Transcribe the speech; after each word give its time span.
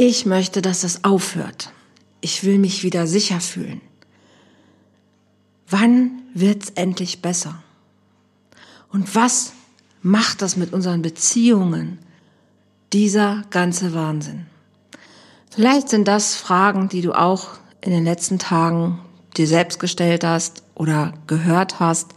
Ich 0.00 0.26
möchte, 0.26 0.62
dass 0.62 0.82
das 0.82 1.02
aufhört. 1.02 1.72
Ich 2.20 2.44
will 2.44 2.60
mich 2.60 2.84
wieder 2.84 3.08
sicher 3.08 3.40
fühlen. 3.40 3.80
Wann 5.68 6.22
wird's 6.34 6.70
endlich 6.76 7.20
besser? 7.20 7.60
Und 8.92 9.16
was 9.16 9.54
macht 10.00 10.40
das 10.40 10.56
mit 10.56 10.72
unseren 10.72 11.02
Beziehungen? 11.02 11.98
Dieser 12.92 13.42
ganze 13.50 13.92
Wahnsinn. 13.92 14.46
Vielleicht 15.50 15.88
sind 15.88 16.06
das 16.06 16.36
Fragen, 16.36 16.88
die 16.88 17.02
du 17.02 17.12
auch 17.12 17.58
in 17.80 17.90
den 17.90 18.04
letzten 18.04 18.38
Tagen 18.38 19.00
dir 19.36 19.48
selbst 19.48 19.80
gestellt 19.80 20.22
hast 20.22 20.62
oder 20.76 21.12
gehört 21.26 21.80
hast. 21.80 22.14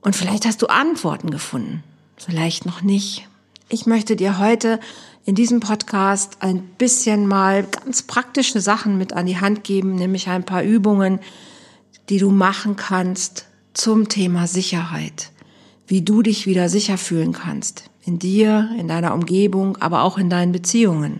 Und 0.00 0.16
vielleicht 0.16 0.46
hast 0.46 0.62
du 0.62 0.68
Antworten 0.68 1.28
gefunden. 1.28 1.84
Vielleicht 2.16 2.64
noch 2.64 2.80
nicht. 2.80 3.28
Ich 3.68 3.84
möchte 3.84 4.16
dir 4.16 4.38
heute 4.38 4.80
in 5.26 5.34
diesem 5.34 5.58
Podcast 5.58 6.36
ein 6.38 6.62
bisschen 6.62 7.26
mal 7.26 7.64
ganz 7.64 8.02
praktische 8.02 8.60
Sachen 8.60 8.96
mit 8.96 9.12
an 9.12 9.26
die 9.26 9.38
Hand 9.38 9.64
geben, 9.64 9.96
nämlich 9.96 10.28
ein 10.28 10.44
paar 10.44 10.62
Übungen, 10.62 11.18
die 12.08 12.18
du 12.18 12.30
machen 12.30 12.76
kannst 12.76 13.46
zum 13.74 14.08
Thema 14.08 14.46
Sicherheit. 14.46 15.32
Wie 15.88 16.02
du 16.02 16.22
dich 16.22 16.46
wieder 16.46 16.68
sicher 16.68 16.96
fühlen 16.96 17.32
kannst. 17.32 17.90
In 18.04 18.20
dir, 18.20 18.70
in 18.78 18.86
deiner 18.86 19.14
Umgebung, 19.14 19.76
aber 19.78 20.02
auch 20.02 20.16
in 20.16 20.30
deinen 20.30 20.52
Beziehungen. 20.52 21.18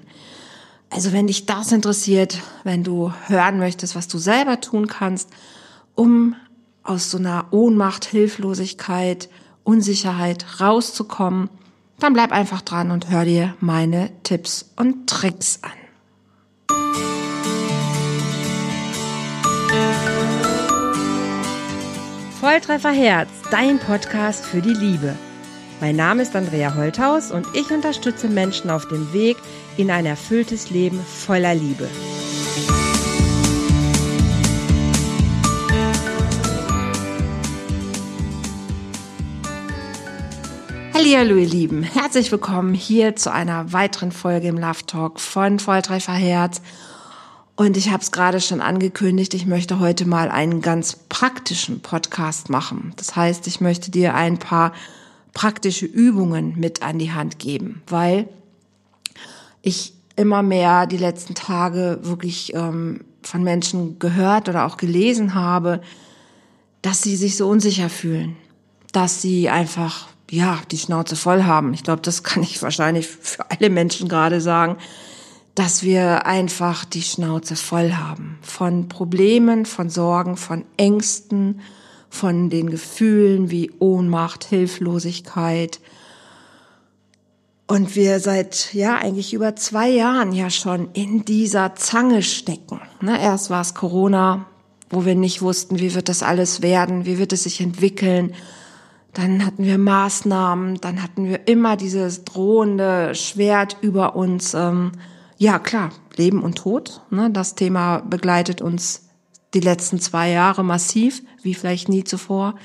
Also 0.88 1.12
wenn 1.12 1.26
dich 1.26 1.46
das 1.46 1.72
interessiert, 1.72 2.40
wenn 2.62 2.84
du 2.84 3.12
hören 3.26 3.58
möchtest, 3.58 3.96
was 3.96 4.06
du 4.06 4.18
selber 4.18 4.60
tun 4.60 4.86
kannst, 4.86 5.30
um 5.96 6.36
aus 6.84 7.10
so 7.10 7.18
einer 7.18 7.46
Ohnmacht, 7.50 8.04
Hilflosigkeit, 8.04 9.28
Unsicherheit 9.64 10.60
rauszukommen, 10.60 11.50
dann 11.98 12.12
bleib 12.12 12.32
einfach 12.32 12.60
dran 12.62 12.90
und 12.90 13.10
hör 13.10 13.24
dir 13.24 13.54
meine 13.60 14.10
Tipps 14.22 14.70
und 14.76 15.08
Tricks 15.08 15.60
an. 15.62 15.70
Volltreffer 22.40 22.92
Herz, 22.92 23.28
dein 23.50 23.78
Podcast 23.78 24.44
für 24.44 24.60
die 24.60 24.74
Liebe. 24.74 25.16
Mein 25.80 25.96
Name 25.96 26.22
ist 26.22 26.36
Andrea 26.36 26.74
Holthaus 26.74 27.30
und 27.30 27.46
ich 27.54 27.70
unterstütze 27.70 28.28
Menschen 28.28 28.70
auf 28.70 28.86
dem 28.88 29.12
Weg 29.12 29.36
in 29.76 29.90
ein 29.90 30.06
erfülltes 30.06 30.70
Leben 30.70 31.00
voller 31.00 31.54
Liebe. 31.54 31.88
Hallo 40.98 41.08
ihr 41.08 41.44
Lieben, 41.44 41.82
herzlich 41.82 42.32
willkommen 42.32 42.72
hier 42.72 43.16
zu 43.16 43.30
einer 43.30 43.74
weiteren 43.74 44.12
Folge 44.12 44.48
im 44.48 44.56
Love 44.56 44.86
Talk 44.86 45.20
von 45.20 45.58
Volltreffer 45.58 46.14
Herz. 46.14 46.62
Und 47.54 47.76
ich 47.76 47.90
habe 47.90 48.02
es 48.02 48.12
gerade 48.12 48.40
schon 48.40 48.62
angekündigt, 48.62 49.34
ich 49.34 49.44
möchte 49.44 49.78
heute 49.78 50.08
mal 50.08 50.30
einen 50.30 50.62
ganz 50.62 50.96
praktischen 51.10 51.80
Podcast 51.80 52.48
machen. 52.48 52.94
Das 52.96 53.14
heißt, 53.14 53.46
ich 53.46 53.60
möchte 53.60 53.90
dir 53.90 54.14
ein 54.14 54.38
paar 54.38 54.72
praktische 55.34 55.84
Übungen 55.84 56.58
mit 56.58 56.80
an 56.80 56.98
die 56.98 57.12
Hand 57.12 57.38
geben, 57.38 57.82
weil 57.88 58.26
ich 59.60 59.92
immer 60.16 60.42
mehr 60.42 60.86
die 60.86 60.96
letzten 60.96 61.34
Tage 61.34 61.98
wirklich 62.04 62.54
ähm, 62.54 63.04
von 63.20 63.42
Menschen 63.42 63.98
gehört 63.98 64.48
oder 64.48 64.64
auch 64.64 64.78
gelesen 64.78 65.34
habe, 65.34 65.82
dass 66.80 67.02
sie 67.02 67.16
sich 67.16 67.36
so 67.36 67.46
unsicher 67.46 67.90
fühlen, 67.90 68.34
dass 68.92 69.20
sie 69.20 69.50
einfach 69.50 70.08
ja 70.30 70.60
die 70.70 70.78
Schnauze 70.78 71.16
voll 71.16 71.44
haben. 71.44 71.74
Ich 71.74 71.82
glaube, 71.82 72.02
das 72.02 72.22
kann 72.22 72.42
ich 72.42 72.62
wahrscheinlich 72.62 73.06
für 73.06 73.50
alle 73.50 73.70
Menschen 73.70 74.08
gerade 74.08 74.40
sagen 74.40 74.76
dass 75.56 75.82
wir 75.82 76.26
einfach 76.26 76.84
die 76.84 77.02
Schnauze 77.02 77.56
voll 77.56 77.92
haben 77.92 78.38
von 78.42 78.88
Problemen, 78.88 79.64
von 79.64 79.88
Sorgen, 79.88 80.36
von 80.36 80.66
Ängsten, 80.76 81.60
von 82.10 82.50
den 82.50 82.68
Gefühlen 82.68 83.50
wie 83.50 83.72
Ohnmacht, 83.78 84.44
Hilflosigkeit. 84.44 85.80
Und 87.66 87.96
wir 87.96 88.20
seit, 88.20 88.74
ja, 88.74 88.96
eigentlich 88.96 89.32
über 89.32 89.56
zwei 89.56 89.88
Jahren 89.88 90.32
ja 90.32 90.50
schon 90.50 90.90
in 90.92 91.24
dieser 91.24 91.74
Zange 91.74 92.22
stecken. 92.22 92.82
Ne, 93.00 93.18
erst 93.18 93.48
war 93.48 93.62
es 93.62 93.72
Corona, 93.72 94.44
wo 94.90 95.06
wir 95.06 95.14
nicht 95.14 95.40
wussten, 95.40 95.78
wie 95.78 95.94
wird 95.94 96.10
das 96.10 96.22
alles 96.22 96.60
werden, 96.60 97.06
wie 97.06 97.16
wird 97.16 97.32
es 97.32 97.44
sich 97.44 97.62
entwickeln. 97.62 98.34
Dann 99.16 99.46
hatten 99.46 99.64
wir 99.64 99.78
Maßnahmen, 99.78 100.76
dann 100.82 101.02
hatten 101.02 101.24
wir 101.24 101.48
immer 101.48 101.78
dieses 101.78 102.24
drohende 102.24 103.14
Schwert 103.14 103.78
über 103.80 104.14
uns. 104.14 104.52
Ähm, 104.52 104.92
ja, 105.38 105.58
klar, 105.58 105.88
Leben 106.16 106.42
und 106.42 106.58
Tod. 106.58 107.00
Ne? 107.08 107.30
Das 107.30 107.54
Thema 107.54 108.00
begleitet 108.00 108.60
uns 108.60 109.08
die 109.54 109.60
letzten 109.60 110.00
zwei 110.00 110.28
Jahre 110.28 110.62
massiv, 110.62 111.22
wie 111.40 111.54
vielleicht 111.54 111.88
nie 111.88 112.04
zuvor. 112.04 112.56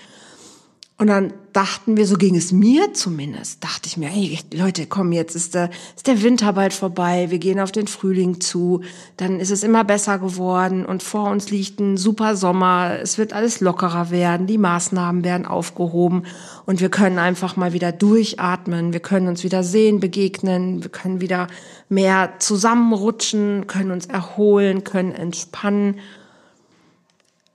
Und 0.98 1.08
dann 1.08 1.32
dachten 1.54 1.98
wir, 1.98 2.06
so 2.06 2.16
ging 2.16 2.36
es 2.36 2.52
mir 2.52 2.94
zumindest, 2.94 3.64
dachte 3.64 3.88
ich 3.88 3.98
mir, 3.98 4.08
hey 4.08 4.40
Leute, 4.54 4.86
komm, 4.86 5.12
jetzt 5.12 5.36
ist 5.36 5.54
der, 5.56 5.70
ist 5.96 6.08
der 6.08 6.22
Winter 6.24 6.54
bald 6.54 6.74
vorbei, 6.74 7.28
wir 7.30 7.40
gehen 7.40 7.60
auf 7.60 7.72
den 7.72 7.88
Frühling 7.88 8.42
zu, 8.42 8.82
dann 9.18 9.40
ist 9.40 9.52
es 9.52 9.64
immer 9.64 9.84
besser 9.84 10.20
geworden 10.20 10.86
und 10.86 11.04
vor 11.04 11.30
uns 11.30 11.50
liegt 11.50 11.80
ein 11.80 11.98
super 11.98 12.36
Sommer, 12.36 12.98
es 13.02 13.18
wird 13.18 13.34
alles 13.34 13.60
lockerer 13.60 14.12
werden, 14.12 14.48
die 14.48 14.58
Maßnahmen 14.58 15.24
werden 15.24 15.46
aufgehoben 15.46 16.24
und 16.66 16.80
wir 16.80 16.90
können 16.90 17.20
einfach 17.20 17.56
mal 17.56 17.74
wieder 17.74 17.92
durchatmen, 17.92 18.94
wir 18.94 19.00
können 19.00 19.28
uns 19.28 19.44
wieder 19.44 19.64
sehen, 19.64 20.00
begegnen, 20.00 20.84
wir 20.84 20.90
können 20.90 21.22
wieder 21.22 21.48
mehr 21.90 22.34
zusammenrutschen, 22.40 23.68
können 23.68 23.92
uns 23.92 24.06
erholen, 24.06 24.84
können 24.84 25.12
entspannen. 25.12 26.00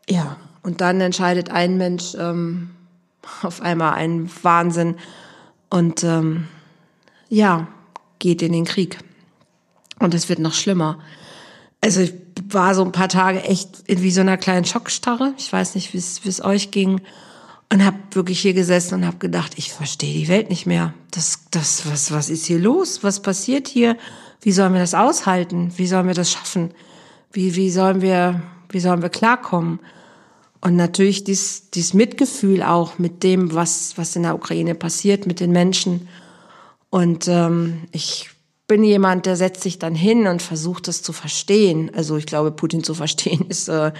Ja, 0.09 0.37
und 0.63 0.81
dann 0.81 1.01
entscheidet 1.01 1.51
ein 1.51 1.79
Mensch, 1.79 2.15
ähm, 2.19 2.71
auf 3.43 3.61
einmal 3.61 3.95
ein 3.95 4.31
Wahnsinn 4.43 4.97
und 5.71 6.05
ähm, 6.05 6.49
ja, 7.29 7.67
geht 8.19 8.43
in 8.43 8.53
den 8.53 8.65
Krieg. 8.65 8.99
Und 9.99 10.15
es 10.15 10.29
wird 10.29 10.39
noch 10.39 10.55
schlimmer. 10.55 10.99
Also 11.81 12.01
ich 12.01 12.15
war 12.49 12.75
so 12.75 12.85
ein 12.85 12.93
paar 12.93 13.09
Tage 13.09 13.43
echt 13.43 13.81
in 13.87 14.03
wie 14.03 14.11
so 14.11 14.21
einer 14.21 14.37
kleinen 14.37 14.65
Schockstarre. 14.65 15.35
Ich 15.39 15.53
weiß 15.53 15.75
nicht, 15.75 15.95
wie 15.95 16.29
es 16.29 16.45
euch 16.45 16.71
ging. 16.71 17.01
Und 17.73 17.85
habe 17.85 17.97
wirklich 18.13 18.41
hier 18.41 18.55
gesessen 18.55 18.95
und 18.95 19.07
habe 19.07 19.17
gedacht, 19.17 19.55
ich 19.57 19.73
verstehe 19.73 20.15
die 20.15 20.29
Welt 20.29 20.51
nicht 20.51 20.67
mehr. 20.67 20.95
Das, 21.11 21.41
das, 21.51 21.91
was, 21.91 22.13
was 22.13 22.31
ist 22.31 22.47
hier 22.47 22.61
los? 22.61 23.03
Was 23.03 23.21
passiert 23.21 23.67
hier? 23.67 23.97
Wie 24.41 24.53
sollen 24.53 24.73
wir 24.73 24.81
das 24.81 24.95
aushalten? 24.95 25.73
Wie 25.77 25.89
sollen 25.89 26.07
wir 26.07 26.15
das 26.15 26.31
schaffen? 26.31 26.71
Wie, 27.33 27.57
wie 27.57 27.71
sollen 27.71 28.03
wir, 28.03 28.41
wie 28.69 28.79
sollen 28.79 29.03
wir 29.03 29.09
klarkommen? 29.09 29.81
Und 30.61 30.77
natürlich 30.77 31.25
dies, 31.25 31.71
dies 31.71 31.95
Mitgefühl 31.95 32.63
auch 32.63 32.99
mit 32.99 33.23
dem, 33.23 33.55
was, 33.55 33.97
was 33.97 34.17
in 34.17 34.23
der 34.23 34.35
Ukraine 34.35 34.75
passiert, 34.75 35.27
mit 35.27 35.41
den 35.41 35.53
Menschen. 35.53 36.09
Und 36.91 37.29
ähm, 37.29 37.85
ich 37.93 38.31
bin 38.67 38.83
jemand, 38.83 39.27
der 39.27 39.37
setzt 39.37 39.63
sich 39.63 39.79
dann 39.79 39.95
hin 39.95 40.27
und 40.27 40.43
versucht 40.43 40.89
es 40.89 41.03
zu 41.03 41.13
verstehen. 41.13 41.91
Also 41.95 42.17
ich 42.17 42.27
glaube, 42.27 42.51
Putin 42.51 42.83
zu 42.83 42.95
verstehen 42.95 43.47
ist 43.49 43.69
äh, 43.69 43.93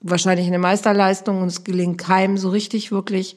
wahrscheinlich 0.00 0.46
eine 0.46 0.58
Meisterleistung 0.58 1.42
und 1.42 1.48
es 1.48 1.64
gelingt 1.64 1.98
keinem 1.98 2.38
so 2.38 2.50
richtig 2.50 2.92
wirklich. 2.92 3.36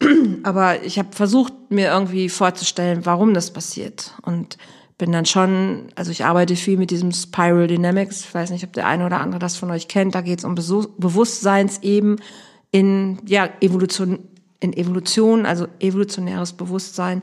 Aber 0.42 0.82
ich 0.82 0.98
habe 0.98 1.12
versucht, 1.12 1.52
mir 1.68 1.88
irgendwie 1.88 2.28
vorzustellen, 2.28 3.06
warum 3.06 3.34
das 3.34 3.52
passiert. 3.52 4.14
Und 4.22 4.58
bin 5.02 5.10
dann 5.10 5.26
schon, 5.26 5.88
also 5.96 6.12
ich 6.12 6.24
arbeite 6.24 6.54
viel 6.54 6.76
mit 6.76 6.92
diesem 6.92 7.10
Spiral 7.10 7.66
Dynamics. 7.66 8.20
Ich 8.20 8.32
weiß 8.32 8.50
nicht, 8.50 8.62
ob 8.62 8.72
der 8.72 8.86
eine 8.86 9.04
oder 9.04 9.18
andere 9.18 9.40
das 9.40 9.56
von 9.56 9.68
euch 9.72 9.88
kennt. 9.88 10.14
Da 10.14 10.20
geht 10.20 10.38
es 10.38 10.44
um 10.44 10.54
Bewusstseinseben 10.54 12.20
in 12.70 13.18
ja 13.26 13.48
Evolution, 13.60 14.20
in 14.60 14.72
Evolution, 14.72 15.44
also 15.44 15.66
evolutionäres 15.80 16.52
Bewusstsein. 16.52 17.22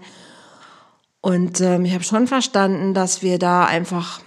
Und 1.22 1.62
ähm, 1.62 1.85
ich 1.85 1.94
habe 1.94 2.03
schon 2.03 2.28
verstanden, 2.28 2.94
dass 2.94 3.23
wir 3.23 3.40
da 3.40 3.63
einfach 3.63 4.19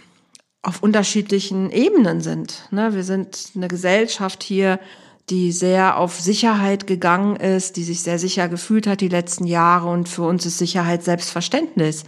auf 0.62 0.82
unterschiedlichen 0.82 1.70
Ebenen 1.70 2.22
sind. 2.22 2.68
Ne? 2.70 2.94
Wir 2.94 3.04
sind 3.04 3.50
eine 3.54 3.68
Gesellschaft 3.68 4.42
hier, 4.42 4.80
die 5.28 5.52
sehr 5.52 5.98
auf 5.98 6.18
Sicherheit 6.18 6.86
gegangen 6.86 7.36
ist, 7.36 7.76
die 7.76 7.84
sich 7.84 8.00
sehr 8.00 8.18
sicher 8.18 8.48
gefühlt 8.48 8.86
hat 8.86 9.02
die 9.02 9.08
letzten 9.08 9.44
Jahre 9.44 9.90
und 9.90 10.08
für 10.08 10.22
uns 10.22 10.46
ist 10.46 10.56
Sicherheit 10.56 11.04
Selbstverständnis 11.04 12.04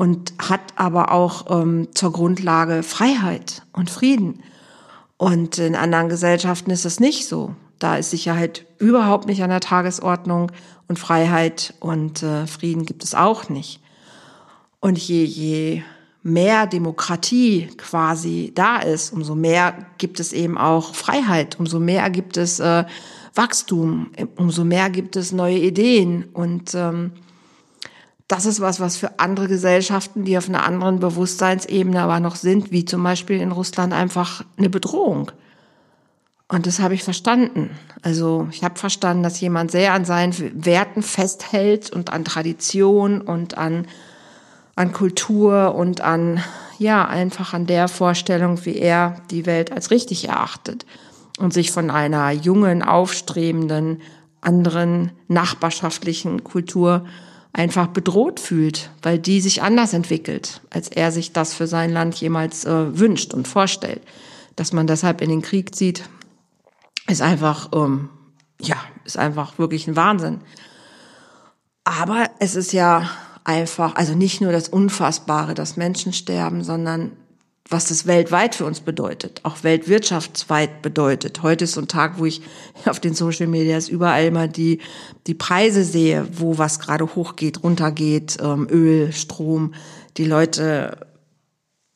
und 0.00 0.32
hat 0.38 0.62
aber 0.76 1.12
auch 1.12 1.60
ähm, 1.60 1.88
zur 1.94 2.10
Grundlage 2.10 2.82
Freiheit 2.82 3.60
und 3.74 3.90
Frieden. 3.90 4.42
Und 5.18 5.58
in 5.58 5.76
anderen 5.76 6.08
Gesellschaften 6.08 6.70
ist 6.70 6.86
das 6.86 7.00
nicht 7.00 7.28
so. 7.28 7.54
Da 7.78 7.96
ist 7.96 8.08
Sicherheit 8.08 8.64
überhaupt 8.78 9.26
nicht 9.26 9.42
an 9.42 9.50
der 9.50 9.60
Tagesordnung 9.60 10.52
und 10.88 10.98
Freiheit 10.98 11.74
und 11.80 12.22
äh, 12.22 12.46
Frieden 12.46 12.86
gibt 12.86 13.04
es 13.04 13.14
auch 13.14 13.50
nicht. 13.50 13.82
Und 14.80 14.96
je, 14.96 15.22
je 15.22 15.82
mehr 16.22 16.66
Demokratie 16.66 17.68
quasi 17.76 18.52
da 18.54 18.78
ist, 18.78 19.12
umso 19.12 19.34
mehr 19.34 19.74
gibt 19.98 20.18
es 20.18 20.32
eben 20.32 20.56
auch 20.56 20.94
Freiheit, 20.94 21.60
umso 21.60 21.78
mehr 21.78 22.08
gibt 22.08 22.38
es 22.38 22.58
äh, 22.58 22.86
Wachstum, 23.34 24.12
umso 24.36 24.64
mehr 24.64 24.88
gibt 24.88 25.16
es 25.16 25.30
neue 25.30 25.58
Ideen 25.58 26.24
und 26.32 26.74
ähm, 26.74 27.12
das 28.30 28.46
ist 28.46 28.60
was, 28.60 28.78
was 28.78 28.96
für 28.96 29.18
andere 29.18 29.48
Gesellschaften, 29.48 30.24
die 30.24 30.38
auf 30.38 30.48
einer 30.48 30.64
anderen 30.64 31.00
Bewusstseinsebene 31.00 32.00
aber 32.00 32.20
noch 32.20 32.36
sind, 32.36 32.70
wie 32.70 32.84
zum 32.84 33.02
Beispiel 33.02 33.40
in 33.40 33.50
Russland, 33.50 33.92
einfach 33.92 34.44
eine 34.56 34.70
Bedrohung. 34.70 35.32
Und 36.46 36.66
das 36.66 36.78
habe 36.78 36.94
ich 36.94 37.02
verstanden. 37.02 37.70
Also 38.02 38.46
ich 38.52 38.62
habe 38.62 38.78
verstanden, 38.78 39.24
dass 39.24 39.40
jemand 39.40 39.72
sehr 39.72 39.94
an 39.94 40.04
seinen 40.04 40.64
Werten 40.64 41.02
festhält 41.02 41.90
und 41.90 42.12
an 42.12 42.24
Tradition 42.24 43.20
und 43.20 43.58
an, 43.58 43.88
an 44.76 44.92
Kultur 44.92 45.74
und 45.74 46.00
an, 46.00 46.40
ja, 46.78 47.06
einfach 47.08 47.52
an 47.52 47.66
der 47.66 47.88
Vorstellung, 47.88 48.64
wie 48.64 48.76
er 48.76 49.16
die 49.32 49.44
Welt 49.44 49.72
als 49.72 49.90
richtig 49.90 50.28
erachtet 50.28 50.86
und 51.40 51.52
sich 51.52 51.72
von 51.72 51.90
einer 51.90 52.30
jungen, 52.30 52.84
aufstrebenden, 52.84 54.02
anderen 54.40 55.10
nachbarschaftlichen 55.26 56.44
Kultur 56.44 57.06
einfach 57.52 57.88
bedroht 57.88 58.40
fühlt, 58.40 58.90
weil 59.02 59.18
die 59.18 59.40
sich 59.40 59.62
anders 59.62 59.92
entwickelt, 59.92 60.60
als 60.70 60.88
er 60.88 61.12
sich 61.12 61.32
das 61.32 61.54
für 61.54 61.66
sein 61.66 61.92
Land 61.92 62.14
jemals 62.16 62.64
äh, 62.64 62.98
wünscht 62.98 63.34
und 63.34 63.48
vorstellt. 63.48 64.02
Dass 64.56 64.72
man 64.72 64.86
deshalb 64.86 65.20
in 65.20 65.30
den 65.30 65.42
Krieg 65.42 65.74
zieht, 65.74 66.04
ist 67.08 67.22
einfach, 67.22 67.70
ähm, 67.74 68.08
ja, 68.60 68.76
ist 69.04 69.18
einfach 69.18 69.58
wirklich 69.58 69.88
ein 69.88 69.96
Wahnsinn. 69.96 70.40
Aber 71.84 72.30
es 72.38 72.54
ist 72.54 72.72
ja 72.72 73.10
einfach, 73.44 73.96
also 73.96 74.14
nicht 74.14 74.40
nur 74.40 74.52
das 74.52 74.68
Unfassbare, 74.68 75.54
dass 75.54 75.76
Menschen 75.76 76.12
sterben, 76.12 76.62
sondern 76.62 77.12
was 77.70 77.86
das 77.86 78.06
weltweit 78.06 78.56
für 78.56 78.64
uns 78.64 78.80
bedeutet, 78.80 79.40
auch 79.44 79.62
weltwirtschaftsweit 79.62 80.82
bedeutet. 80.82 81.42
Heute 81.44 81.64
ist 81.64 81.72
so 81.72 81.80
ein 81.80 81.86
Tag, 81.86 82.18
wo 82.18 82.26
ich 82.26 82.42
auf 82.84 82.98
den 82.98 83.14
Social 83.14 83.46
Medias 83.46 83.88
überall 83.88 84.24
immer 84.26 84.48
die, 84.48 84.80
die 85.28 85.34
Preise 85.34 85.84
sehe, 85.84 86.26
wo 86.32 86.58
was 86.58 86.80
gerade 86.80 87.14
hochgeht, 87.14 87.62
runtergeht, 87.62 88.38
ähm, 88.42 88.66
Öl, 88.68 89.12
Strom. 89.12 89.72
Die 90.16 90.24
Leute 90.24 91.06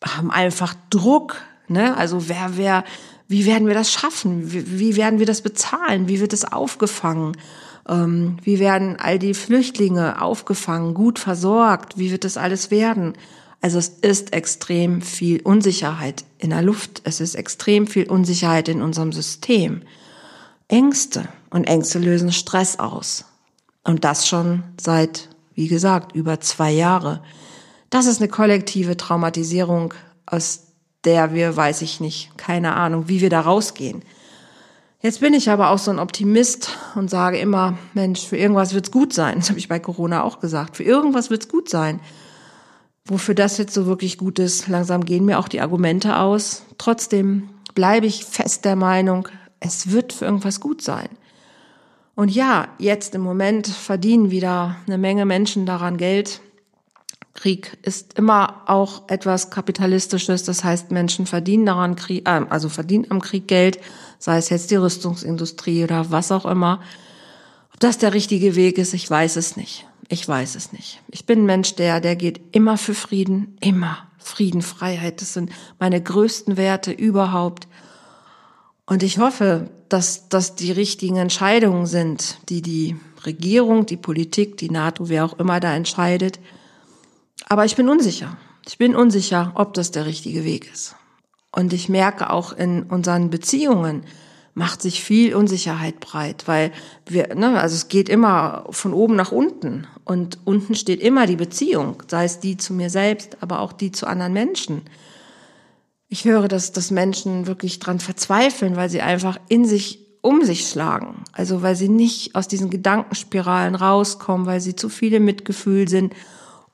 haben 0.05 0.31
einfach 0.31 0.77
Druck, 0.91 1.43
ne? 1.67 1.97
Also 1.97 2.29
wer, 2.29 2.53
wer, 2.57 2.85
wie 3.27 3.45
werden 3.45 3.67
wir 3.67 3.75
das 3.75 3.91
schaffen? 3.91 4.53
Wie, 4.53 4.79
wie 4.79 4.97
werden 4.97 5.19
wir 5.19 5.27
das 5.27 5.43
bezahlen? 5.43 6.07
Wie 6.07 6.21
wird 6.21 6.33
es 6.33 6.45
aufgefangen? 6.45 7.37
Ähm, 7.89 8.37
wie 8.45 8.61
werden 8.61 8.97
all 9.01 9.19
die 9.19 9.35
Flüchtlinge 9.35 10.23
aufgefangen, 10.23 10.95
gut 10.95 11.19
versorgt? 11.19 11.99
Wie 11.99 12.13
wird 12.13 12.23
das 12.23 12.37
alles 12.37 12.71
werden? 12.71 13.15
Also 13.65 13.79
es 13.79 13.89
ist 13.89 14.35
extrem 14.35 15.01
viel 15.01 15.41
Unsicherheit 15.41 16.27
in 16.37 16.51
der 16.51 16.61
Luft. 16.61 17.01
Es 17.05 17.19
ist 17.19 17.35
extrem 17.35 17.87
viel 17.87 18.11
Unsicherheit 18.11 18.69
in 18.69 18.83
unserem 18.83 19.11
System. 19.11 19.81
Ängste. 20.69 21.29
Und 21.49 21.65
Ängste 21.65 21.99
lösen 21.99 22.31
Stress 22.31 22.79
aus. 22.79 23.25
Und 23.83 24.05
das 24.05 24.29
schon 24.29 24.65
seit, 24.79 25.31
wie 25.55 25.69
gesagt, 25.69 26.15
über 26.15 26.41
zwei 26.41 26.73
Jahre. 26.73 27.23
Das 27.89 28.05
ist 28.05 28.21
eine 28.21 28.29
kollektive 28.29 28.99
Traumatisierung, 28.99 29.95
aus 30.27 30.65
der 31.05 31.33
wir, 31.33 31.57
weiß 31.57 31.81
ich 31.81 32.01
nicht, 32.01 32.37
keine 32.37 32.75
Ahnung, 32.75 33.09
wie 33.09 33.23
wir 33.23 33.31
da 33.31 33.41
rausgehen. 33.41 34.03
Jetzt 35.01 35.21
bin 35.21 35.33
ich 35.33 35.49
aber 35.49 35.71
auch 35.71 35.79
so 35.79 35.91
ein 35.91 36.01
Optimist 36.01 36.77
und 36.97 37.09
sage 37.09 37.39
immer, 37.39 37.79
Mensch, 37.95 38.27
für 38.27 38.37
irgendwas 38.37 38.75
wird's 38.75 38.91
gut 38.91 39.15
sein. 39.15 39.37
Das 39.37 39.49
habe 39.49 39.59
ich 39.59 39.69
bei 39.69 39.79
Corona 39.79 40.23
auch 40.23 40.41
gesagt. 40.41 40.77
Für 40.77 40.85
irgendwas 40.85 41.31
wird's 41.31 41.49
gut 41.49 41.71
sein. 41.71 42.01
Wofür 43.07 43.35
das 43.35 43.59
jetzt 43.59 43.75
so 43.75 43.85
wirklich 43.85 44.17
gut 44.17 44.39
ist, 44.39 44.69
langsam 44.69 45.05
gehen 45.05 45.27
mir 45.27 45.39
auch 45.39 45.49
die 45.49 45.61
Argumente 45.61 46.19
aus. 46.19 46.65
Trotzdem 46.79 47.51
bleibe 47.75 48.07
ich 48.07 48.25
fest 48.25 48.65
der 48.65 48.77
Meinung, 48.77 49.29
es 49.61 49.91
wird 49.91 50.13
für 50.13 50.25
irgendwas 50.25 50.61
gut 50.61 50.81
sein. 50.81 51.09
Und 52.15 52.31
ja, 52.31 52.69
jetzt 52.79 53.15
im 53.15 53.21
Moment 53.21 53.67
verdienen 53.67 54.31
wieder 54.31 54.77
eine 54.87 54.99
Menge 54.99 55.27
Menschen 55.27 55.67
daran 55.67 55.97
Geld. 55.97 56.41
Krieg 57.35 57.77
ist 57.83 58.17
immer 58.17 58.63
auch 58.67 59.09
etwas 59.09 59.51
kapitalistisches, 59.51 60.45
das 60.45 60.63
heißt 60.63 60.93
Menschen 60.93 61.27
verdienen 61.27 61.67
daran, 61.67 61.97
äh, 62.09 62.23
also 62.25 62.69
verdienen 62.69 63.07
am 63.11 63.21
Krieg 63.21 63.49
Geld, 63.49 63.81
sei 64.19 64.39
es 64.39 64.49
jetzt 64.49 64.71
die 64.71 64.77
Rüstungsindustrie 64.77 65.85
oder 65.85 66.11
was 66.11 66.31
auch 66.31 66.47
immer. 66.47 66.81
Ob 67.75 67.81
das 67.81 67.99
der 67.99 68.15
richtige 68.15 68.55
Weg 68.55 68.79
ist, 68.79 68.95
ich 68.95 69.11
weiß 69.11 69.37
es 69.37 69.57
nicht. 69.57 69.85
Ich 70.09 70.27
weiß 70.27 70.55
es 70.55 70.73
nicht. 70.73 71.01
Ich 71.09 71.27
bin 71.27 71.41
ein 71.41 71.47
Mensch, 71.47 71.75
der, 71.77 72.01
der 72.01 72.17
geht 72.17 72.41
immer 72.55 72.77
für 72.77 72.95
Frieden, 72.95 73.57
immer. 73.61 74.09
Frieden, 74.19 74.63
Freiheit, 74.63 75.21
das 75.21 75.35
sind 75.35 75.51
meine 75.79 76.03
größten 76.03 76.57
Werte 76.57 76.93
überhaupt. 76.93 77.69
Und 78.87 79.03
ich 79.03 79.19
hoffe, 79.19 79.71
dass 79.89 80.29
das 80.29 80.57
die 80.57 80.73
richtigen 80.73 81.17
Entscheidungen 81.17 81.87
sind, 81.87 82.39
die 82.49 82.63
die 82.63 82.97
Regierung, 83.25 83.87
die 83.87 83.97
Politik, 83.97 84.57
die 84.57 84.71
NATO, 84.71 85.09
wer 85.09 85.25
auch 85.25 85.39
immer 85.39 85.61
da 85.61 85.75
entscheidet. 85.75 86.41
Aber 87.49 87.65
ich 87.65 87.77
bin 87.77 87.89
unsicher. 87.89 88.37
Ich 88.67 88.79
bin 88.79 88.97
unsicher, 88.97 89.53
ob 89.55 89.75
das 89.75 89.91
der 89.91 90.07
richtige 90.07 90.45
Weg 90.45 90.71
ist. 90.73 90.97
Und 91.53 91.73
ich 91.73 91.89
merke 91.89 92.31
auch 92.31 92.53
in 92.53 92.85
unseren 92.85 93.31
Beziehungen, 93.31 94.05
macht 94.55 94.83
sich 94.83 95.03
viel 95.03 95.35
Unsicherheit 95.35 95.99
breit, 96.01 96.45
weil 96.47 96.73
wir, 97.07 97.35
ne, 97.35 97.61
also 97.61 97.75
es 97.75 97.89
geht 97.89 98.09
immer 98.09 98.67
von 98.71 98.95
oben 98.95 99.17
nach 99.17 99.33
unten 99.33 99.87
und 100.05 100.39
unten 100.45 100.77
steht 100.77 101.01
immer 101.01 101.27
die 101.27 101.37
Beziehung, 101.37 102.03
sei 102.07 102.25
es 102.25 102.39
die 102.39 102.57
zu 102.57 102.73
mir 102.73 102.89
selbst, 102.89 103.37
aber 103.41 103.61
auch 103.61 103.73
die 103.73 103.91
zu 103.91 104.07
anderen 104.07 104.33
Menschen. 104.33 104.83
Ich 106.09 106.25
höre, 106.25 106.47
dass, 106.47 106.71
dass 106.71 106.93
Menschen 106.93 107.49
wirklich 107.49 107.81
dran 107.81 107.99
verzweifeln, 107.99 108.77
weil 108.77 108.89
sie 108.89 109.01
einfach 109.01 109.39
in 109.49 109.65
sich 109.65 109.99
um 110.21 110.43
sich 110.43 110.69
schlagen. 110.69 111.25
Also 111.33 111.63
weil 111.63 111.77
sie 111.77 111.91
nicht 111.91 112.35
aus 112.35 112.49
diesen 112.49 112.71
Gedankenspiralen 112.71 113.75
rauskommen, 113.75 114.47
weil 114.47 114.61
sie 114.61 114.75
zu 114.75 114.89
viele 114.89 115.21
Mitgefühl 115.21 115.87
sind 115.89 116.15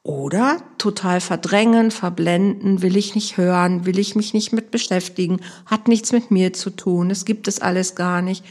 oder 0.03 0.63
total 0.79 1.21
verdrängen, 1.21 1.91
verblenden, 1.91 2.83
will 2.83 2.97
ich 2.97 3.15
nicht 3.15 3.37
hören, 3.37 3.85
will 3.85 3.99
ich 3.99 4.17
mich 4.17 4.33
nicht 4.33 4.53
mit 4.53 4.71
beschäftigen, 4.71 5.41
hat 5.67 5.89
nichts 5.89 6.13
mit 6.13 6.31
mir 6.31 6.53
zu 6.53 6.71
tun, 6.71 7.11
es 7.11 7.25
gibt 7.25 7.49
es 7.49 7.61
alles 7.61 7.95
gar 7.95 8.23
nicht. 8.23 8.45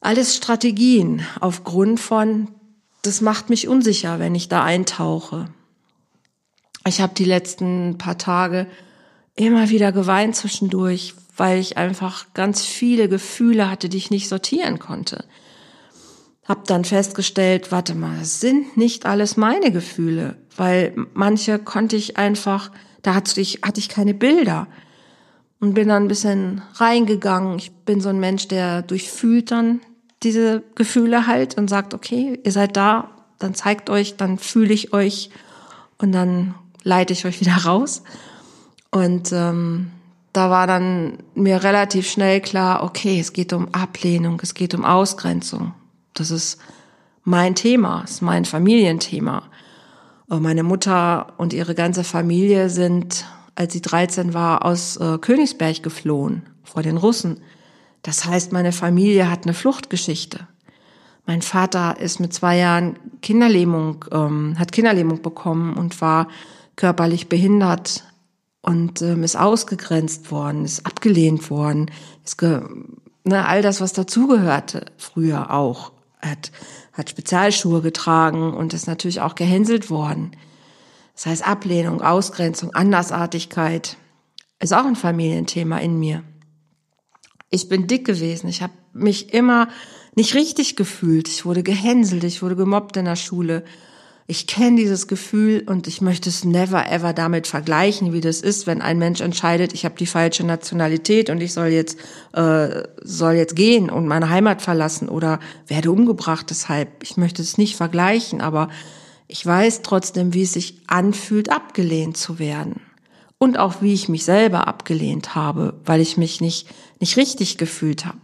Alles 0.00 0.36
Strategien 0.36 1.22
aufgrund 1.40 1.98
von, 1.98 2.48
das 3.00 3.22
macht 3.22 3.48
mich 3.48 3.68
unsicher, 3.68 4.18
wenn 4.18 4.34
ich 4.34 4.48
da 4.48 4.62
eintauche. 4.62 5.48
Ich 6.86 7.00
habe 7.00 7.14
die 7.14 7.24
letzten 7.24 7.96
paar 7.96 8.18
Tage 8.18 8.66
immer 9.36 9.70
wieder 9.70 9.92
geweint 9.92 10.36
zwischendurch, 10.36 11.14
weil 11.36 11.58
ich 11.58 11.78
einfach 11.78 12.26
ganz 12.34 12.64
viele 12.64 13.08
Gefühle 13.08 13.70
hatte, 13.70 13.88
die 13.88 13.96
ich 13.96 14.10
nicht 14.10 14.28
sortieren 14.28 14.78
konnte. 14.78 15.24
Hab 16.46 16.66
dann 16.66 16.84
festgestellt, 16.84 17.72
warte 17.72 17.94
mal, 17.94 18.18
das 18.18 18.40
sind 18.40 18.76
nicht 18.76 19.06
alles 19.06 19.36
meine 19.36 19.72
Gefühle, 19.72 20.36
weil 20.56 20.94
manche 21.14 21.58
konnte 21.58 21.96
ich 21.96 22.16
einfach, 22.16 22.70
da 23.02 23.14
hatte 23.14 23.40
ich, 23.40 23.60
hatte 23.62 23.80
ich 23.80 23.88
keine 23.88 24.12
Bilder 24.14 24.66
und 25.60 25.74
bin 25.74 25.88
dann 25.88 26.04
ein 26.04 26.08
bisschen 26.08 26.62
reingegangen. 26.74 27.58
Ich 27.58 27.72
bin 27.72 28.00
so 28.00 28.10
ein 28.10 28.20
Mensch, 28.20 28.48
der 28.48 28.82
durchfühlt 28.82 29.50
dann 29.50 29.80
diese 30.22 30.62
Gefühle 30.74 31.26
halt 31.26 31.56
und 31.56 31.68
sagt, 31.68 31.94
okay, 31.94 32.38
ihr 32.44 32.52
seid 32.52 32.76
da, 32.76 33.10
dann 33.38 33.54
zeigt 33.54 33.88
euch, 33.90 34.16
dann 34.16 34.38
fühle 34.38 34.74
ich 34.74 34.92
euch 34.92 35.30
und 35.98 36.12
dann 36.12 36.54
leite 36.82 37.12
ich 37.12 37.24
euch 37.24 37.40
wieder 37.40 37.56
raus. 37.64 38.02
Und 38.90 39.32
ähm, 39.32 39.90
da 40.32 40.50
war 40.50 40.66
dann 40.66 41.18
mir 41.34 41.62
relativ 41.62 42.10
schnell 42.10 42.40
klar, 42.40 42.82
okay, 42.82 43.18
es 43.20 43.32
geht 43.32 43.52
um 43.52 43.72
Ablehnung, 43.72 44.38
es 44.42 44.54
geht 44.54 44.74
um 44.74 44.84
Ausgrenzung. 44.84 45.72
Das 46.14 46.30
ist 46.30 46.58
mein 47.24 47.54
Thema, 47.54 48.02
ist 48.02 48.22
mein 48.22 48.44
Familienthema. 48.44 49.42
Äh, 50.30 50.36
meine 50.36 50.62
Mutter 50.62 51.34
und 51.38 51.52
ihre 51.52 51.74
ganze 51.74 52.04
Familie 52.04 52.70
sind, 52.70 53.26
als 53.54 53.72
sie 53.72 53.82
13 53.82 54.34
war, 54.34 54.64
aus 54.64 54.96
äh, 54.96 55.18
Königsberg 55.18 55.82
geflohen 55.82 56.42
vor 56.62 56.82
den 56.82 56.96
Russen. 56.96 57.40
Das 58.02 58.24
heißt, 58.24 58.52
meine 58.52 58.72
Familie 58.72 59.30
hat 59.30 59.44
eine 59.44 59.54
Fluchtgeschichte. 59.54 60.46
Mein 61.26 61.40
Vater 61.40 61.98
ist 61.98 62.20
mit 62.20 62.34
zwei 62.34 62.58
Jahren 62.58 62.98
Kinderlähmung, 63.22 64.04
ähm, 64.12 64.58
hat 64.58 64.72
Kinderlähmung 64.72 65.22
bekommen 65.22 65.74
und 65.74 66.00
war 66.02 66.28
körperlich 66.76 67.28
behindert 67.30 68.04
und 68.60 69.00
ähm, 69.00 69.22
ist 69.22 69.36
ausgegrenzt 69.36 70.30
worden, 70.30 70.66
ist 70.66 70.84
abgelehnt 70.84 71.48
worden, 71.48 71.90
ist 72.24 72.36
ge 72.36 72.60
ne, 73.24 73.46
all 73.46 73.62
das, 73.62 73.80
was 73.80 73.94
dazugehörte, 73.94 74.84
früher 74.98 75.50
auch 75.50 75.93
hat, 76.24 76.52
hat 76.92 77.10
Spezialschuhe 77.10 77.82
getragen 77.82 78.54
und 78.54 78.74
ist 78.74 78.86
natürlich 78.86 79.20
auch 79.20 79.34
gehänselt 79.34 79.90
worden. 79.90 80.32
Das 81.14 81.26
heißt, 81.26 81.46
Ablehnung, 81.46 82.02
Ausgrenzung, 82.02 82.74
Andersartigkeit 82.74 83.96
ist 84.60 84.72
auch 84.72 84.84
ein 84.84 84.96
Familienthema 84.96 85.78
in 85.78 85.98
mir. 85.98 86.24
Ich 87.50 87.68
bin 87.68 87.86
dick 87.86 88.04
gewesen. 88.04 88.48
Ich 88.48 88.62
habe 88.62 88.72
mich 88.92 89.32
immer 89.32 89.68
nicht 90.16 90.34
richtig 90.34 90.76
gefühlt. 90.76 91.28
Ich 91.28 91.44
wurde 91.44 91.62
gehänselt, 91.62 92.24
ich 92.24 92.42
wurde 92.42 92.56
gemobbt 92.56 92.96
in 92.96 93.04
der 93.04 93.16
Schule 93.16 93.64
ich 94.26 94.46
kenne 94.46 94.76
dieses 94.76 95.06
Gefühl 95.06 95.64
und 95.66 95.86
ich 95.86 96.00
möchte 96.00 96.30
es 96.30 96.44
never 96.44 96.90
ever 96.90 97.12
damit 97.12 97.46
vergleichen, 97.46 98.14
wie 98.14 98.22
das 98.22 98.40
ist, 98.40 98.66
wenn 98.66 98.80
ein 98.80 98.98
Mensch 98.98 99.20
entscheidet, 99.20 99.74
ich 99.74 99.84
habe 99.84 99.96
die 99.98 100.06
falsche 100.06 100.44
Nationalität 100.44 101.28
und 101.28 101.42
ich 101.42 101.52
soll 101.52 101.68
jetzt 101.68 101.98
äh, 102.32 102.84
soll 103.02 103.34
jetzt 103.34 103.54
gehen 103.54 103.90
und 103.90 104.06
meine 104.08 104.30
Heimat 104.30 104.62
verlassen 104.62 105.10
oder 105.10 105.40
werde 105.66 105.90
umgebracht. 105.90 106.46
Deshalb, 106.48 107.02
ich 107.02 107.18
möchte 107.18 107.42
es 107.42 107.58
nicht 107.58 107.76
vergleichen, 107.76 108.40
aber 108.40 108.68
Ich 109.26 109.44
weiß 109.44 109.82
trotzdem, 109.82 110.34
wie 110.34 110.42
es 110.42 110.52
sich 110.52 110.82
anfühlt, 110.86 111.50
abgelehnt 111.50 112.16
zu 112.16 112.38
werden. 112.38 112.80
Und 113.38 113.58
auch 113.58 113.82
wie 113.82 113.92
ich 113.92 114.08
mich 114.08 114.24
selber 114.24 114.68
abgelehnt 114.68 115.34
habe, 115.34 115.80
weil 115.84 116.00
ich 116.00 116.16
mich 116.16 116.40
nicht, 116.40 116.68
nicht 117.00 117.16
richtig 117.16 117.58
gefühlt 117.58 118.06
habe. 118.06 118.18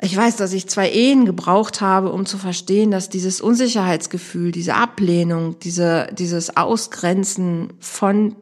Ich 0.00 0.16
weiß, 0.16 0.36
dass 0.36 0.52
ich 0.52 0.68
zwei 0.68 0.90
Ehen 0.90 1.24
gebraucht 1.24 1.80
habe, 1.80 2.10
um 2.10 2.26
zu 2.26 2.36
verstehen, 2.36 2.90
dass 2.90 3.08
dieses 3.08 3.40
Unsicherheitsgefühl, 3.40 4.50
diese 4.50 4.74
Ablehnung, 4.74 5.58
diese, 5.60 6.08
dieses 6.12 6.56
Ausgrenzen 6.56 7.72
von 7.78 8.34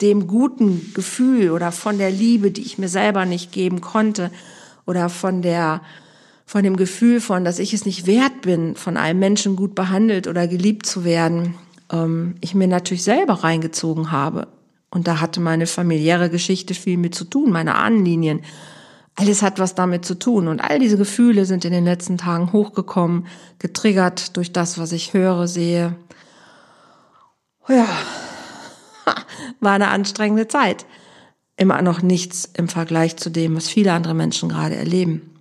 dem 0.00 0.26
guten 0.26 0.92
Gefühl 0.94 1.50
oder 1.50 1.72
von 1.72 1.98
der 1.98 2.10
Liebe, 2.10 2.50
die 2.50 2.62
ich 2.62 2.78
mir 2.78 2.88
selber 2.88 3.24
nicht 3.24 3.52
geben 3.52 3.80
konnte 3.80 4.30
oder 4.86 5.08
von 5.08 5.42
der, 5.42 5.82
von 6.46 6.62
dem 6.62 6.76
Gefühl 6.76 7.20
von, 7.20 7.44
dass 7.44 7.58
ich 7.58 7.74
es 7.74 7.86
nicht 7.86 8.06
wert 8.06 8.42
bin, 8.42 8.76
von 8.76 8.96
einem 8.96 9.18
Menschen 9.18 9.56
gut 9.56 9.74
behandelt 9.74 10.26
oder 10.26 10.46
geliebt 10.46 10.86
zu 10.86 11.04
werden, 11.04 11.54
ähm, 11.90 12.34
ich 12.40 12.54
mir 12.54 12.68
natürlich 12.68 13.02
selber 13.02 13.44
reingezogen 13.44 14.10
habe. 14.10 14.48
Und 14.90 15.06
da 15.06 15.20
hatte 15.20 15.40
meine 15.40 15.66
familiäre 15.66 16.30
Geschichte 16.30 16.74
viel 16.74 16.96
mit 16.96 17.14
zu 17.14 17.24
tun, 17.24 17.50
meine 17.50 17.76
Ahnenlinien. 17.76 18.40
Alles 19.20 19.42
hat 19.42 19.58
was 19.58 19.74
damit 19.74 20.06
zu 20.06 20.18
tun. 20.18 20.48
Und 20.48 20.60
all 20.60 20.78
diese 20.78 20.96
Gefühle 20.96 21.44
sind 21.44 21.66
in 21.66 21.72
den 21.72 21.84
letzten 21.84 22.16
Tagen 22.16 22.54
hochgekommen, 22.54 23.26
getriggert 23.58 24.34
durch 24.38 24.50
das, 24.50 24.78
was 24.78 24.92
ich 24.92 25.12
höre, 25.12 25.46
sehe. 25.46 25.94
Ja, 27.68 27.86
war 29.60 29.72
eine 29.72 29.88
anstrengende 29.88 30.48
Zeit. 30.48 30.86
Immer 31.58 31.82
noch 31.82 32.00
nichts 32.00 32.48
im 32.54 32.68
Vergleich 32.68 33.18
zu 33.18 33.28
dem, 33.28 33.56
was 33.56 33.68
viele 33.68 33.92
andere 33.92 34.14
Menschen 34.14 34.48
gerade 34.48 34.76
erleben. 34.76 35.34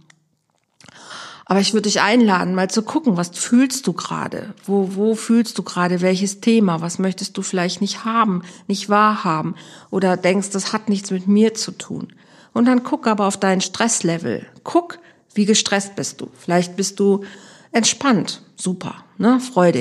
Aber 1.46 1.62
ich 1.62 1.72
würde 1.72 1.88
dich 1.88 2.02
einladen, 2.02 2.56
mal 2.56 2.70
zu 2.70 2.82
gucken, 2.82 3.16
was 3.16 3.30
fühlst 3.30 3.88
du 3.88 3.94
gerade? 3.94 4.54
Wo, 4.66 4.96
wo 4.96 5.16
fühlst 5.16 5.58
du 5.58 5.64
gerade 5.64 6.02
welches 6.02 6.42
Thema? 6.42 6.82
Was 6.82 7.00
möchtest 7.00 7.38
du 7.38 7.44
vielleicht 7.44 7.80
nicht 7.80 8.04
haben, 8.04 8.42
nicht 8.68 8.90
wahrhaben? 8.90 9.56
Oder 9.90 10.18
denkst, 10.18 10.50
das 10.50 10.74
hat 10.74 10.90
nichts 10.90 11.12
mit 11.12 11.30
mir 11.30 11.54
zu 11.54 11.72
tun? 11.72 12.10
Und 12.54 12.66
dann 12.66 12.84
guck 12.84 13.08
aber 13.08 13.28
auf 13.28 13.38
dein 13.38 13.62
Stresslevel. 13.62 14.46
Guck, 14.64 15.00
wie 15.34 15.46
gestresst 15.46 15.96
bist 15.96 16.22
du. 16.22 16.30
Vielleicht 16.38 16.76
bist 16.76 17.00
du 17.00 17.24
entspannt. 17.72 18.42
Super, 18.56 18.96
ne? 19.18 19.40
Freu. 19.40 19.72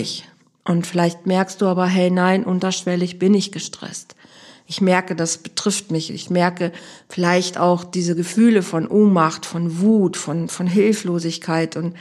Und 0.65 0.87
vielleicht 0.87 1.27
merkst 1.27 1.61
du 1.61 1.67
aber, 1.67 1.87
hey, 1.87 2.11
nein, 2.11 2.45
unterschwellig 2.45 3.19
bin 3.19 3.35
ich 3.35 3.53
gestresst. 3.53 4.15
Ich 4.67 4.83
merke, 4.83 5.17
das 5.17 5.39
betrifft 5.39 5.91
mich. 5.91 6.13
Ich 6.13 6.29
merke 6.29 6.73
vielleicht 7.09 7.57
auch 7.57 7.85
diese 7.85 8.15
Gefühle 8.15 8.63
von 8.63 8.87
Ohnmacht, 8.87 9.47
von 9.47 9.81
Wut, 9.81 10.19
von, 10.19 10.49
von 10.49 10.67
Hilflosigkeit. 10.67 11.75
Und 11.75 11.97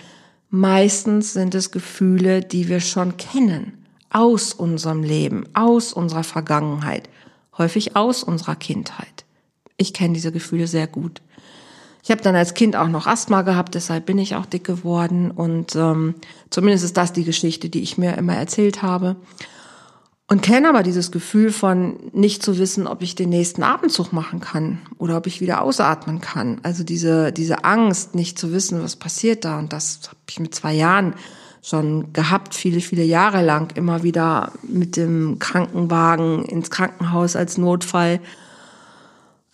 meistens 0.50 1.32
sind 1.32 1.56
es 1.56 1.72
Gefühle, 1.72 2.42
die 2.42 2.68
wir 2.68 2.82
schon 2.82 3.16
kennen. 3.16 3.86
Aus 4.10 4.54
unserem 4.54 5.02
Leben, 5.02 5.46
aus 5.54 5.94
unserer 5.94 6.26
Vergangenheit. 6.26 7.10
Häufig 7.58 7.96
aus 7.96 8.22
unserer 8.22 8.58
Kindheit. 8.58 9.24
Ich 9.78 9.94
kenne 9.94 10.14
diese 10.14 10.32
Gefühle 10.32 10.68
sehr 10.68 10.88
gut. 10.88 11.22
Ich 12.04 12.12
habe 12.12 12.22
dann 12.22 12.36
als 12.36 12.54
Kind 12.54 12.76
auch 12.76 12.88
noch 12.88 13.06
Asthma 13.06 13.42
gehabt, 13.42 13.76
deshalb 13.76 14.06
bin 14.06 14.18
ich 14.18 14.36
auch 14.36 14.46
dick 14.46 14.64
geworden. 14.64 15.30
Und 15.30 15.76
ähm, 15.76 16.16
zumindest 16.50 16.86
ist 16.86 16.98
das 16.98 17.14
die 17.14 17.26
Geschichte, 17.26 17.70
die 17.70 17.82
ich 17.82 17.98
mir 17.98 18.18
immer 18.18 18.36
erzählt 18.36 18.82
habe. 18.82 19.18
Und 20.30 20.42
kenne 20.42 20.68
aber 20.68 20.84
dieses 20.84 21.12
Gefühl 21.12 21.52
von 21.52 21.98
nicht 22.12 22.44
zu 22.44 22.58
wissen, 22.58 22.86
ob 22.86 23.02
ich 23.02 23.16
den 23.16 23.30
nächsten 23.30 23.64
Atemzug 23.64 24.12
machen 24.12 24.42
kann 24.42 24.80
oder 24.98 25.16
ob 25.18 25.26
ich 25.26 25.40
wieder 25.40 25.62
ausatmen 25.62 26.20
kann. 26.20 26.60
Also 26.64 26.84
diese, 26.84 27.32
diese 27.32 27.64
Angst, 27.64 28.14
nicht 28.14 28.38
zu 28.38 28.52
wissen, 28.52 28.84
was 28.84 28.98
passiert 28.98 29.46
da. 29.46 29.58
Und 29.58 29.72
das 29.72 30.02
habe 30.08 30.18
ich 30.30 30.40
mit 30.40 30.54
zwei 30.54 30.74
Jahren 30.74 31.14
schon 31.62 32.12
gehabt, 32.14 32.56
viele, 32.56 32.82
viele 32.82 33.04
Jahre 33.04 33.42
lang, 33.42 33.76
immer 33.76 34.04
wieder 34.04 34.52
mit 34.64 34.98
dem 34.98 35.40
Krankenwagen 35.40 36.44
ins 36.46 36.70
Krankenhaus 36.70 37.36
als 37.36 37.58
Notfall. 37.58 38.20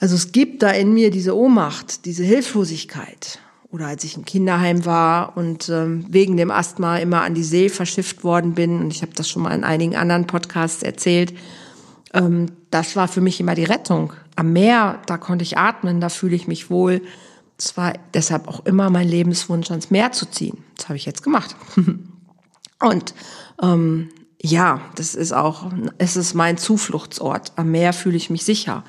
Also 0.04 0.16
es 0.16 0.34
gibt 0.34 0.64
da 0.64 0.70
in 0.72 0.94
mir 0.94 1.12
diese 1.12 1.34
Ohnmacht, 1.34 2.04
diese 2.04 2.26
Hilflosigkeit 2.26 3.40
oder 3.72 3.88
als 3.88 4.04
ich 4.04 4.18
im 4.18 4.26
Kinderheim 4.26 4.84
war 4.84 5.38
und 5.38 5.70
ähm, 5.70 6.06
wegen 6.10 6.36
dem 6.36 6.52
Asthma 6.52 6.98
immer 6.98 7.22
an 7.22 7.36
die 7.36 7.44
See 7.46 7.70
verschifft 7.70 8.26
worden 8.26 8.54
bin, 8.54 8.82
und 8.82 8.92
ich 8.92 9.02
habe 9.02 9.14
das 9.16 9.30
schon 9.30 9.44
mal 9.44 9.56
in 9.56 9.64
einigen 9.64 9.96
anderen 9.96 10.28
Podcasts 10.28 10.84
erzählt, 10.84 11.34
ähm, 12.14 12.48
das 12.70 12.98
war 12.98 13.08
für 13.08 13.22
mich 13.22 13.40
immer 13.40 13.56
die 13.56 13.64
Rettung. 13.64 14.12
Am 14.36 14.52
Meer, 14.52 15.00
da 15.06 15.18
konnte 15.18 15.44
ich 15.44 15.58
atmen, 15.58 16.02
da 16.02 16.10
fühle 16.10 16.36
ich 16.36 16.50
mich 16.50 16.70
wohl. 16.70 17.02
Es 17.58 17.78
war 17.78 17.94
deshalb 18.14 18.50
auch 18.50 18.66
immer 18.66 18.90
mein 18.90 19.08
Lebenswunsch, 19.08 19.72
ans 19.72 19.90
Meer 19.90 20.12
zu 20.12 20.26
ziehen. 20.26 20.66
Das 20.76 20.90
habe 20.90 20.98
ich 20.98 21.06
jetzt 21.06 21.24
gemacht. 21.24 21.56
und 22.82 23.14
ähm, 23.62 24.10
ja, 24.42 24.82
das 24.96 25.16
ist 25.16 25.32
auch, 25.32 25.72
es 25.98 26.18
ist 26.18 26.34
mein 26.34 26.58
Zufluchtsort. 26.58 27.54
Am 27.56 27.72
Meer 27.72 27.94
fühle 27.94 28.18
ich 28.18 28.30
mich 28.30 28.44
sicher. 28.44 28.84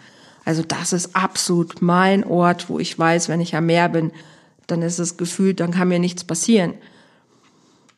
Also 0.44 0.62
das 0.62 0.92
ist 0.92 1.16
absolut 1.16 1.80
mein 1.80 2.24
Ort, 2.24 2.68
wo 2.68 2.78
ich 2.78 2.98
weiß, 2.98 3.28
wenn 3.28 3.40
ich 3.40 3.56
am 3.56 3.66
Meer 3.66 3.88
bin, 3.88 4.12
dann 4.66 4.82
ist 4.82 4.98
es 4.98 5.16
gefühlt, 5.16 5.60
dann 5.60 5.70
kann 5.70 5.88
mir 5.88 5.98
nichts 5.98 6.24
passieren. 6.24 6.74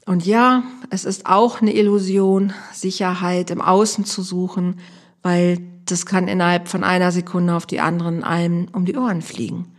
Und 0.05 0.25
ja, 0.25 0.63
es 0.91 1.05
ist 1.05 1.27
auch 1.27 1.61
eine 1.61 1.75
Illusion, 1.75 2.53
Sicherheit 2.73 3.51
im 3.51 3.61
Außen 3.61 4.05
zu 4.05 4.23
suchen, 4.23 4.79
weil 5.23 5.59
das 5.87 6.07
kann 6.07 6.29
innerhalb 6.29 6.69
von 6.69 6.85
einer 6.85 7.11
Sekunde 7.11 7.55
auf 7.55 7.67
die 7.67 7.81
anderen 7.81 8.23
einem 8.23 8.69
um 8.73 8.85
die 8.85 8.97
Ohren 8.97 9.23
fliegen. 9.23 9.73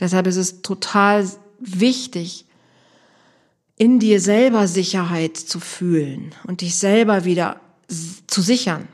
Deshalb 0.00 0.26
ist 0.26 0.36
es 0.36 0.62
total 0.62 1.28
wichtig, 1.60 2.44
in 3.76 4.00
dir 4.00 4.20
selber 4.20 4.66
Sicherheit 4.66 5.36
zu 5.36 5.60
fühlen 5.60 6.34
und 6.46 6.60
dich 6.60 6.74
selber 6.74 7.24
wieder 7.24 7.60
zu 8.26 8.42
sichern. 8.42 8.88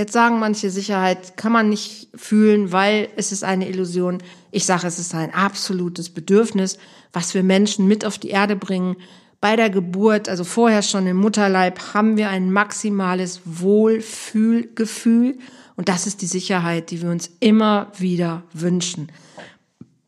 Jetzt 0.00 0.14
sagen 0.14 0.38
manche, 0.38 0.70
Sicherheit 0.70 1.36
kann 1.36 1.52
man 1.52 1.68
nicht 1.68 2.08
fühlen, 2.14 2.72
weil 2.72 3.10
es 3.16 3.32
ist 3.32 3.44
eine 3.44 3.68
Illusion. 3.68 4.22
Ich 4.50 4.64
sage, 4.64 4.86
es 4.86 4.98
ist 4.98 5.14
ein 5.14 5.34
absolutes 5.34 6.08
Bedürfnis, 6.08 6.78
was 7.12 7.34
wir 7.34 7.42
Menschen 7.42 7.86
mit 7.86 8.06
auf 8.06 8.16
die 8.16 8.30
Erde 8.30 8.56
bringen. 8.56 8.96
Bei 9.42 9.56
der 9.56 9.68
Geburt, 9.68 10.26
also 10.30 10.42
vorher 10.42 10.80
schon 10.80 11.06
im 11.06 11.18
Mutterleib, 11.18 11.92
haben 11.92 12.16
wir 12.16 12.30
ein 12.30 12.50
maximales 12.50 13.42
Wohlfühlgefühl. 13.44 15.38
Und 15.76 15.90
das 15.90 16.06
ist 16.06 16.22
die 16.22 16.26
Sicherheit, 16.26 16.90
die 16.90 17.02
wir 17.02 17.10
uns 17.10 17.30
immer 17.38 17.92
wieder 17.98 18.44
wünschen. 18.54 19.12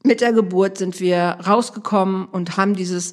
Mit 0.04 0.22
der 0.22 0.32
Geburt 0.32 0.78
sind 0.78 1.00
wir 1.00 1.36
rausgekommen 1.46 2.24
und 2.28 2.56
haben 2.56 2.76
dieses 2.76 3.12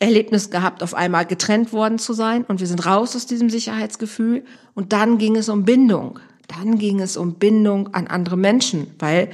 Erlebnis 0.00 0.50
gehabt, 0.50 0.82
auf 0.82 0.94
einmal 0.94 1.24
getrennt 1.24 1.72
worden 1.72 1.98
zu 1.98 2.12
sein 2.12 2.44
und 2.44 2.60
wir 2.60 2.66
sind 2.66 2.84
raus 2.84 3.14
aus 3.14 3.26
diesem 3.26 3.48
Sicherheitsgefühl 3.48 4.44
und 4.74 4.92
dann 4.92 5.18
ging 5.18 5.36
es 5.36 5.48
um 5.48 5.64
Bindung. 5.64 6.18
Dann 6.48 6.78
ging 6.78 7.00
es 7.00 7.16
um 7.16 7.34
Bindung 7.34 7.94
an 7.94 8.06
andere 8.06 8.36
Menschen, 8.36 8.88
weil 8.98 9.30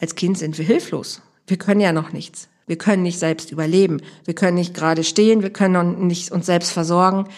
als 0.00 0.14
Kind 0.14 0.38
sind 0.38 0.56
wir 0.56 0.64
hilflos. 0.64 1.20
Wir 1.46 1.58
können 1.58 1.80
ja 1.80 1.92
noch 1.92 2.12
nichts. 2.12 2.48
Wir 2.66 2.78
können 2.78 3.02
nicht 3.02 3.18
selbst 3.18 3.52
überleben. 3.52 4.00
Wir 4.24 4.34
können 4.34 4.56
nicht 4.56 4.72
gerade 4.72 5.04
stehen. 5.04 5.42
Wir 5.42 5.50
können 5.50 6.06
nicht 6.06 6.32
uns 6.32 6.46
selbst 6.46 6.72
versorgen. 6.72 7.28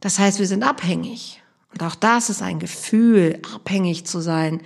Das 0.00 0.18
heißt, 0.18 0.38
wir 0.38 0.46
sind 0.46 0.62
abhängig. 0.62 1.42
Und 1.72 1.82
auch 1.82 1.94
das 1.94 2.30
ist 2.30 2.42
ein 2.42 2.58
Gefühl, 2.58 3.38
abhängig 3.54 4.06
zu 4.06 4.20
sein. 4.20 4.60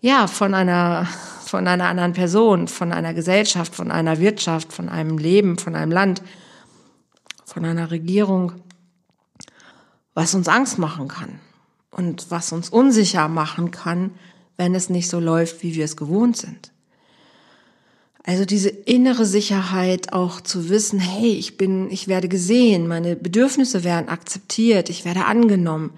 Ja, 0.00 0.26
von 0.26 0.54
einer, 0.54 1.06
von 1.44 1.66
einer 1.66 1.86
anderen 1.86 2.12
Person, 2.12 2.68
von 2.68 2.92
einer 2.92 3.14
Gesellschaft, 3.14 3.74
von 3.74 3.90
einer 3.90 4.18
Wirtschaft, 4.18 4.72
von 4.72 4.88
einem 4.88 5.18
Leben, 5.18 5.58
von 5.58 5.74
einem 5.74 5.92
Land 5.92 6.22
von 7.52 7.64
einer 7.64 7.90
Regierung, 7.90 8.52
was 10.14 10.34
uns 10.34 10.48
Angst 10.48 10.78
machen 10.78 11.08
kann 11.08 11.40
und 11.90 12.30
was 12.30 12.52
uns 12.52 12.68
unsicher 12.68 13.28
machen 13.28 13.70
kann, 13.70 14.12
wenn 14.56 14.74
es 14.74 14.88
nicht 14.88 15.08
so 15.08 15.18
läuft, 15.18 15.62
wie 15.62 15.74
wir 15.74 15.84
es 15.84 15.96
gewohnt 15.96 16.36
sind. 16.36 16.72
Also 18.22 18.44
diese 18.44 18.68
innere 18.68 19.24
Sicherheit 19.24 20.12
auch 20.12 20.40
zu 20.40 20.68
wissen, 20.68 21.00
hey, 21.00 21.32
ich 21.32 21.56
bin, 21.56 21.90
ich 21.90 22.06
werde 22.06 22.28
gesehen, 22.28 22.86
meine 22.86 23.16
Bedürfnisse 23.16 23.82
werden 23.82 24.08
akzeptiert, 24.08 24.90
ich 24.90 25.04
werde 25.04 25.24
angenommen, 25.24 25.92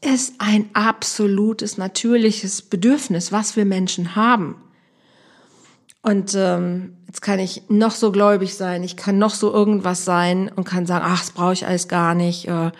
ist 0.00 0.34
ein 0.38 0.68
absolutes 0.74 1.78
natürliches 1.78 2.62
Bedürfnis, 2.62 3.32
was 3.32 3.56
wir 3.56 3.64
Menschen 3.64 4.16
haben. 4.16 4.56
Und 6.08 6.34
ähm, 6.34 6.94
jetzt 7.06 7.20
kann 7.20 7.38
ich 7.38 7.64
noch 7.68 7.90
so 7.90 8.10
gläubig 8.12 8.54
sein, 8.54 8.82
ich 8.82 8.96
kann 8.96 9.18
noch 9.18 9.34
so 9.34 9.52
irgendwas 9.52 10.06
sein 10.06 10.50
und 10.56 10.64
kann 10.64 10.86
sagen, 10.86 11.04
ach, 11.06 11.20
das 11.20 11.32
brauche 11.32 11.52
ich 11.52 11.66
alles 11.66 11.86
gar 11.86 12.14
nicht. 12.14 12.48
Äh, 12.48 12.70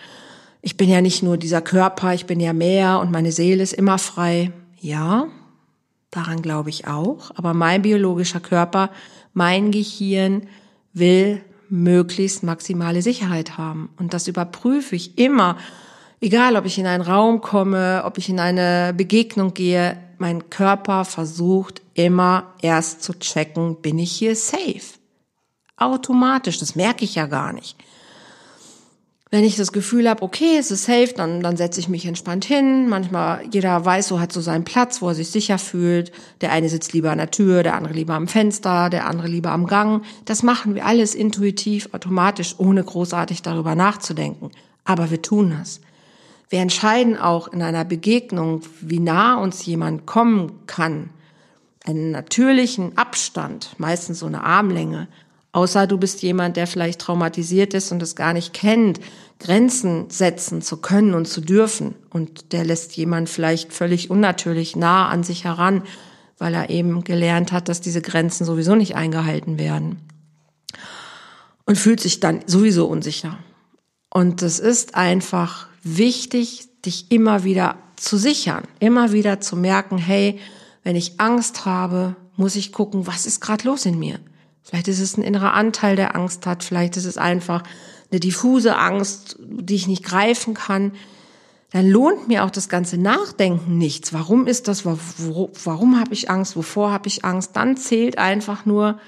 ich 0.63 0.77
bin 0.77 0.89
ja 0.89 0.99
nicht 0.99 1.21
nur 1.21 1.37
dieser 1.37 1.61
Körper, 1.61 2.15
ich 2.15 2.25
bin 2.25 2.39
ja 2.39 2.53
mehr 2.53 2.99
und 2.99 3.11
meine 3.11 3.31
Seele 3.31 3.61
ist 3.61 3.73
immer 3.73 3.99
frei. 3.99 4.51
Ja, 4.79 5.27
daran 6.09 6.41
glaube 6.41 6.71
ich 6.71 6.87
auch. 6.87 7.29
Aber 7.35 7.53
mein 7.53 7.83
biologischer 7.83 8.39
Körper, 8.39 8.89
mein 9.33 9.69
Gehirn 9.69 10.47
will 10.93 11.43
möglichst 11.69 12.41
maximale 12.41 13.03
Sicherheit 13.03 13.59
haben. 13.59 13.89
Und 13.99 14.15
das 14.15 14.27
überprüfe 14.27 14.95
ich 14.95 15.19
immer. 15.19 15.55
Egal, 16.19 16.55
ob 16.55 16.65
ich 16.65 16.79
in 16.79 16.87
einen 16.87 17.03
Raum 17.03 17.41
komme, 17.41 18.01
ob 18.05 18.17
ich 18.17 18.27
in 18.27 18.39
eine 18.39 18.91
Begegnung 18.97 19.53
gehe, 19.53 19.99
mein 20.19 20.49
Körper 20.49 21.05
versucht 21.05 21.81
immer 21.93 22.53
erst 22.61 23.03
zu 23.03 23.17
checken, 23.17 23.77
bin 23.81 23.99
ich 23.99 24.11
hier 24.11 24.35
safe? 24.35 24.99
Automatisch, 25.77 26.57
das 26.57 26.75
merke 26.75 27.05
ich 27.05 27.15
ja 27.15 27.25
gar 27.25 27.53
nicht. 27.53 27.77
Wenn 29.31 29.43
ich 29.43 29.55
das 29.55 29.71
Gefühl 29.71 30.09
habe, 30.09 30.23
okay, 30.23 30.57
es 30.57 30.71
ist 30.71 30.85
safe, 30.85 31.13
dann, 31.15 31.41
dann 31.41 31.55
setze 31.55 31.79
ich 31.79 31.87
mich 31.87 32.07
entspannt 32.07 32.45
hin. 32.45 32.89
Manchmal, 32.89 33.43
jeder 33.51 33.85
weiß, 33.85 34.07
so 34.07 34.19
hat 34.19 34.31
so 34.31 34.41
seinen 34.41 34.63
Platz, 34.63 35.03
wo 35.03 35.09
er 35.09 35.13
sich 35.13 35.29
sicher 35.29 35.59
fühlt. 35.59 36.11
Der 36.41 36.51
eine 36.51 36.67
sitzt 36.67 36.93
lieber 36.93 37.11
an 37.11 37.19
der 37.19 37.29
Tür, 37.29 37.61
der 37.61 37.75
andere 37.75 37.93
lieber 37.93 38.15
am 38.15 38.27
Fenster, 38.27 38.89
der 38.89 39.05
andere 39.05 39.27
lieber 39.27 39.51
am 39.51 39.67
Gang. 39.67 40.03
Das 40.25 40.41
machen 40.41 40.73
wir 40.73 40.83
alles 40.83 41.13
intuitiv, 41.13 41.89
automatisch, 41.91 42.55
ohne 42.57 42.83
großartig 42.83 43.43
darüber 43.43 43.75
nachzudenken. 43.75 44.49
Aber 44.83 45.11
wir 45.11 45.21
tun 45.21 45.55
das. 45.59 45.79
Wir 46.49 46.59
entscheiden 46.59 47.17
auch 47.17 47.47
in 47.47 47.61
einer 47.61 47.85
Begegnung, 47.85 48.61
wie 48.81 48.99
nah 48.99 49.35
uns 49.35 49.65
jemand 49.65 50.05
kommen 50.05 50.65
kann. 50.65 51.11
Einen 51.85 52.11
natürlichen 52.11 52.97
Abstand, 52.97 53.75
meistens 53.77 54.19
so 54.19 54.25
eine 54.25 54.43
Armlänge, 54.43 55.07
Außer 55.51 55.87
du 55.87 55.97
bist 55.97 56.21
jemand, 56.21 56.57
der 56.57 56.67
vielleicht 56.67 57.01
traumatisiert 57.01 57.73
ist 57.73 57.91
und 57.91 58.03
es 58.03 58.15
gar 58.15 58.33
nicht 58.33 58.53
kennt, 58.53 58.99
Grenzen 59.39 60.09
setzen 60.09 60.61
zu 60.61 60.77
können 60.77 61.15
und 61.15 61.27
zu 61.27 61.41
dürfen. 61.41 61.95
Und 62.11 62.53
der 62.53 62.63
lässt 62.63 62.95
jemand 62.97 63.29
vielleicht 63.29 63.73
völlig 63.73 64.11
unnatürlich 64.11 64.75
nah 64.75 65.09
an 65.09 65.23
sich 65.23 65.45
heran, 65.45 65.83
weil 66.37 66.53
er 66.53 66.69
eben 66.69 67.03
gelernt 67.03 67.51
hat, 67.51 67.67
dass 67.67 67.81
diese 67.81 68.01
Grenzen 68.01 68.45
sowieso 68.45 68.75
nicht 68.75 68.95
eingehalten 68.95 69.57
werden. 69.57 69.97
Und 71.65 71.77
fühlt 71.77 71.99
sich 71.99 72.19
dann 72.19 72.41
sowieso 72.45 72.85
unsicher. 72.85 73.39
Und 74.11 74.43
es 74.43 74.59
ist 74.59 74.93
einfach 74.95 75.67
wichtig, 75.83 76.69
dich 76.85 77.11
immer 77.11 77.43
wieder 77.43 77.77
zu 77.95 78.17
sichern, 78.17 78.63
immer 78.79 79.11
wieder 79.11 79.41
zu 79.41 79.55
merken, 79.55 79.97
hey, 79.97 80.39
wenn 80.83 80.95
ich 80.95 81.19
Angst 81.19 81.65
habe, 81.65 82.15
muss 82.35 82.55
ich 82.55 82.71
gucken, 82.71 83.05
was 83.05 83.25
ist 83.25 83.41
gerade 83.41 83.67
los 83.67 83.85
in 83.85 83.99
mir? 83.99 84.19
Vielleicht 84.63 84.87
ist 84.87 84.99
es 84.99 85.17
ein 85.17 85.23
innerer 85.23 85.53
Anteil, 85.53 85.95
der 85.95 86.15
Angst 86.15 86.45
hat. 86.45 86.63
Vielleicht 86.63 86.95
ist 86.95 87.05
es 87.05 87.17
einfach 87.17 87.63
eine 88.11 88.19
diffuse 88.19 88.77
Angst, 88.77 89.37
die 89.39 89.75
ich 89.75 89.87
nicht 89.87 90.03
greifen 90.03 90.53
kann. 90.53 90.93
Dann 91.71 91.87
lohnt 91.87 92.27
mir 92.27 92.45
auch 92.45 92.49
das 92.49 92.69
ganze 92.69 92.97
Nachdenken 92.97 93.77
nichts. 93.77 94.13
Warum 94.13 94.47
ist 94.47 94.67
das? 94.67 94.85
Warum 94.85 95.99
habe 95.99 96.13
ich 96.13 96.29
Angst? 96.29 96.55
Wovor 96.55 96.91
habe 96.91 97.07
ich 97.07 97.25
Angst? 97.25 97.55
Dann 97.55 97.77
zählt 97.77 98.17
einfach 98.17 98.65
nur, 98.65 98.99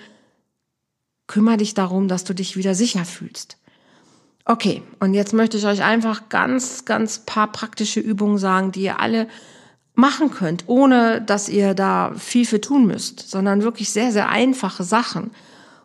kümmere 1.28 1.58
dich 1.58 1.74
darum, 1.74 2.08
dass 2.08 2.24
du 2.24 2.34
dich 2.34 2.58
wieder 2.58 2.76
sicher 2.76 3.06
fühlst. 3.06 3.58
Okay, 4.52 4.84
und 5.00 5.14
jetzt 5.14 5.32
möchte 5.32 5.56
ich 5.56 5.66
euch 5.66 5.82
einfach 5.82 6.28
ganz, 6.28 6.84
ganz 6.84 7.20
paar 7.20 7.54
praktische 7.54 8.02
Übungen 8.02 8.38
sagen, 8.38 8.74
die 8.74 8.82
ihr 8.82 9.00
alle 9.00 9.28
machen 9.94 10.30
könnt, 10.30 10.66
ohne 10.68 11.22
dass 11.22 11.48
ihr 11.48 11.74
da 11.74 12.12
viel 12.18 12.46
für 12.46 12.60
tun 12.60 12.86
müsst, 12.86 13.30
sondern 13.30 13.64
wirklich 13.64 13.92
sehr, 13.92 14.12
sehr 14.12 14.28
einfache 14.28 14.84
Sachen. 14.84 15.32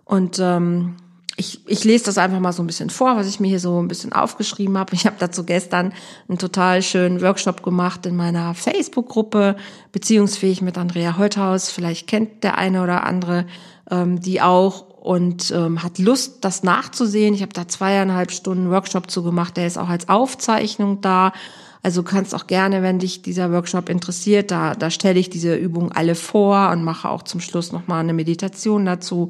Und 0.05 0.41
ähm, 0.41 0.97
ich, 1.37 1.61
ich 1.69 1.85
lese 1.85 2.07
das 2.07 2.19
einfach 2.19 2.41
mal 2.41 2.53
so 2.53 2.61
ein 2.61 2.67
bisschen 2.67 2.91
vor, 2.91 3.15
was 3.15 3.29
ich 3.29 3.39
mir 3.39 3.47
hier 3.47 3.61
so 3.61 3.81
ein 3.81 3.87
bisschen 3.87 4.13
aufgeschrieben 4.13 4.77
habe. 4.77 4.95
Ich 4.95 5.07
habe 5.07 5.15
dazu 5.17 5.45
gestern 5.45 5.93
einen 6.29 6.39
total 6.39 6.83
schönen 6.83 7.23
Workshop 7.23 7.63
gemacht 7.63 8.05
in 8.05 8.17
meiner 8.17 8.53
Facebook-Gruppe, 8.55 9.55
beziehungsfähig 9.93 10.61
mit 10.61 10.77
Andrea 10.77 11.19
Holthaus. 11.19 11.71
Vielleicht 11.71 12.09
kennt 12.09 12.43
der 12.43 12.59
eine 12.59 12.83
oder 12.83 13.05
andere 13.05 13.47
ähm, 13.91 14.21
die 14.21 14.41
auch 14.41 14.87
und 15.07 15.53
ähm, 15.53 15.85
hat 15.85 16.01
Lust, 16.01 16.39
das 16.41 16.65
nachzusehen. 16.65 17.33
Ich 17.33 17.43
habe 17.43 17.53
da 17.53 17.69
zweieinhalb 17.69 18.33
Stunden 18.33 18.71
Workshop 18.71 19.09
zu 19.09 19.23
gemacht. 19.23 19.57
Der 19.57 19.69
ist 19.69 19.79
auch 19.79 19.89
als 19.89 20.09
Aufzeichnung 20.09 21.01
da. 21.01 21.33
Also 21.81 22.03
kannst 22.03 22.35
auch 22.35 22.49
gerne, 22.49 22.83
wenn 22.83 22.99
dich 22.99 23.23
dieser 23.23 23.53
Workshop 23.53 23.89
interessiert, 23.89 24.51
da, 24.51 24.75
da 24.75 24.91
stelle 24.91 25.21
ich 25.21 25.31
diese 25.31 25.55
Übungen 25.55 25.93
alle 25.93 26.17
vor 26.17 26.71
und 26.71 26.83
mache 26.83 27.09
auch 27.09 27.23
zum 27.23 27.39
Schluss 27.39 27.71
nochmal 27.71 28.01
eine 28.01 28.15
Meditation 28.15 28.85
dazu. 28.85 29.29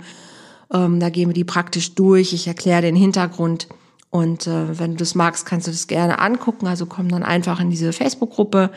Ähm, 0.73 0.99
da 0.99 1.11
gehen 1.11 1.29
wir 1.29 1.35
die 1.35 1.45
praktisch 1.45 1.95
durch. 1.95 2.33
Ich 2.33 2.47
erkläre 2.47 2.81
den 2.81 2.97
Hintergrund. 2.97 3.69
Und 4.09 4.47
äh, 4.47 4.79
wenn 4.79 4.93
du 4.93 4.97
das 4.97 5.15
magst, 5.15 5.45
kannst 5.45 5.67
du 5.67 5.73
das 5.73 5.89
gerne 5.89 6.21
angucken. 6.21 6.67
Also 6.67 6.87
komm 6.87 7.11
dann 7.11 7.23
einfach 7.23 7.61
in 7.61 7.69
diese 7.69 7.93
Facebook-Gruppe. 7.93 8.71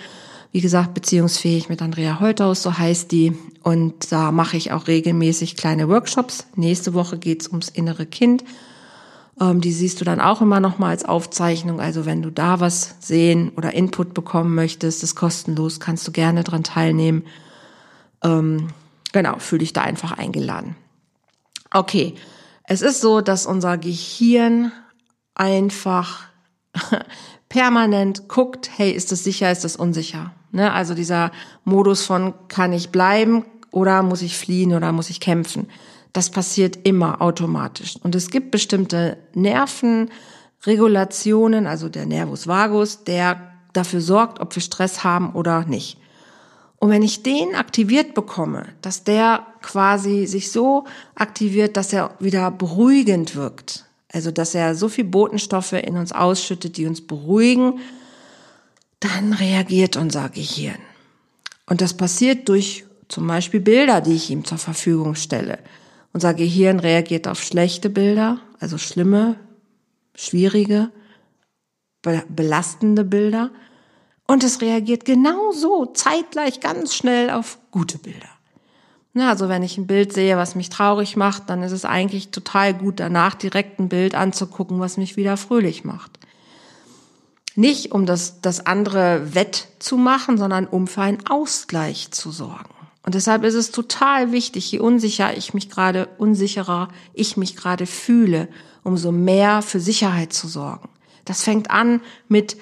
Wie 0.52 0.62
gesagt, 0.62 0.96
beziehungsfähig 0.96 1.70
mit 1.70 1.82
Andrea 1.82 2.20
Holthaus, 2.20 2.64
so 2.64 2.78
heißt 2.78 3.12
die. 3.12 3.38
Und 3.62 4.12
da 4.12 4.32
mache 4.32 4.58
ich 4.58 4.72
auch 4.72 4.88
regelmäßig 4.88 5.56
kleine 5.56 5.88
Workshops. 5.90 6.48
Nächste 6.56 6.94
Woche 6.94 7.20
geht's 7.20 7.48
ums 7.48 7.70
innere 7.70 8.08
Kind. 8.08 8.44
Ähm, 9.40 9.62
die 9.62 9.72
siehst 9.72 10.02
du 10.02 10.06
dann 10.06 10.20
auch 10.20 10.42
immer 10.42 10.60
noch 10.60 10.80
mal 10.80 10.90
als 10.90 11.06
Aufzeichnung. 11.06 11.80
Also 11.80 12.06
wenn 12.06 12.24
du 12.24 12.32
da 12.32 12.60
was 12.60 12.96
sehen 13.00 13.52
oder 13.56 13.74
Input 13.74 14.14
bekommen 14.16 14.56
möchtest, 14.56 15.04
ist 15.04 15.16
kostenlos, 15.16 15.80
kannst 15.80 16.08
du 16.08 16.12
gerne 16.12 16.44
dran 16.44 16.64
teilnehmen. 16.64 17.24
Ähm, 18.24 18.70
genau, 19.14 19.38
fühle 19.38 19.60
dich 19.60 19.74
da 19.74 19.82
einfach 19.82 20.14
eingeladen. 20.14 20.76
Okay, 21.72 22.16
es 22.64 22.82
ist 22.82 23.02
so, 23.02 23.22
dass 23.22 23.46
unser 23.46 23.78
Gehirn 23.78 24.72
einfach 25.36 26.22
permanent 27.50 28.28
guckt, 28.28 28.72
hey, 28.76 28.92
ist 28.92 29.12
das 29.12 29.24
sicher, 29.24 29.52
ist 29.52 29.64
das 29.64 29.76
unsicher? 29.76 30.34
Ne? 30.52 30.72
Also 30.72 30.94
dieser 30.94 31.32
Modus 31.64 32.06
von, 32.06 32.36
kann 32.48 32.74
ich 32.74 32.90
bleiben 32.90 33.44
oder 33.72 34.04
muss 34.04 34.22
ich 34.22 34.38
fliehen 34.38 34.74
oder 34.74 34.92
muss 34.92 35.10
ich 35.10 35.20
kämpfen? 35.20 35.68
Das 36.14 36.30
passiert 36.30 36.88
immer 36.88 37.20
automatisch. 37.22 37.96
Und 38.02 38.16
es 38.16 38.30
gibt 38.32 38.52
bestimmte 38.52 39.18
Nervenregulationen, 39.36 41.68
also 41.68 41.90
der 41.90 42.06
Nervus 42.06 42.48
vagus, 42.48 43.04
der 43.04 43.52
dafür 43.74 44.00
sorgt, 44.02 44.40
ob 44.40 44.56
wir 44.56 44.62
Stress 44.62 45.04
haben 45.04 45.34
oder 45.34 45.66
nicht. 45.66 45.98
Und 46.80 46.90
wenn 46.90 47.04
ich 47.04 47.24
den 47.24 47.56
aktiviert 47.56 48.14
bekomme, 48.14 48.68
dass 48.82 49.04
der 49.04 49.46
quasi 49.62 50.26
sich 50.26 50.52
so 50.52 50.86
aktiviert, 51.14 51.76
dass 51.76 51.92
er 51.92 52.12
wieder 52.20 52.50
beruhigend 52.52 53.36
wirkt, 53.36 53.86
also 54.12 54.32
dass 54.32 54.56
er 54.56 54.76
so 54.76 54.88
viel 54.88 55.04
Botenstoffe 55.04 55.74
in 55.74 55.98
uns 55.98 56.14
ausschüttet, 56.14 56.78
die 56.78 56.88
uns 56.88 57.06
beruhigen, 57.06 57.80
dann 59.00 59.34
reagiert 59.34 59.96
unser 59.96 60.30
Gehirn. 60.30 60.80
Und 61.66 61.82
das 61.82 61.96
passiert 61.96 62.50
durch 62.50 62.86
zum 63.08 63.28
Beispiel 63.28 63.60
Bilder, 63.60 64.02
die 64.02 64.16
ich 64.16 64.30
ihm 64.30 64.46
zur 64.46 64.58
Verfügung 64.58 65.16
stelle. 65.16 65.60
Unser 66.14 66.34
Gehirn 66.34 66.80
reagiert 66.80 67.28
auf 67.28 67.42
schlechte 67.42 67.90
Bilder, 67.90 68.40
also 68.60 68.78
schlimme, 68.78 69.36
schwierige, 70.16 70.92
belastende 72.02 73.04
Bilder. 73.04 73.52
Und 74.28 74.44
es 74.44 74.62
reagiert 74.62 75.06
genauso 75.06 75.88
zeitgleich 75.88 76.60
ganz 76.60 76.94
schnell 76.94 77.30
auf 77.30 77.58
gute 77.72 77.98
Bilder. 77.98 78.30
Na, 79.14 79.30
also 79.30 79.50
wenn 79.50 79.64
ich 79.64 79.78
ein 79.78 79.88
Bild 79.88 80.14
sehe, 80.14 80.38
was 80.38 80.56
mich 80.56 80.70
traurig 80.70 81.16
macht, 81.16 81.50
dann 81.50 81.64
ist 81.64 81.72
es 81.72 81.84
eigentlich 81.84 82.30
total 82.30 82.74
gut, 82.76 83.00
danach 83.00 83.34
direkt 83.34 83.80
ein 83.80 83.90
Bild 83.90 84.14
anzugucken, 84.14 84.80
was 84.80 84.98
mich 84.98 85.18
wieder 85.18 85.36
fröhlich 85.36 85.84
macht. 85.84 86.20
Nicht 87.56 87.92
um 87.92 88.06
das, 88.06 88.42
das 88.42 88.66
andere 88.66 89.34
wettzumachen, 89.34 90.38
sondern 90.38 90.68
um 90.68 90.88
für 90.88 91.02
einen 91.02 91.26
Ausgleich 91.28 92.12
zu 92.12 92.32
sorgen. 92.32 92.70
Und 93.04 93.16
deshalb 93.16 93.44
ist 93.44 93.56
es 93.56 93.72
total 93.72 94.32
wichtig, 94.32 94.72
je 94.72 94.80
unsicher 94.80 95.36
ich 95.36 95.54
mich 95.54 95.70
gerade, 95.70 96.08
unsicherer 96.18 96.90
ich 97.14 97.38
mich 97.38 97.56
gerade 97.56 97.86
fühle, 97.86 98.50
umso 98.84 99.12
mehr 99.12 99.62
für 99.62 99.80
Sicherheit 99.80 100.34
zu 100.34 100.48
sorgen. 100.48 100.90
Das 101.26 101.44
fängt 101.44 101.72
an 101.72 102.02
mit 102.28 102.58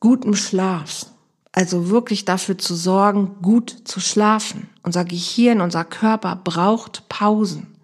gutem 0.00 0.34
Schlaf. 0.34 1.06
Also 1.52 1.88
wirklich 1.88 2.24
dafür 2.24 2.58
zu 2.58 2.74
sorgen, 2.74 3.36
gut 3.40 3.76
zu 3.84 4.00
schlafen. 4.00 4.68
Unser 4.82 5.04
Gehirn, 5.04 5.60
unser 5.60 5.84
Körper 5.84 6.34
braucht 6.34 7.08
Pausen. 7.08 7.76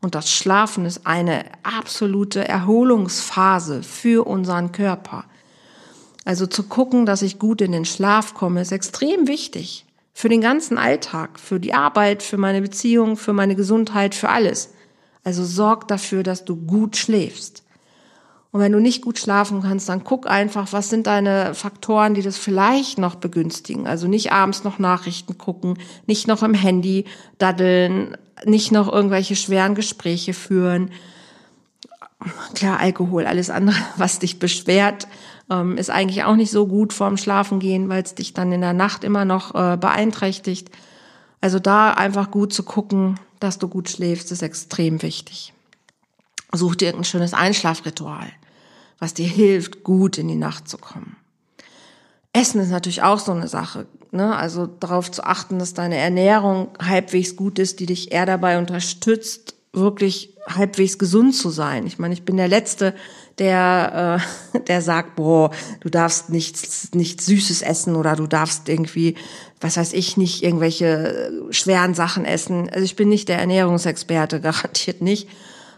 Und 0.00 0.14
das 0.14 0.32
Schlafen 0.32 0.86
ist 0.86 1.06
eine 1.06 1.44
absolute 1.62 2.48
Erholungsphase 2.48 3.82
für 3.82 4.26
unseren 4.26 4.72
Körper. 4.72 5.24
Also 6.30 6.46
zu 6.46 6.62
gucken, 6.62 7.06
dass 7.06 7.22
ich 7.22 7.40
gut 7.40 7.60
in 7.60 7.72
den 7.72 7.84
Schlaf 7.84 8.34
komme, 8.34 8.60
ist 8.60 8.70
extrem 8.70 9.26
wichtig. 9.26 9.84
Für 10.12 10.28
den 10.28 10.40
ganzen 10.40 10.78
Alltag, 10.78 11.40
für 11.40 11.58
die 11.58 11.74
Arbeit, 11.74 12.22
für 12.22 12.36
meine 12.36 12.62
Beziehung, 12.62 13.16
für 13.16 13.32
meine 13.32 13.56
Gesundheit, 13.56 14.14
für 14.14 14.28
alles. 14.28 14.72
Also 15.24 15.44
sorg 15.44 15.88
dafür, 15.88 16.22
dass 16.22 16.44
du 16.44 16.54
gut 16.54 16.96
schläfst. 16.96 17.64
Und 18.52 18.60
wenn 18.60 18.70
du 18.70 18.78
nicht 18.78 19.02
gut 19.02 19.18
schlafen 19.18 19.62
kannst, 19.62 19.88
dann 19.88 20.04
guck 20.04 20.30
einfach, 20.30 20.72
was 20.72 20.88
sind 20.88 21.08
deine 21.08 21.52
Faktoren, 21.52 22.14
die 22.14 22.22
das 22.22 22.38
vielleicht 22.38 22.98
noch 22.98 23.16
begünstigen. 23.16 23.88
Also 23.88 24.06
nicht 24.06 24.30
abends 24.30 24.62
noch 24.62 24.78
Nachrichten 24.78 25.36
gucken, 25.36 25.80
nicht 26.06 26.28
noch 26.28 26.44
im 26.44 26.54
Handy 26.54 27.06
daddeln, 27.38 28.16
nicht 28.44 28.70
noch 28.70 28.86
irgendwelche 28.86 29.34
schweren 29.34 29.74
Gespräche 29.74 30.32
führen. 30.32 30.92
Klar, 32.54 32.78
Alkohol, 32.78 33.26
alles 33.26 33.50
andere, 33.50 33.78
was 33.96 34.20
dich 34.20 34.38
beschwert, 34.38 35.08
ähm, 35.50 35.76
ist 35.76 35.90
eigentlich 35.90 36.24
auch 36.24 36.36
nicht 36.36 36.50
so 36.50 36.66
gut 36.66 36.92
vorm 36.92 37.16
Schlafengehen, 37.16 37.88
weil 37.88 38.02
es 38.02 38.14
dich 38.14 38.32
dann 38.32 38.52
in 38.52 38.60
der 38.60 38.72
Nacht 38.72 39.04
immer 39.04 39.24
noch 39.24 39.54
äh, 39.54 39.76
beeinträchtigt. 39.76 40.70
Also 41.40 41.58
da 41.58 41.92
einfach 41.92 42.30
gut 42.30 42.52
zu 42.52 42.62
gucken, 42.62 43.18
dass 43.40 43.58
du 43.58 43.68
gut 43.68 43.88
schläfst, 43.88 44.30
ist 44.32 44.42
extrem 44.42 45.02
wichtig. 45.02 45.52
Such 46.52 46.76
dir 46.76 46.86
irgendein 46.86 47.04
schönes 47.04 47.34
Einschlafritual, 47.34 48.30
was 48.98 49.14
dir 49.14 49.26
hilft, 49.26 49.84
gut 49.84 50.18
in 50.18 50.28
die 50.28 50.34
Nacht 50.34 50.68
zu 50.68 50.78
kommen. 50.78 51.16
Essen 52.32 52.60
ist 52.60 52.70
natürlich 52.70 53.02
auch 53.02 53.18
so 53.18 53.32
eine 53.32 53.48
Sache. 53.48 53.86
Ne? 54.12 54.36
Also 54.36 54.66
darauf 54.66 55.10
zu 55.10 55.24
achten, 55.24 55.58
dass 55.58 55.74
deine 55.74 55.96
Ernährung 55.96 56.68
halbwegs 56.80 57.36
gut 57.36 57.58
ist, 57.58 57.80
die 57.80 57.86
dich 57.86 58.12
eher 58.12 58.26
dabei 58.26 58.58
unterstützt, 58.58 59.54
wirklich 59.72 60.36
halbwegs 60.48 60.98
gesund 60.98 61.34
zu 61.34 61.50
sein. 61.50 61.86
Ich 61.86 61.98
meine, 61.98 62.14
ich 62.14 62.24
bin 62.24 62.36
der 62.36 62.48
Letzte, 62.48 62.94
der, 63.38 64.20
äh, 64.54 64.58
der 64.66 64.82
sagt, 64.82 65.16
boah, 65.16 65.50
du 65.80 65.88
darfst 65.88 66.30
nichts, 66.30 66.90
nichts 66.94 67.26
Süßes 67.26 67.62
essen 67.62 67.96
oder 67.96 68.16
du 68.16 68.26
darfst 68.26 68.68
irgendwie, 68.68 69.14
was 69.60 69.76
weiß 69.76 69.92
ich, 69.92 70.16
nicht 70.16 70.42
irgendwelche 70.42 71.32
schweren 71.50 71.94
Sachen 71.94 72.24
essen. 72.24 72.68
Also 72.68 72.84
ich 72.84 72.96
bin 72.96 73.08
nicht 73.08 73.28
der 73.28 73.38
Ernährungsexperte, 73.38 74.40
garantiert 74.40 75.02
nicht. 75.02 75.28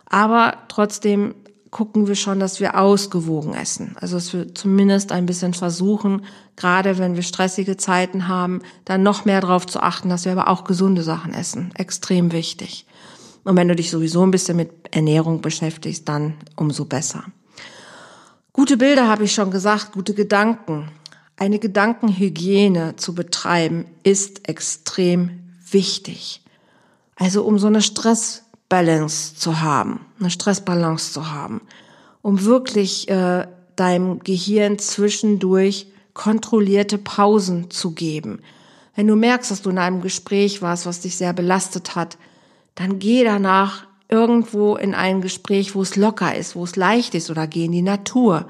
Aber 0.07 0.59
trotzdem 0.69 1.35
gucken 1.71 2.07
wir 2.07 2.17
schon, 2.17 2.39
dass 2.39 2.61
wir 2.61 2.79
ausgewogen 2.79 3.55
essen. 3.55 3.97
Also 3.99 4.17
dass 4.17 4.33
wir 4.33 4.55
zumindest 4.55 5.11
ein 5.11 5.25
bisschen 5.25 5.55
versuchen, 5.55 6.25
gerade 6.55 6.99
wenn 6.99 7.17
wir 7.17 7.23
stressige 7.23 7.79
Zeiten 7.79 8.29
haben, 8.29 8.61
dann 8.85 9.03
noch 9.03 9.25
mehr 9.25 9.41
darauf 9.41 9.67
zu 9.67 9.83
achten, 9.83 10.11
dass 10.11 10.27
wir 10.27 10.33
aber 10.33 10.49
auch 10.49 10.65
gesunde 10.65 11.03
Sachen 11.03 11.33
essen. 11.33 11.73
Extrem 11.75 12.33
wichtig. 12.33 12.87
Und 13.45 13.57
wenn 13.57 13.69
du 13.69 13.77
dich 13.77 13.91
sowieso 13.91 14.23
ein 14.25 14.31
bisschen 14.31 14.57
mit 14.57 14.71
Ernährung 14.91 15.41
beschäftigst, 15.41 16.09
dann 16.09 16.35
umso 16.57 16.85
besser. 16.85 17.25
Gute 18.53 18.77
Bilder 18.77 19.09
habe 19.09 19.25
ich 19.25 19.33
schon 19.33 19.51
gesagt, 19.51 19.93
gute 19.93 20.15
Gedanken. 20.15 20.91
Eine 21.37 21.59
Gedankenhygiene 21.59 22.97
zu 22.97 23.15
betreiben 23.15 23.87
ist 24.03 24.49
extrem 24.49 25.41
wichtig. 25.71 26.43
Also 27.17 27.45
um 27.45 27.59
so 27.59 27.67
eine 27.67 27.83
Stressbalance 27.83 29.37
zu 29.37 29.61
haben, 29.61 30.01
eine 30.21 30.31
Stressbalance 30.31 31.13
zu 31.13 31.31
haben, 31.33 31.63
um 32.21 32.45
wirklich 32.45 33.09
äh, 33.09 33.47
deinem 33.77 34.21
Gehirn 34.21 34.79
zwischendurch 34.79 35.87
kontrollierte 36.15 36.99
Pausen 36.99 37.71
zu 37.71 37.93
geben. 37.93 38.41
Wenn 38.95 39.07
du 39.07 39.17
merkst, 39.17 39.51
dass 39.51 39.63
du 39.63 39.71
in 39.71 39.79
einem 39.79 40.03
Gespräch 40.03 40.61
warst, 40.61 40.85
was 40.85 41.01
dich 41.01 41.17
sehr 41.17 41.33
belastet 41.33 41.97
hat, 41.97 42.19
dann 42.75 42.99
geh 42.99 43.25
danach 43.25 43.87
irgendwo 44.09 44.77
in 44.77 44.95
ein 44.95 45.21
Gespräch, 45.21 45.75
wo 45.75 45.83
es 45.83 45.97
locker 45.97 46.35
ist, 46.35 46.55
wo 46.55 46.65
es 46.65 46.77
leicht 46.77 47.15
ist 47.15 47.31
oder 47.31 47.47
geh 47.47 47.65
in 47.65 47.73
die 47.73 47.83
Natur. 47.83 48.47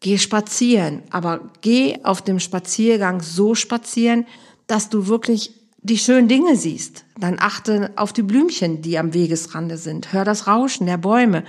Geh 0.00 0.18
spazieren, 0.18 1.02
aber 1.10 1.40
geh 1.60 1.98
auf 2.02 2.22
dem 2.22 2.40
Spaziergang 2.40 3.22
so 3.22 3.54
spazieren, 3.54 4.26
dass 4.66 4.88
du 4.88 5.06
wirklich 5.06 5.54
die 5.80 5.98
schönen 5.98 6.28
Dinge 6.28 6.56
siehst. 6.56 7.04
Dann 7.18 7.38
achte 7.38 7.92
auf 7.96 8.12
die 8.12 8.22
Blümchen, 8.22 8.82
die 8.82 8.98
am 8.98 9.14
Wegesrande 9.14 9.76
sind. 9.78 10.12
Hör 10.12 10.24
das 10.24 10.46
Rauschen 10.46 10.86
der 10.86 10.98
Bäume 10.98 11.44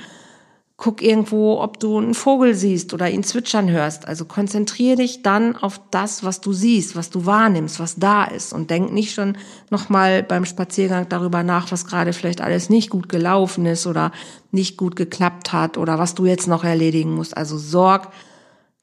guck 0.83 1.01
irgendwo, 1.01 1.61
ob 1.61 1.79
du 1.79 1.97
einen 1.97 2.13
Vogel 2.13 2.55
siehst 2.55 2.93
oder 2.93 3.09
ihn 3.09 3.23
zwitschern 3.23 3.71
hörst. 3.71 4.05
Also 4.05 4.25
konzentriere 4.25 4.97
dich 4.97 5.21
dann 5.21 5.55
auf 5.55 5.79
das, 5.91 6.25
was 6.25 6.41
du 6.41 6.51
siehst, 6.51 6.97
was 6.97 7.09
du 7.09 7.25
wahrnimmst, 7.25 7.79
was 7.79 7.95
da 7.95 8.25
ist 8.25 8.51
und 8.51 8.69
denk 8.69 8.91
nicht 8.91 9.13
schon 9.13 9.37
nochmal 9.69 10.23
beim 10.23 10.43
Spaziergang 10.43 11.07
darüber 11.07 11.41
nach, 11.41 11.71
was 11.71 11.85
gerade 11.85 12.11
vielleicht 12.11 12.41
alles 12.41 12.69
nicht 12.69 12.89
gut 12.89 13.07
gelaufen 13.07 13.65
ist 13.65 13.87
oder 13.87 14.11
nicht 14.51 14.75
gut 14.75 14.97
geklappt 14.97 15.53
hat 15.53 15.77
oder 15.77 15.99
was 15.99 16.15
du 16.15 16.25
jetzt 16.25 16.49
noch 16.49 16.65
erledigen 16.65 17.15
musst. 17.15 17.37
Also 17.37 17.57
sorg 17.57 18.09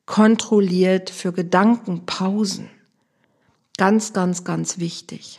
kontrolliert 0.06 1.10
für 1.10 1.34
Gedankenpausen. 1.34 2.70
Ganz, 3.76 4.14
ganz, 4.14 4.44
ganz 4.44 4.78
wichtig. 4.78 5.38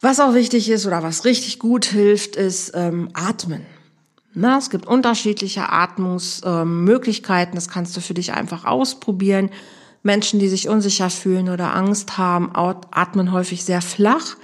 Was 0.00 0.20
auch 0.20 0.32
wichtig 0.32 0.70
ist 0.70 0.86
oder 0.86 1.02
was 1.02 1.26
richtig 1.26 1.58
gut 1.58 1.84
hilft, 1.84 2.36
ist 2.36 2.72
ähm, 2.74 3.10
Atmen. 3.12 3.66
Na, 4.34 4.58
es 4.58 4.70
gibt 4.70 4.86
unterschiedliche 4.86 5.70
Atmungsmöglichkeiten, 5.70 7.54
das 7.54 7.68
kannst 7.68 7.96
du 7.96 8.00
für 8.00 8.14
dich 8.14 8.32
einfach 8.32 8.64
ausprobieren. 8.64 9.50
Menschen, 10.02 10.38
die 10.38 10.48
sich 10.48 10.68
unsicher 10.68 11.10
fühlen 11.10 11.48
oder 11.48 11.74
Angst 11.74 12.18
haben, 12.18 12.50
atmen 12.54 13.32
häufig 13.32 13.64
sehr 13.64 13.82
flach. 13.82 14.36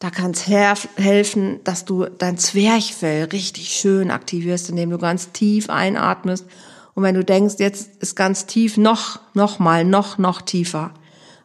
Da 0.00 0.10
kann 0.10 0.32
es 0.32 0.48
helfen, 0.48 1.60
dass 1.62 1.84
du 1.84 2.06
dein 2.06 2.36
Zwerchfell 2.36 3.24
richtig 3.26 3.68
schön 3.68 4.10
aktivierst, 4.10 4.68
indem 4.70 4.90
du 4.90 4.98
ganz 4.98 5.30
tief 5.30 5.70
einatmest. 5.70 6.46
Und 6.94 7.04
wenn 7.04 7.14
du 7.14 7.24
denkst, 7.24 7.54
jetzt 7.58 8.02
ist 8.02 8.16
ganz 8.16 8.46
tief, 8.46 8.76
noch, 8.76 9.20
noch 9.32 9.60
mal, 9.60 9.84
noch, 9.84 10.18
noch 10.18 10.42
tiefer. 10.42 10.92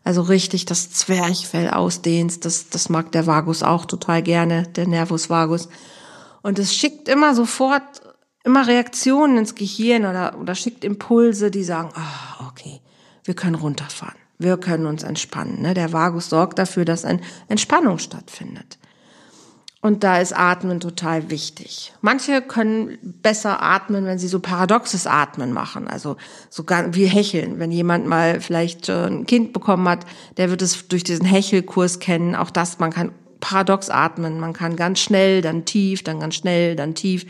Also 0.03 0.23
richtig 0.23 0.65
das 0.65 0.91
Zwerchfell 0.91 1.69
ausdehnst. 1.69 2.45
Das, 2.45 2.69
das 2.69 2.89
mag 2.89 3.11
der 3.11 3.27
Vagus 3.27 3.61
auch 3.61 3.85
total 3.85 4.23
gerne, 4.23 4.63
der 4.63 4.87
Nervus 4.87 5.29
vagus. 5.29 5.69
Und 6.47 6.60
es 6.60 6.73
schickt 6.73 7.10
immer 7.10 7.36
sofort, 7.36 7.83
immer 8.45 8.67
Reaktionen 8.67 9.39
ins 9.39 9.53
Gehirn 9.53 10.05
oder, 10.05 10.39
oder 10.39 10.55
schickt 10.55 10.86
Impulse, 10.86 11.51
die 11.51 11.65
sagen, 11.65 11.89
ah, 11.93 12.47
okay, 12.47 12.79
wir 13.25 13.33
können 13.33 13.55
runterfahren. 13.55 14.15
Wir 14.39 14.55
können 14.55 14.86
uns 14.86 15.03
entspannen. 15.03 15.62
Ne? 15.62 15.73
Der 15.73 15.91
Vagus 15.91 16.29
sorgt 16.29 16.57
dafür, 16.57 16.86
dass 16.86 17.03
eine 17.03 17.19
Entspannung 17.49 17.99
stattfindet. 17.99 18.77
Und 19.81 20.05
da 20.05 20.19
ist 20.19 20.31
Atmen 20.31 20.79
total 20.79 21.29
wichtig. 21.29 21.93
Manche 21.99 22.41
können 22.41 22.97
besser 23.01 23.62
atmen, 23.62 24.05
wenn 24.05 24.17
sie 24.17 24.29
so 24.29 24.39
paradoxes 24.39 25.05
Atmen 25.05 25.51
machen, 25.51 25.89
also 25.89 26.15
so 26.49 26.63
wie 26.65 27.07
Hecheln. 27.07 27.60
Wenn 27.60 27.71
jemand 27.71 28.07
mal 28.07 28.39
vielleicht 28.39 28.89
ein 28.89 29.25
Kind 29.25 29.51
bekommen 29.51 29.89
hat, 29.89 30.05
der 30.38 30.49
wird 30.49 30.62
es 30.62 30.88
durch 30.88 31.03
diesen 31.03 31.25
Hechelkurs 31.25 31.99
kennen. 31.99 32.36
Auch 32.36 32.51
das, 32.51 32.79
man 32.79 32.93
kann 32.93 33.12
paradox 33.39 33.89
atmen. 33.89 34.39
Man 34.39 34.54
kann 34.54 34.76
ganz 34.76 35.00
schnell, 35.00 35.41
dann 35.41 35.65
tief, 35.65 36.04
dann 36.04 36.19
ganz 36.19 36.36
schnell, 36.36 36.76
dann 36.76 36.95
tief, 36.95 37.26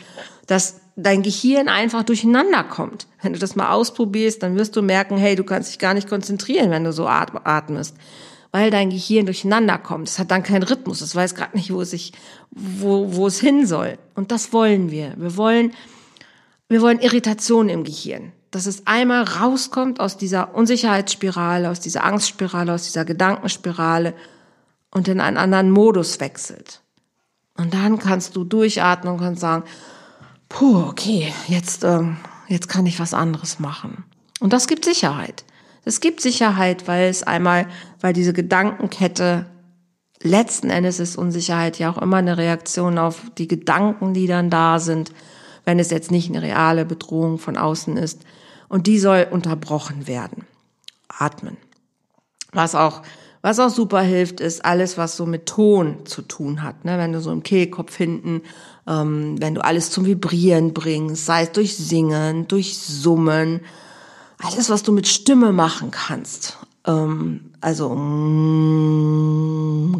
dass 0.48 0.82
dein 0.98 1.22
Gehirn 1.22 1.70
einfach 1.70 2.04
durcheinander 2.04 2.63
kommt. 2.63 3.08
Wenn 3.22 3.34
du 3.34 3.39
das 3.39 3.56
mal 3.56 3.72
ausprobierst, 3.72 4.41
dann 4.41 4.56
wirst 4.56 4.76
du 4.76 4.82
merken, 4.82 5.17
hey, 5.17 5.36
du 5.36 5.43
kannst 5.43 5.70
dich 5.70 5.80
gar 5.80 5.93
nicht 5.93 6.10
konzentrieren, 6.10 6.72
wenn 6.72 6.84
du 6.84 6.91
so 6.91 7.08
atmest, 7.08 7.96
weil 8.52 8.72
dein 8.72 8.89
Gehirn 8.89 9.26
durcheinander 9.26 9.78
kommt. 9.78 10.10
Es 10.10 10.17
hat 10.17 10.32
dann 10.32 10.43
keinen 10.43 10.63
Rhythmus, 10.63 11.02
es 11.02 11.15
weiß 11.15 11.36
gerade 11.36 11.56
nicht, 11.56 11.72
wo 11.72 11.82
es 11.82 11.91
sich, 11.91 12.13
wo, 12.50 13.13
wo 13.15 13.28
es 13.28 13.39
hin 13.39 13.67
soll. 13.67 13.98
Und 14.15 14.32
das 14.32 14.52
wollen 14.54 14.89
wir. 14.89 15.13
Wir 15.17 15.38
wollen, 15.38 15.74
wir 16.67 16.82
wollen 16.82 17.00
Irritation 17.00 17.70
im 17.70 17.84
Gehirn. 17.84 18.32
Dass 18.50 18.65
es 18.65 18.88
einmal 18.88 19.24
rauskommt 19.24 20.00
aus 20.00 20.17
dieser 20.17 20.56
Unsicherheitsspirale, 20.56 21.70
aus 21.70 21.80
dieser 21.80 22.06
Angstspirale, 22.06 22.74
aus 22.74 22.84
dieser 22.84 23.06
Gedankenspirale 23.06 24.15
und 24.91 25.08
in 25.08 25.19
einen 25.19 25.38
anderen 25.38 25.71
Modus 25.71 26.19
wechselt. 26.19 26.82
Und 27.58 27.73
dann 27.73 27.97
kannst 27.97 28.36
du 28.36 28.43
durchatmen 28.43 29.13
und 29.13 29.19
kannst 29.19 29.41
sagen, 29.41 29.63
puh, 30.50 30.84
okay, 30.88 31.34
jetzt, 31.47 31.84
ähm, 31.84 32.17
jetzt 32.47 32.69
kann 32.69 32.86
ich 32.86 33.00
was 33.00 33.13
anderes 33.13 33.60
machen. 33.60 34.06
Und 34.39 34.54
das 34.54 34.67
gibt 34.67 34.86
Sicherheit. 34.86 35.43
Es 35.84 36.00
gibt 36.00 36.21
Sicherheit, 36.21 36.88
weil 36.88 37.10
es 37.10 37.23
einmal, 37.23 37.67
weil 38.02 38.13
diese 38.13 38.34
Gedankenkette 38.34 39.45
letzten 40.21 40.69
Endes 40.69 41.00
ist 41.00 41.17
Unsicherheit 41.17 41.80
ja 41.80 41.89
auch 41.89 41.97
immer 41.97 42.17
eine 42.17 42.38
Reaktion 42.38 42.97
auf 42.97 43.21
die 43.38 43.47
Gedanken, 43.47 44.13
die 44.13 44.28
dann 44.28 44.50
da 44.50 44.80
sind, 44.80 45.12
wenn 45.63 45.80
es 45.80 45.89
jetzt 45.89 46.12
nicht 46.12 46.30
eine 46.30 46.41
reale 46.41 46.86
Bedrohung 46.86 47.39
von 47.39 47.58
außen 47.58 47.97
ist. 47.97 48.21
Und 48.69 48.88
die 48.88 49.00
soll 49.00 49.28
unterbrochen 49.30 50.08
werden. 50.08 50.45
Atmen. 51.08 51.58
Was 52.52 52.76
auch 52.76 53.02
was 53.41 53.60
auch 53.60 53.69
super 53.69 54.02
hilft, 54.02 54.39
ist 54.39 54.65
alles, 54.65 54.97
was 54.97 55.17
so 55.17 55.26
mit 55.26 55.45
Ton 55.45 56.06
zu 56.06 56.21
tun 56.21 56.63
hat. 56.63 56.86
Ne? 56.86 56.97
Wenn 56.97 57.13
du 57.13 57.21
so 57.21 57.32
im 57.32 57.43
Kehlkopf 57.43 57.95
hinten, 57.95 58.41
ähm, 58.88 59.36
wenn 59.39 59.56
du 59.56 59.63
alles 59.63 59.91
zum 59.91 60.06
Vibrieren 60.06 60.73
bringst, 60.73 61.26
sei 61.26 61.43
es 61.43 61.52
durch 61.52 61.78
Singen, 61.78 62.47
durch 62.47 62.78
Summen, 62.78 63.62
alles, 64.39 64.69
was 64.69 64.84
du 64.84 64.91
mit 64.91 65.08
Stimme 65.08 65.52
machen 65.52 65.91
kannst. 65.91 66.58
Ähm, 66.86 67.52
also 67.62 67.95
mm, 67.95 69.17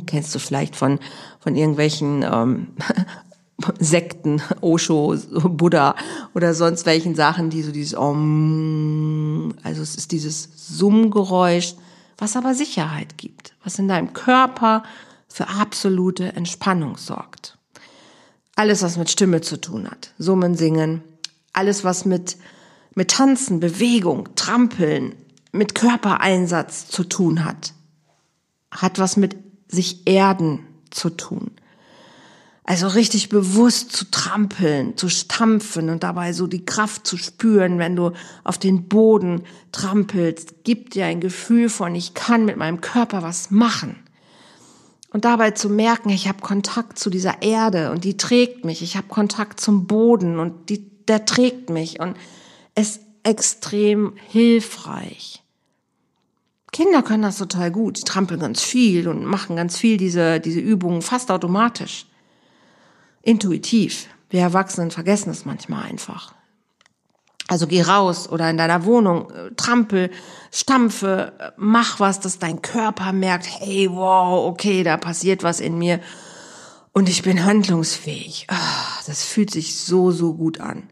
kennst 0.06 0.36
du 0.36 0.40
vielleicht 0.40 0.76
von 0.76 1.00
von 1.48 1.56
irgendwelchen 1.56 2.24
ähm, 2.24 2.68
Sekten, 3.80 4.42
Osho, 4.60 5.16
Buddha 5.32 5.96
oder 6.36 6.54
sonst 6.54 6.86
welchen 6.86 7.16
Sachen, 7.16 7.50
die 7.50 7.64
so 7.64 7.72
dieses 7.72 7.98
Om, 7.98 9.54
also 9.64 9.82
es 9.82 9.96
ist 9.96 10.12
dieses 10.12 10.50
Summgeräusch 10.58 11.76
was 12.18 12.36
aber 12.36 12.56
Sicherheit 12.56 13.18
gibt, 13.18 13.56
was 13.64 13.80
in 13.80 13.88
deinem 13.88 14.14
Körper 14.14 14.84
für 15.28 15.48
absolute 15.48 16.34
Entspannung 16.34 16.98
sorgt. 16.98 17.58
Alles, 18.56 18.82
was 18.82 18.98
mit 18.98 19.10
Stimme 19.10 19.42
zu 19.42 19.62
tun 19.62 19.90
hat, 19.90 20.14
Summen, 20.18 20.56
Singen, 20.56 21.04
alles, 21.54 21.84
was 21.84 22.06
mit, 22.06 22.38
mit 22.96 23.12
Tanzen, 23.12 23.60
Bewegung, 23.60 24.36
Trampeln, 24.36 25.16
mit 25.52 25.76
Körpereinsatz 25.76 26.88
zu 26.88 27.04
tun 27.04 27.46
hat, 27.46 27.74
hat 28.72 29.00
was 29.00 29.18
mit 29.18 29.36
sich 29.68 30.08
erden 30.08 30.66
zu 30.90 31.10
tun. 31.12 31.52
Also 32.70 32.88
richtig 32.88 33.30
bewusst 33.30 33.94
zu 33.94 34.12
trampeln, 34.12 34.98
zu 34.98 35.08
stampfen 35.08 35.90
und 35.90 36.04
dabei 36.04 36.34
so 36.34 36.48
die 36.48 36.66
Kraft 36.66 37.08
zu 37.08 37.16
spüren, 37.16 37.80
wenn 37.80 37.96
du 37.96 38.12
auf 38.44 38.58
den 38.58 38.90
Boden 38.90 39.44
trampelst, 39.72 40.66
gibt 40.66 40.94
dir 40.94 41.06
ein 41.06 41.22
Gefühl 41.22 41.70
von, 41.70 41.96
ich 41.96 42.14
kann 42.14 42.44
mit 42.44 42.58
meinem 42.58 42.82
Körper 42.82 43.24
was 43.24 43.52
machen. 43.52 43.96
Und 45.14 45.24
dabei 45.24 45.52
zu 45.52 45.70
merken, 45.70 46.10
ich 46.10 46.28
habe 46.28 46.42
Kontakt 46.42 47.00
zu 47.00 47.10
dieser 47.10 47.42
Erde 47.42 47.90
und 47.92 48.04
die 48.04 48.18
trägt 48.18 48.66
mich, 48.66 48.82
ich 48.82 48.98
habe 48.98 49.08
Kontakt 49.08 49.62
zum 49.62 49.88
Boden 49.88 50.38
und 50.38 50.70
die, 50.70 50.92
der 51.08 51.24
trägt 51.24 51.70
mich 51.70 52.02
und 52.02 52.18
es 52.76 52.98
ist 52.98 53.02
extrem 53.24 54.14
hilfreich. 54.28 55.42
Kinder 56.74 57.02
können 57.02 57.24
das 57.24 57.38
total 57.38 57.72
gut, 57.72 58.00
die 58.00 58.04
trampeln 58.04 58.42
ganz 58.42 58.62
viel 58.62 59.08
und 59.08 59.24
machen 59.24 59.56
ganz 59.56 59.78
viel 59.78 59.96
diese, 59.96 60.42
diese 60.42 60.60
Übungen 60.60 61.02
fast 61.02 61.32
automatisch. 61.32 62.08
Intuitiv. 63.22 64.08
Wir 64.30 64.42
Erwachsenen 64.42 64.92
vergessen 64.92 65.30
es 65.30 65.46
manchmal 65.46 65.84
einfach. 65.84 66.34
Also 67.48 67.66
geh 67.66 67.82
raus 67.82 68.28
oder 68.28 68.50
in 68.50 68.58
deiner 68.58 68.84
Wohnung, 68.84 69.32
äh, 69.32 69.52
trampel, 69.56 70.12
stampfe, 70.52 71.34
äh, 71.40 71.52
mach 71.56 72.00
was, 72.02 72.20
dass 72.20 72.40
dein 72.40 72.62
Körper 72.62 73.14
merkt, 73.14 73.48
hey, 73.62 73.90
wow, 73.90 74.48
okay, 74.48 74.84
da 74.84 74.98
passiert 74.98 75.44
was 75.44 75.62
in 75.62 75.78
mir 75.78 76.02
und 76.92 77.08
ich 77.08 77.22
bin 77.22 77.46
handlungsfähig. 77.46 78.48
Ah, 78.50 79.02
das 79.06 79.24
fühlt 79.24 79.52
sich 79.52 79.78
so, 79.78 80.12
so 80.12 80.34
gut 80.34 80.60
an. 80.60 80.90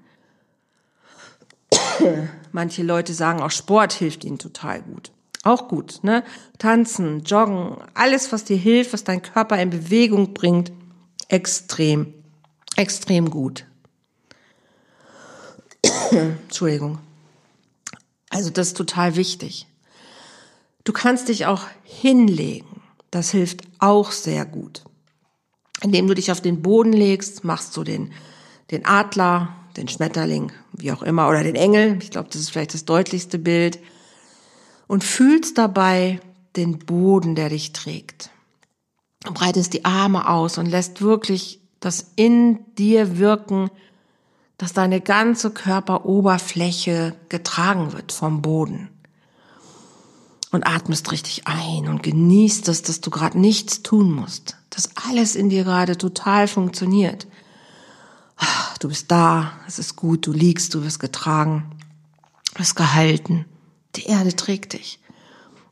Manche 2.53 2.83
Leute 2.83 3.13
sagen 3.13 3.41
auch, 3.41 3.51
Sport 3.51 3.91
hilft 3.91 4.23
ihnen 4.23 4.39
total 4.39 4.81
gut. 4.81 5.11
Auch 5.43 5.67
gut, 5.67 5.99
ne? 6.03 6.23
Tanzen, 6.57 7.23
joggen, 7.23 7.77
alles, 7.95 8.31
was 8.31 8.45
dir 8.45 8.57
hilft, 8.57 8.93
was 8.93 9.03
dein 9.03 9.21
Körper 9.21 9.61
in 9.61 9.69
Bewegung 9.69 10.33
bringt, 10.33 10.71
extrem, 11.27 12.13
extrem 12.75 13.29
gut. 13.29 13.65
Entschuldigung. 16.11 16.99
Also 18.29 18.49
das 18.49 18.69
ist 18.69 18.77
total 18.77 19.15
wichtig. 19.15 19.67
Du 20.83 20.93
kannst 20.93 21.29
dich 21.29 21.45
auch 21.45 21.63
hinlegen. 21.83 22.81
Das 23.11 23.31
hilft 23.31 23.61
auch 23.79 24.11
sehr 24.11 24.45
gut. 24.45 24.83
Indem 25.81 26.07
du 26.07 26.13
dich 26.13 26.31
auf 26.31 26.41
den 26.41 26.61
Boden 26.61 26.93
legst, 26.93 27.43
machst 27.43 27.75
du 27.77 27.83
den, 27.83 28.11
den 28.71 28.85
Adler, 28.85 29.55
den 29.77 29.87
Schmetterling, 29.87 30.51
wie 30.73 30.91
auch 30.91 31.03
immer, 31.03 31.29
oder 31.29 31.43
den 31.43 31.55
Engel. 31.55 31.97
Ich 32.01 32.11
glaube, 32.11 32.29
das 32.31 32.41
ist 32.41 32.49
vielleicht 32.49 32.73
das 32.73 32.85
deutlichste 32.85 33.39
Bild. 33.39 33.79
Und 34.87 35.03
fühlst 35.03 35.57
dabei 35.57 36.19
den 36.55 36.79
Boden, 36.79 37.35
der 37.35 37.49
dich 37.49 37.73
trägt. 37.73 38.29
Breitest 39.33 39.73
die 39.73 39.85
Arme 39.85 40.29
aus 40.29 40.57
und 40.57 40.65
lässt 40.67 41.01
wirklich 41.01 41.59
das 41.79 42.11
in 42.15 42.59
dir 42.75 43.17
wirken, 43.17 43.69
dass 44.57 44.73
deine 44.73 45.01
ganze 45.01 45.51
Körperoberfläche 45.51 47.15
getragen 47.29 47.93
wird 47.93 48.11
vom 48.11 48.41
Boden. 48.41 48.89
Und 50.51 50.65
atmest 50.65 51.11
richtig 51.11 51.47
ein 51.47 51.89
und 51.89 52.01
genießt 52.01 52.69
es, 52.69 52.81
dass 52.81 53.01
du 53.01 53.09
gerade 53.09 53.37
nichts 53.37 53.83
tun 53.83 54.11
musst, 54.11 54.55
dass 54.69 54.89
alles 54.95 55.35
in 55.35 55.49
dir 55.49 55.65
gerade 55.65 55.97
total 55.97 56.47
funktioniert. 56.47 57.27
Du 58.79 58.87
bist 58.87 59.11
da, 59.11 59.51
es 59.67 59.79
ist 59.79 59.95
gut, 59.95 60.27
du 60.27 60.31
liegst, 60.31 60.73
du 60.73 60.83
wirst 60.83 60.99
getragen, 60.99 61.71
du 62.53 62.59
wirst 62.59 62.75
gehalten, 62.75 63.45
die 63.95 64.05
Erde 64.05 64.35
trägt 64.35 64.73
dich. 64.73 64.99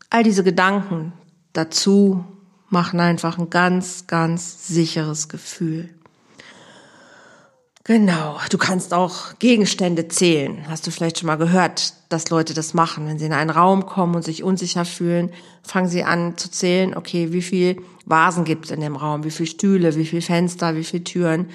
All 0.09 0.23
diese 0.23 0.43
Gedanken 0.43 1.13
dazu 1.53 2.25
machen 2.73 2.99
einfach 2.99 3.37
ein 3.37 3.49
ganz, 3.49 4.07
ganz 4.07 4.67
sicheres 4.67 5.29
Gefühl. 5.29 5.89
Genau, 7.85 8.37
du 8.49 8.57
kannst 8.57 8.93
auch 8.93 9.37
Gegenstände 9.39 10.07
zählen. 10.07 10.65
Hast 10.69 10.87
du 10.87 10.91
vielleicht 10.91 11.19
schon 11.19 11.27
mal 11.27 11.37
gehört, 11.37 11.93
dass 12.07 12.29
Leute 12.29 12.53
das 12.53 12.73
machen? 12.73 13.07
Wenn 13.07 13.19
sie 13.19 13.25
in 13.25 13.33
einen 13.33 13.49
Raum 13.49 13.85
kommen 13.85 14.15
und 14.15 14.23
sich 14.23 14.41
unsicher 14.41 14.85
fühlen, 14.85 15.31
fangen 15.63 15.89
sie 15.89 16.03
an 16.03 16.37
zu 16.37 16.49
zählen, 16.49 16.95
okay, 16.95 17.33
wie 17.33 17.41
viel 17.41 17.81
Vasen 18.05 18.45
gibt 18.45 18.65
es 18.65 18.71
in 18.71 18.79
dem 18.79 18.95
Raum, 18.95 19.25
wie 19.25 19.31
viel 19.31 19.47
Stühle, 19.47 19.95
wie 19.95 20.05
viel 20.05 20.21
Fenster, 20.21 20.75
wie 20.75 20.85
viel 20.85 21.03
Türen, 21.03 21.49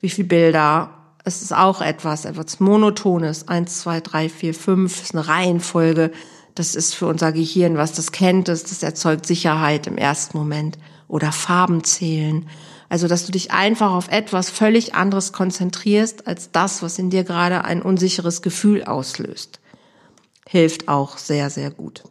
wie 0.00 0.10
viel 0.10 0.24
Bilder. 0.24 0.90
Es 1.24 1.42
ist 1.42 1.52
auch 1.52 1.80
etwas, 1.80 2.24
etwas 2.24 2.60
Monotones. 2.60 3.48
Eins, 3.48 3.80
zwei, 3.80 4.00
drei, 4.00 4.28
vier, 4.28 4.54
fünf 4.54 5.02
ist 5.02 5.14
eine 5.14 5.26
Reihenfolge. 5.26 6.12
Das 6.54 6.74
ist 6.74 6.94
für 6.94 7.06
unser 7.06 7.32
Gehirn, 7.32 7.76
was 7.76 7.92
das 7.92 8.12
kennt, 8.12 8.48
das, 8.48 8.62
das 8.62 8.82
erzeugt 8.82 9.26
Sicherheit 9.26 9.86
im 9.86 9.98
ersten 9.98 10.38
Moment. 10.38 10.78
Oder 11.08 11.32
Farben 11.32 11.84
zählen 11.84 12.46
also, 12.88 13.08
dass 13.08 13.26
du 13.26 13.32
dich 13.32 13.50
einfach 13.50 13.92
auf 13.92 14.08
etwas 14.08 14.50
völlig 14.50 14.94
anderes 14.94 15.32
konzentrierst 15.32 16.28
als 16.28 16.52
das, 16.52 16.82
was 16.82 16.98
in 16.98 17.10
dir 17.10 17.24
gerade 17.24 17.64
ein 17.64 17.82
unsicheres 17.82 18.42
Gefühl 18.42 18.84
auslöst. 18.84 19.58
Hilft 20.46 20.86
auch 20.86 21.18
sehr, 21.18 21.50
sehr 21.50 21.72
gut. 21.72 22.04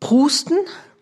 Prusten, 0.00 0.56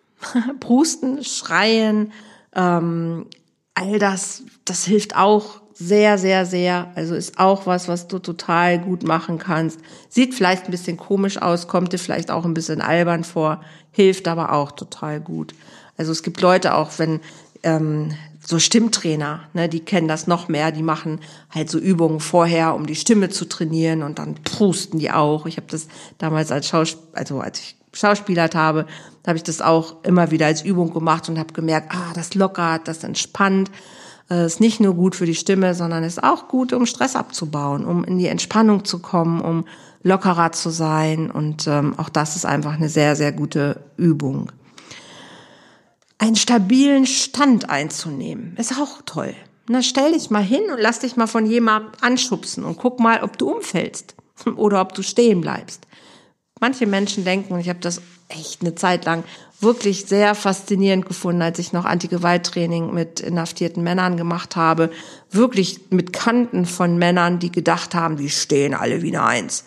Prusten, 0.59 1.23
Schreien, 1.23 2.11
ähm, 2.53 3.27
all 3.75 3.97
das, 3.97 4.43
das 4.65 4.83
hilft 4.83 5.15
auch 5.15 5.60
sehr, 5.87 6.17
sehr, 6.17 6.45
sehr. 6.45 6.91
Also 6.95 7.15
ist 7.15 7.39
auch 7.39 7.65
was, 7.65 7.87
was 7.87 8.07
du 8.07 8.19
total 8.19 8.79
gut 8.79 9.03
machen 9.03 9.37
kannst. 9.39 9.79
Sieht 10.09 10.35
vielleicht 10.35 10.65
ein 10.65 10.71
bisschen 10.71 10.97
komisch 10.97 11.41
aus, 11.41 11.67
kommt 11.67 11.93
dir 11.93 11.97
vielleicht 11.97 12.29
auch 12.29 12.45
ein 12.45 12.53
bisschen 12.53 12.81
albern 12.81 13.23
vor, 13.23 13.61
hilft 13.91 14.27
aber 14.27 14.53
auch 14.53 14.71
total 14.71 15.19
gut. 15.19 15.55
Also 15.97 16.11
es 16.11 16.23
gibt 16.23 16.39
Leute 16.41 16.75
auch, 16.75 16.91
wenn 16.97 17.19
ähm, 17.63 18.13
so 18.45 18.59
Stimmtrainer, 18.59 19.41
ne, 19.53 19.69
die 19.69 19.79
kennen 19.79 20.07
das 20.07 20.27
noch 20.27 20.47
mehr, 20.47 20.71
die 20.71 20.83
machen 20.83 21.19
halt 21.49 21.69
so 21.69 21.79
Übungen 21.79 22.19
vorher, 22.19 22.75
um 22.75 22.85
die 22.85 22.95
Stimme 22.95 23.29
zu 23.29 23.45
trainieren 23.45 24.03
und 24.03 24.19
dann 24.19 24.35
prusten 24.35 24.99
die 24.99 25.11
auch. 25.11 25.45
Ich 25.45 25.57
habe 25.57 25.67
das 25.69 25.87
damals 26.17 26.51
als 26.51 26.67
Schaus 26.67 26.97
also 27.13 27.39
als 27.39 27.59
ich 27.59 27.75
Schauspielert 27.93 28.55
habe, 28.55 28.85
habe 29.27 29.37
ich 29.37 29.43
das 29.43 29.61
auch 29.61 30.03
immer 30.03 30.31
wieder 30.31 30.45
als 30.45 30.61
Übung 30.61 30.93
gemacht 30.93 31.27
und 31.27 31.37
habe 31.37 31.53
gemerkt, 31.53 31.93
ah, 31.93 32.13
das 32.13 32.35
lockert, 32.35 32.87
das 32.87 33.03
entspannt. 33.03 33.69
Äh, 34.31 34.45
ist 34.45 34.59
nicht 34.59 34.79
nur 34.79 34.95
gut 34.95 35.15
für 35.15 35.27
die 35.27 35.35
Stimme, 35.35 35.75
sondern 35.75 36.03
ist 36.03 36.23
auch 36.23 36.47
gut, 36.47 36.73
um 36.73 36.87
Stress 36.87 37.15
abzubauen, 37.15 37.85
um 37.85 38.03
in 38.03 38.17
die 38.17 38.27
Entspannung 38.27 38.85
zu 38.85 38.99
kommen, 38.99 39.41
um 39.41 39.65
lockerer 40.01 40.53
zu 40.53 40.71
sein. 40.71 41.29
Und 41.29 41.67
ähm, 41.67 41.93
auch 41.99 42.09
das 42.09 42.35
ist 42.35 42.45
einfach 42.45 42.73
eine 42.73 42.89
sehr, 42.89 43.15
sehr 43.15 43.31
gute 43.31 43.81
Übung 43.97 44.51
einen 46.21 46.35
stabilen 46.35 47.07
Stand 47.07 47.71
einzunehmen. 47.71 48.55
Ist 48.57 48.79
auch 48.79 49.01
toll. 49.07 49.33
Na, 49.67 49.81
stell 49.81 50.13
dich 50.13 50.29
mal 50.29 50.43
hin 50.43 50.61
und 50.71 50.79
lass 50.79 50.99
dich 50.99 51.15
mal 51.15 51.25
von 51.25 51.47
jemandem 51.47 51.91
anschubsen 51.99 52.63
und 52.63 52.77
guck 52.77 52.99
mal, 52.99 53.23
ob 53.23 53.37
du 53.37 53.49
umfällst 53.49 54.15
oder 54.55 54.81
ob 54.81 54.93
du 54.93 55.01
stehen 55.01 55.41
bleibst. 55.41 55.87
Manche 56.59 56.85
Menschen 56.85 57.25
denken, 57.25 57.53
und 57.53 57.59
ich 57.59 57.69
habe 57.69 57.79
das 57.79 58.03
echt 58.29 58.61
eine 58.61 58.75
Zeit 58.75 59.05
lang 59.05 59.23
wirklich 59.61 60.05
sehr 60.05 60.35
faszinierend 60.35 61.05
gefunden, 61.05 61.41
als 61.41 61.59
ich 61.59 61.73
noch 61.73 61.85
Anti-Gewalt-Training 61.85 62.93
mit 62.93 63.19
inhaftierten 63.19 63.83
Männern 63.83 64.17
gemacht 64.17 64.55
habe, 64.55 64.91
wirklich 65.29 65.81
mit 65.89 66.13
Kanten 66.13 66.65
von 66.65 66.97
Männern, 66.97 67.39
die 67.39 67.51
gedacht 67.51 67.93
haben, 67.93 68.17
die 68.17 68.29
stehen 68.29 68.73
alle 68.73 69.01
wie 69.01 69.15
eine 69.15 69.23
Eins. 69.23 69.65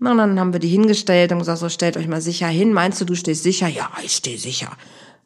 Und 0.00 0.18
dann 0.18 0.40
haben 0.40 0.52
wir 0.52 0.60
die 0.60 0.68
hingestellt 0.68 1.30
und 1.30 1.38
gesagt, 1.38 1.60
so 1.60 1.68
stellt 1.68 1.96
euch 1.96 2.08
mal 2.08 2.20
sicher 2.20 2.48
hin. 2.48 2.72
Meinst 2.72 3.00
du, 3.00 3.04
du 3.04 3.14
stehst 3.14 3.44
sicher? 3.44 3.68
Ja, 3.68 3.88
ich 4.02 4.16
stehe 4.16 4.38
sicher. 4.38 4.68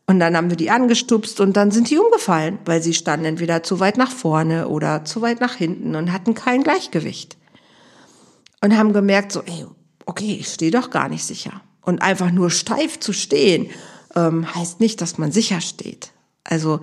Und 0.06 0.20
dann 0.20 0.37
haben 0.37 0.50
wir 0.50 0.56
die 0.56 0.70
angestupst 0.70 1.40
und 1.40 1.56
dann 1.56 1.70
sind 1.70 1.90
die 1.90 1.98
umgefallen, 1.98 2.59
weil 2.64 2.82
sie 2.82 2.94
standen 2.94 3.24
entweder 3.24 3.62
zu 3.62 3.80
weit 3.80 3.96
nach 3.96 4.11
vorne 4.12 4.68
oder 4.68 5.04
zu 5.04 5.22
weit 5.22 5.40
nach 5.40 5.54
hinten 5.54 5.96
und 5.96 6.12
hatten 6.12 6.35
kein 6.35 6.62
Gleichgewicht. 6.62 7.37
Und 8.62 8.76
haben 8.76 8.92
gemerkt, 8.92 9.32
so, 9.32 9.42
ey, 9.42 9.66
okay, 10.04 10.37
ich 10.40 10.48
stehe 10.48 10.70
doch 10.70 10.90
gar 10.90 11.09
nicht 11.09 11.24
sicher. 11.24 11.61
Und 11.87 12.03
einfach 12.03 12.31
nur 12.31 12.51
steif 12.51 13.01
zu 13.01 13.14
stehen, 13.14 13.70
ähm, 14.14 14.55
heißt 14.55 14.81
nicht, 14.81 15.01
dass 15.01 15.16
man 15.16 15.33
sicher 15.33 15.62
steht. 15.62 16.12
Also 16.44 16.81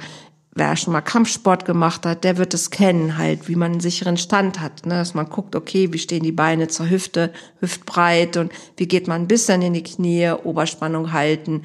wer 0.56 0.76
schon 0.76 0.94
mal 0.94 1.02
Kampfsport 1.02 1.66
gemacht 1.66 2.06
hat, 2.06 2.24
der 2.24 2.38
wird 2.38 2.56
es 2.56 2.72
kennen, 2.72 3.18
halt, 3.18 3.48
wie 3.48 3.56
man 3.56 3.74
einen 3.74 3.82
sicheren 3.82 4.18
Stand 4.18 4.60
hat. 4.60 4.88
Ne? 4.88 4.96
Dass 4.96 5.14
man 5.14 5.30
guckt, 5.30 5.56
okay, 5.56 5.94
wie 5.94 6.00
stehen 6.00 6.24
die 6.24 6.32
Beine 6.32 6.70
zur 6.70 6.90
Hüfte, 6.90 7.32
hüftbreit 7.60 8.38
und 8.38 8.52
wie 8.78 8.88
geht 8.88 9.08
man 9.08 9.22
ein 9.22 9.28
bisschen 9.28 9.62
in 9.62 9.74
die 9.74 9.84
Knie, 9.84 10.32
Oberspannung 10.32 11.12
halten 11.12 11.62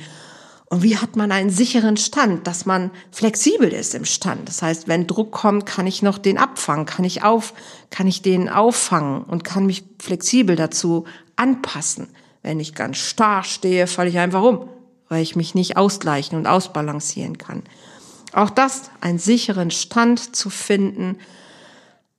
und 0.71 0.83
wie 0.83 0.99
hat 0.99 1.17
man 1.17 1.33
einen 1.33 1.49
sicheren 1.49 1.97
Stand, 1.97 2.47
dass 2.47 2.67
man 2.67 2.91
flexibel 3.11 3.73
ist 3.73 3.95
im 3.95 4.05
Stand? 4.05 4.49
Das 4.49 4.61
heißt, 4.61 4.87
wenn 4.87 5.07
Druck 5.07 5.33
kommt, 5.33 5.65
kann 5.65 5.87
ich 5.87 6.03
noch 6.03 6.19
den 6.19 6.37
abfangen, 6.37 6.85
kann 6.85 7.07
ich 7.07 7.23
auf, 7.23 7.55
kann 7.91 8.07
ich 8.07 8.21
den 8.21 8.51
auffangen 8.51 9.23
und 9.23 9.45
kann 9.45 9.65
mich 9.65 9.85
flexibel 9.99 10.57
dazu 10.57 11.05
anpassen. 11.37 12.09
Wenn 12.49 12.61
ich 12.61 12.75
ganz 12.75 12.97
starr 12.97 13.45
stehe, 13.45 13.87
falle 13.87 14.09
ich 14.09 14.17
einfach 14.17 14.43
um, 14.43 14.71
weil 15.11 15.23
ich 15.23 15.37
mich 15.37 15.55
nicht 15.55 15.77
ausgleichen 15.77 16.39
und 16.39 16.47
ausbalancieren 16.47 17.37
kann. 17.37 17.63
Auch 18.33 18.49
das, 18.49 18.91
einen 19.03 19.19
sicheren 19.19 19.71
Stand 19.71 20.35
zu 20.35 20.49
finden, 20.49 21.19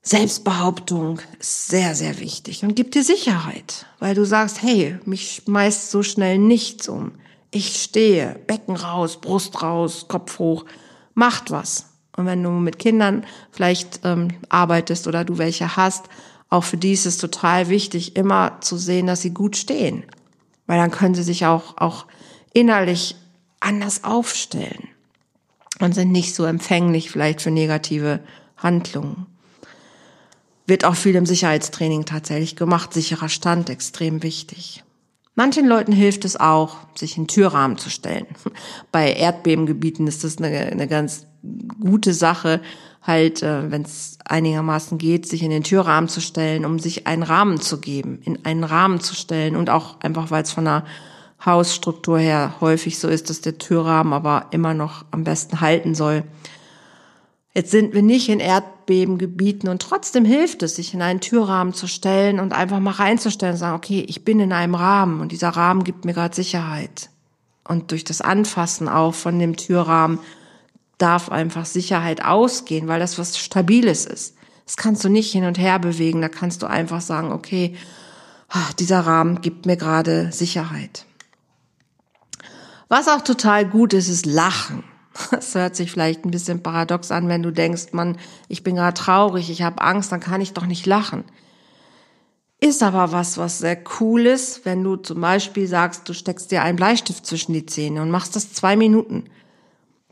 Selbstbehauptung 0.03 1.19
ist 1.39 1.69
sehr, 1.69 1.95
sehr 1.95 2.19
wichtig 2.19 2.63
und 2.63 2.75
gibt 2.75 2.93
dir 2.93 3.03
Sicherheit, 3.03 3.87
weil 3.97 4.13
du 4.13 4.23
sagst, 4.23 4.61
hey, 4.61 4.99
mich 5.03 5.41
schmeißt 5.45 5.89
so 5.89 6.03
schnell 6.03 6.37
nichts 6.37 6.87
um. 6.87 7.13
Ich 7.49 7.81
stehe, 7.81 8.39
Becken 8.45 8.75
raus, 8.75 9.19
Brust 9.19 9.63
raus, 9.63 10.05
Kopf 10.09 10.37
hoch, 10.37 10.65
macht 11.15 11.49
was. 11.49 11.87
Und 12.15 12.27
wenn 12.27 12.43
du 12.43 12.51
mit 12.51 12.77
Kindern 12.77 13.25
vielleicht 13.49 14.01
ähm, 14.03 14.27
arbeitest 14.49 15.07
oder 15.07 15.25
du 15.25 15.39
welche 15.39 15.75
hast, 15.75 16.05
auch 16.51 16.65
für 16.65 16.77
die 16.77 16.93
ist 16.93 17.07
es 17.07 17.17
total 17.17 17.69
wichtig, 17.69 18.15
immer 18.15 18.61
zu 18.61 18.77
sehen, 18.77 19.07
dass 19.07 19.23
sie 19.23 19.33
gut 19.33 19.57
stehen. 19.57 20.03
Weil 20.69 20.77
dann 20.77 20.91
können 20.91 21.15
sie 21.15 21.23
sich 21.23 21.47
auch, 21.47 21.77
auch 21.77 22.05
innerlich 22.53 23.15
anders 23.59 24.03
aufstellen 24.03 24.87
und 25.79 25.95
sind 25.95 26.11
nicht 26.11 26.35
so 26.35 26.45
empfänglich 26.45 27.09
vielleicht 27.09 27.41
für 27.41 27.49
negative 27.49 28.19
Handlungen. 28.55 29.25
Wird 30.67 30.85
auch 30.85 30.93
viel 30.93 31.15
im 31.15 31.25
Sicherheitstraining 31.25 32.05
tatsächlich 32.05 32.55
gemacht. 32.55 32.93
Sicherer 32.93 33.29
Stand 33.29 33.71
extrem 33.71 34.21
wichtig. 34.21 34.83
Manchen 35.33 35.65
Leuten 35.65 35.91
hilft 35.91 36.23
es 36.23 36.39
auch, 36.39 36.75
sich 36.93 37.17
in 37.17 37.25
Türrahmen 37.25 37.79
zu 37.79 37.89
stellen. 37.89 38.27
Bei 38.91 39.11
Erdbebengebieten 39.11 40.05
ist 40.05 40.23
das 40.23 40.37
eine, 40.37 40.49
eine 40.49 40.87
ganz 40.87 41.25
gute 41.81 42.13
Sache, 42.13 42.61
halt, 43.09 43.43
äh, 43.43 43.69
wenn 43.69 43.81
es 43.81 44.17
einigermaßen 44.23 44.97
geht, 44.97 45.27
sich 45.27 45.43
in 45.43 45.49
den 45.49 45.63
Türrahmen 45.63 46.07
zu 46.07 46.21
stellen, 46.21 46.63
um 46.63 46.79
sich 46.79 47.07
einen 47.07 47.23
Rahmen 47.23 47.59
zu 47.59 47.81
geben, 47.81 48.21
in 48.23 48.45
einen 48.45 48.63
Rahmen 48.63 49.01
zu 49.01 49.15
stellen 49.15 49.57
und 49.57 49.69
auch 49.69 49.99
einfach, 49.99 50.31
weil 50.31 50.43
es 50.43 50.53
von 50.53 50.63
der 50.63 50.85
Hausstruktur 51.45 52.19
her 52.19 52.55
häufig 52.61 52.99
so 52.99 53.09
ist, 53.09 53.29
dass 53.29 53.41
der 53.41 53.57
Türrahmen 53.57 54.13
aber 54.13 54.47
immer 54.51 54.73
noch 54.73 55.03
am 55.11 55.25
besten 55.25 55.59
halten 55.59 55.95
soll. 55.95 56.23
Jetzt 57.53 57.71
sind 57.71 57.93
wir 57.93 58.03
nicht 58.03 58.29
in 58.29 58.39
Erdbebengebieten 58.39 59.69
und 59.69 59.81
trotzdem 59.81 60.23
hilft 60.23 60.61
es, 60.63 60.75
sich 60.75 60.93
in 60.93 61.01
einen 61.01 61.19
Türrahmen 61.19 61.73
zu 61.73 61.87
stellen 61.87 62.39
und 62.39 62.53
einfach 62.53 62.79
mal 62.79 62.91
reinzustellen 62.91 63.55
und 63.55 63.59
sagen, 63.59 63.75
okay, 63.75 64.05
ich 64.07 64.23
bin 64.23 64.39
in 64.39 64.53
einem 64.53 64.75
Rahmen 64.75 65.19
und 65.19 65.31
dieser 65.31 65.49
Rahmen 65.49 65.83
gibt 65.83 66.05
mir 66.05 66.13
gerade 66.13 66.35
Sicherheit. 66.35 67.09
Und 67.67 67.91
durch 67.91 68.03
das 68.03 68.21
Anfassen 68.21 68.87
auch 68.87 69.13
von 69.13 69.39
dem 69.39 69.55
Türrahmen 69.55 70.19
darf 70.99 71.29
einfach 71.29 71.65
Sicherheit 71.65 72.23
ausgehen, 72.23 72.87
weil 72.87 72.99
das 72.99 73.17
was 73.17 73.37
Stabiles 73.37 74.05
ist. 74.05 74.35
Das 74.65 74.77
kannst 74.77 75.03
du 75.03 75.09
nicht 75.09 75.31
hin 75.31 75.45
und 75.45 75.57
her 75.57 75.79
bewegen. 75.79 76.21
Da 76.21 76.29
kannst 76.29 76.61
du 76.61 76.67
einfach 76.67 77.01
sagen, 77.01 77.31
okay, 77.31 77.75
dieser 78.77 79.01
Rahmen 79.01 79.41
gibt 79.41 79.65
mir 79.65 79.77
gerade 79.77 80.31
Sicherheit. 80.31 81.05
Was 82.87 83.07
auch 83.07 83.21
total 83.21 83.65
gut 83.65 83.93
ist, 83.93 84.09
ist 84.09 84.25
Lachen. 84.25 84.83
Das 85.31 85.53
hört 85.55 85.75
sich 85.75 85.91
vielleicht 85.91 86.23
ein 86.23 86.31
bisschen 86.31 86.63
paradox 86.63 87.11
an, 87.11 87.27
wenn 87.27 87.43
du 87.43 87.51
denkst, 87.51 87.87
man, 87.91 88.17
ich 88.47 88.63
bin 88.63 88.75
gerade 88.75 88.93
traurig, 88.93 89.49
ich 89.49 89.63
habe 89.63 89.81
Angst, 89.81 90.11
dann 90.11 90.21
kann 90.21 90.39
ich 90.39 90.53
doch 90.53 90.65
nicht 90.65 90.85
lachen. 90.85 91.25
Ist 92.61 92.83
aber 92.83 93.11
was, 93.11 93.37
was 93.37 93.59
sehr 93.59 93.77
cool 93.99 94.25
ist, 94.25 94.65
wenn 94.65 94.83
du 94.83 94.97
zum 94.97 95.19
Beispiel 95.19 95.67
sagst, 95.67 96.07
du 96.07 96.13
steckst 96.13 96.51
dir 96.51 96.61
einen 96.61 96.75
Bleistift 96.75 97.25
zwischen 97.25 97.53
die 97.53 97.65
Zähne 97.65 98.01
und 98.01 98.11
machst 98.11 98.35
das 98.35 98.53
zwei 98.53 98.75
Minuten. 98.75 99.25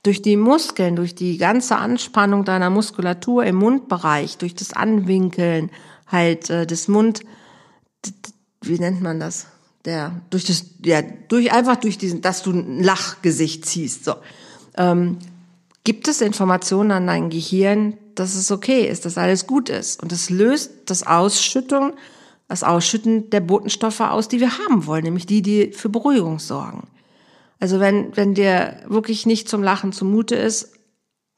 Durch 0.08 0.22
die 0.22 0.38
Muskeln, 0.38 0.96
durch 0.96 1.16
die 1.16 1.38
ganze 1.38 1.76
Anspannung 1.76 2.46
deiner 2.46 2.70
Muskulatur 2.70 3.44
im 3.44 3.58
Mundbereich, 3.58 4.38
durch 4.38 4.56
das 4.56 4.72
Anwinkeln 4.72 5.70
halt 6.08 6.50
äh, 6.50 6.66
des 6.66 6.88
Mund, 6.88 7.24
wie 8.62 8.80
nennt 8.80 9.02
man 9.02 9.20
das? 9.20 9.48
Der 9.84 10.22
durch 10.30 10.46
das 10.46 10.64
ja 10.82 11.02
durch 11.02 11.52
einfach 11.52 11.76
durch 11.76 11.98
diesen, 11.98 12.22
dass 12.22 12.42
du 12.42 12.52
ein 12.52 12.82
Lachgesicht 12.82 13.66
ziehst. 13.66 14.06
So 14.06 14.16
ähm, 14.78 15.18
gibt 15.84 16.08
es 16.08 16.22
Informationen 16.22 16.92
an 16.92 17.08
dein 17.08 17.30
Gehirn, 17.30 17.98
dass 18.16 18.36
es 18.36 18.50
okay 18.50 18.88
ist, 18.88 19.04
dass 19.04 19.18
alles 19.18 19.46
gut 19.46 19.68
ist. 19.68 20.02
Und 20.02 20.14
es 20.14 20.30
löst 20.30 20.72
das 20.86 21.06
Ausschüttung, 21.06 21.92
das 22.48 22.64
Ausschütten 22.64 23.30
der 23.30 23.42
Botenstoffe 23.42 24.00
aus, 24.00 24.30
die 24.30 24.40
wir 24.40 24.58
haben 24.58 24.86
wollen, 24.86 25.04
nämlich 25.04 25.26
die, 25.26 25.42
die 25.42 25.74
für 25.74 25.90
Beruhigung 25.90 26.40
sorgen. 26.40 26.88
Also 27.60 27.80
wenn, 27.80 28.16
wenn 28.16 28.34
dir 28.34 28.82
wirklich 28.88 29.26
nicht 29.26 29.50
zum 29.50 29.64
Lachen 29.64 29.92
zumute 29.92 30.36
ist 30.36 30.74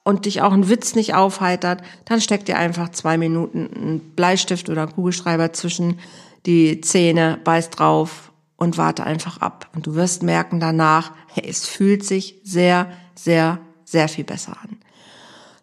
und 0.04 0.26
dich 0.26 0.42
auch 0.42 0.52
ein 0.52 0.70
Witz 0.70 0.96
nicht 0.96 1.14
aufheitert, 1.14 1.82
dann 2.06 2.22
steck 2.22 2.46
dir 2.46 2.58
einfach 2.58 2.90
zwei 2.90 3.18
Minuten 3.18 3.70
einen 3.74 4.00
Bleistift 4.16 4.70
oder 4.70 4.84
einen 4.84 4.94
Kugelschreiber 4.94 5.54
zwischen 5.54 6.00
die 6.46 6.82
Zähne, 6.82 7.40
beiß 7.44 7.70
drauf 7.70 8.32
und 8.56 8.78
warte 8.78 9.04
einfach 9.04 9.40
ab. 9.42 9.70
Und 9.76 9.88
du 9.88 9.96
wirst 9.96 10.24
merken 10.24 10.60
danach, 10.60 11.12
hey, 11.34 11.48
es 11.48 11.68
fühlt 11.68 12.04
sich 12.04 12.42
sehr, 12.44 12.92
sehr, 13.16 13.60
sehr 13.86 14.10
viel 14.10 14.26
besser 14.26 14.58
an. 14.62 14.78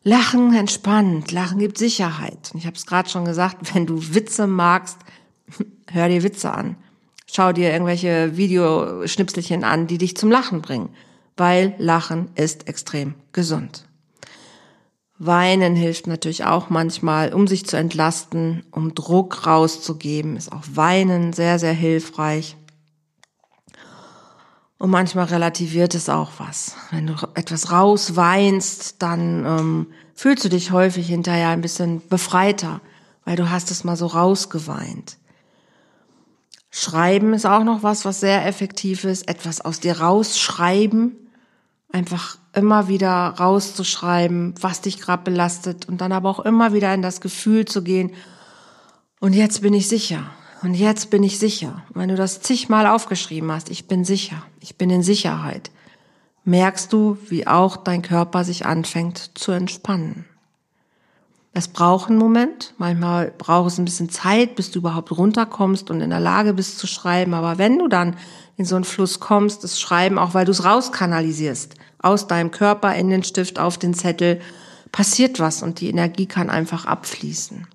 Lachen 0.03 0.55
entspannt, 0.55 1.33
Lachen 1.33 1.59
gibt 1.59 1.79
Sicherheit. 1.79 2.53
Ich 2.55 2.65
habe 2.65 2.77
es 2.77 2.87
gerade 2.87 3.09
schon 3.09 3.25
gesagt, 3.25 3.59
wenn 3.75 3.87
du 3.87 4.15
Witze 4.15 4.47
magst, 4.47 4.99
hör 5.91 6.09
dir 6.09 6.23
Witze 6.23 6.53
an. 6.53 6.77
Schau 7.27 7.53
dir 7.53 7.73
irgendwelche 7.73 8.37
Videoschnipselchen 8.37 9.65
an, 9.65 9.87
die 9.87 9.99
dich 9.99 10.17
zum 10.17 10.31
Lachen 10.31 10.63
bringen, 10.63 10.91
weil 11.37 11.75
Lachen 11.79 12.31
ist 12.35 12.69
extrem 12.69 13.15
gesund. 13.33 13.87
Weinen 15.19 15.75
hilft 15.75 16.07
natürlich 16.07 16.45
auch 16.45 16.69
manchmal, 16.69 17.33
um 17.33 17.47
sich 17.47 17.67
zu 17.67 17.77
entlasten, 17.77 18.65
um 18.71 18.95
Druck 18.95 19.47
rauszugeben, 19.47 20.37
ist 20.37 20.53
auch 20.53 20.63
Weinen 20.75 21.33
sehr, 21.33 21.59
sehr 21.59 21.73
hilfreich. 21.73 22.57
Und 24.79 24.91
manchmal 24.91 25.25
relativiert 25.25 25.95
es 25.95 26.11
auch 26.11 26.33
was. 26.37 26.77
Wenn 26.91 27.07
du 27.07 27.15
etwas 27.35 27.73
rausweinst, 27.73 28.97
dann 29.01 29.47
ähm, 29.47 29.87
fühlst 30.15 30.45
du 30.45 30.51
dich 30.51 30.71
häufig 30.71 31.07
hinterher 31.07 31.49
ein 31.49 31.63
bisschen 31.63 32.07
befreiter, 32.09 32.83
weil 33.25 33.37
du 33.37 33.51
hast 33.51 33.71
es 33.71 33.85
mal 33.85 33.97
so 33.97 34.07
rausgeweint. 34.07 35.17
Schreiben 36.79 37.33
ist 37.33 37.47
auch 37.47 37.65
noch 37.65 37.83
was, 37.83 38.05
was 38.05 38.21
sehr 38.21 38.45
effektiv 38.45 39.05
ist. 39.05 39.31
Etwas 39.31 39.63
aus 39.63 39.81
dir 39.81 39.99
rausschreiben. 39.99 41.17
Einfach 41.91 42.37
immer 42.53 42.87
wieder 42.87 43.11
rauszuschreiben, 43.11 44.55
was 44.61 44.83
dich 44.83 45.01
gerade 45.01 45.23
belastet 45.23 45.89
und 45.89 46.03
dann 46.03 46.13
aber 46.13 46.29
auch 46.29 46.41
immer 46.41 46.75
wieder 46.75 46.93
in 46.93 47.01
das 47.01 47.23
Gefühl 47.23 47.65
zu 47.65 47.83
gehen. 47.83 48.11
Und 49.21 49.33
jetzt 49.33 49.63
bin 49.63 49.73
ich 49.73 49.89
sicher. 49.89 50.25
Und 50.61 50.75
jetzt 50.75 51.09
bin 51.09 51.23
ich 51.23 51.39
sicher. 51.39 51.83
Wenn 51.95 52.11
du 52.11 52.15
das 52.15 52.43
zigmal 52.43 52.87
aufgeschrieben 52.87 53.51
hast, 53.51 53.71
ich 53.71 53.89
bin 53.89 54.05
sicher, 54.05 54.43
ich 54.61 54.77
bin 54.77 54.91
in 54.91 55.03
Sicherheit, 55.03 55.71
merkst 56.45 56.93
du, 56.93 57.17
wie 57.31 57.47
auch 57.47 57.79
dein 57.79 58.03
Körper 58.03 58.45
sich 58.45 58.67
anfängt 58.67 59.31
zu 59.39 59.53
entspannen. 59.53 60.27
Es 61.59 61.69
braucht 61.69 62.11
einen 62.11 62.19
Moment, 62.19 62.75
manchmal 62.77 63.33
braucht 63.39 63.71
es 63.71 63.79
ein 63.79 63.87
bisschen 63.87 64.11
Zeit, 64.11 64.57
bis 64.57 64.73
du 64.73 64.81
überhaupt 64.81 65.11
runterkommst 65.11 65.91
und 65.91 66.03
in 66.03 66.11
der 66.11 66.21
Lage 66.21 66.53
bist 66.53 66.79
zu 66.79 66.87
schreiben. 66.87 67.33
Aber 67.33 67.57
wenn 67.57 67.79
du 67.79 67.89
dann 67.89 68.17
in 68.59 68.67
so 68.67 68.77
einen 68.77 68.85
Fluss 68.85 69.21
kommst, 69.21 69.65
das 69.65 69.81
Schreiben, 69.81 70.19
auch 70.19 70.35
weil 70.35 70.45
du 70.45 70.51
es 70.51 70.67
rauskanalisierst, 70.67 71.77
aus 71.99 72.27
deinem 72.27 72.51
Körper 72.51 72.95
in 72.95 73.09
den 73.09 73.23
Stift, 73.23 73.59
auf 73.59 73.79
den 73.79 73.95
Zettel, 73.95 74.43
passiert 74.93 75.41
was 75.41 75.63
und 75.63 75.81
die 75.81 75.89
Energie 75.89 76.27
kann 76.27 76.51
einfach 76.51 76.85
abfließen. 76.85 77.67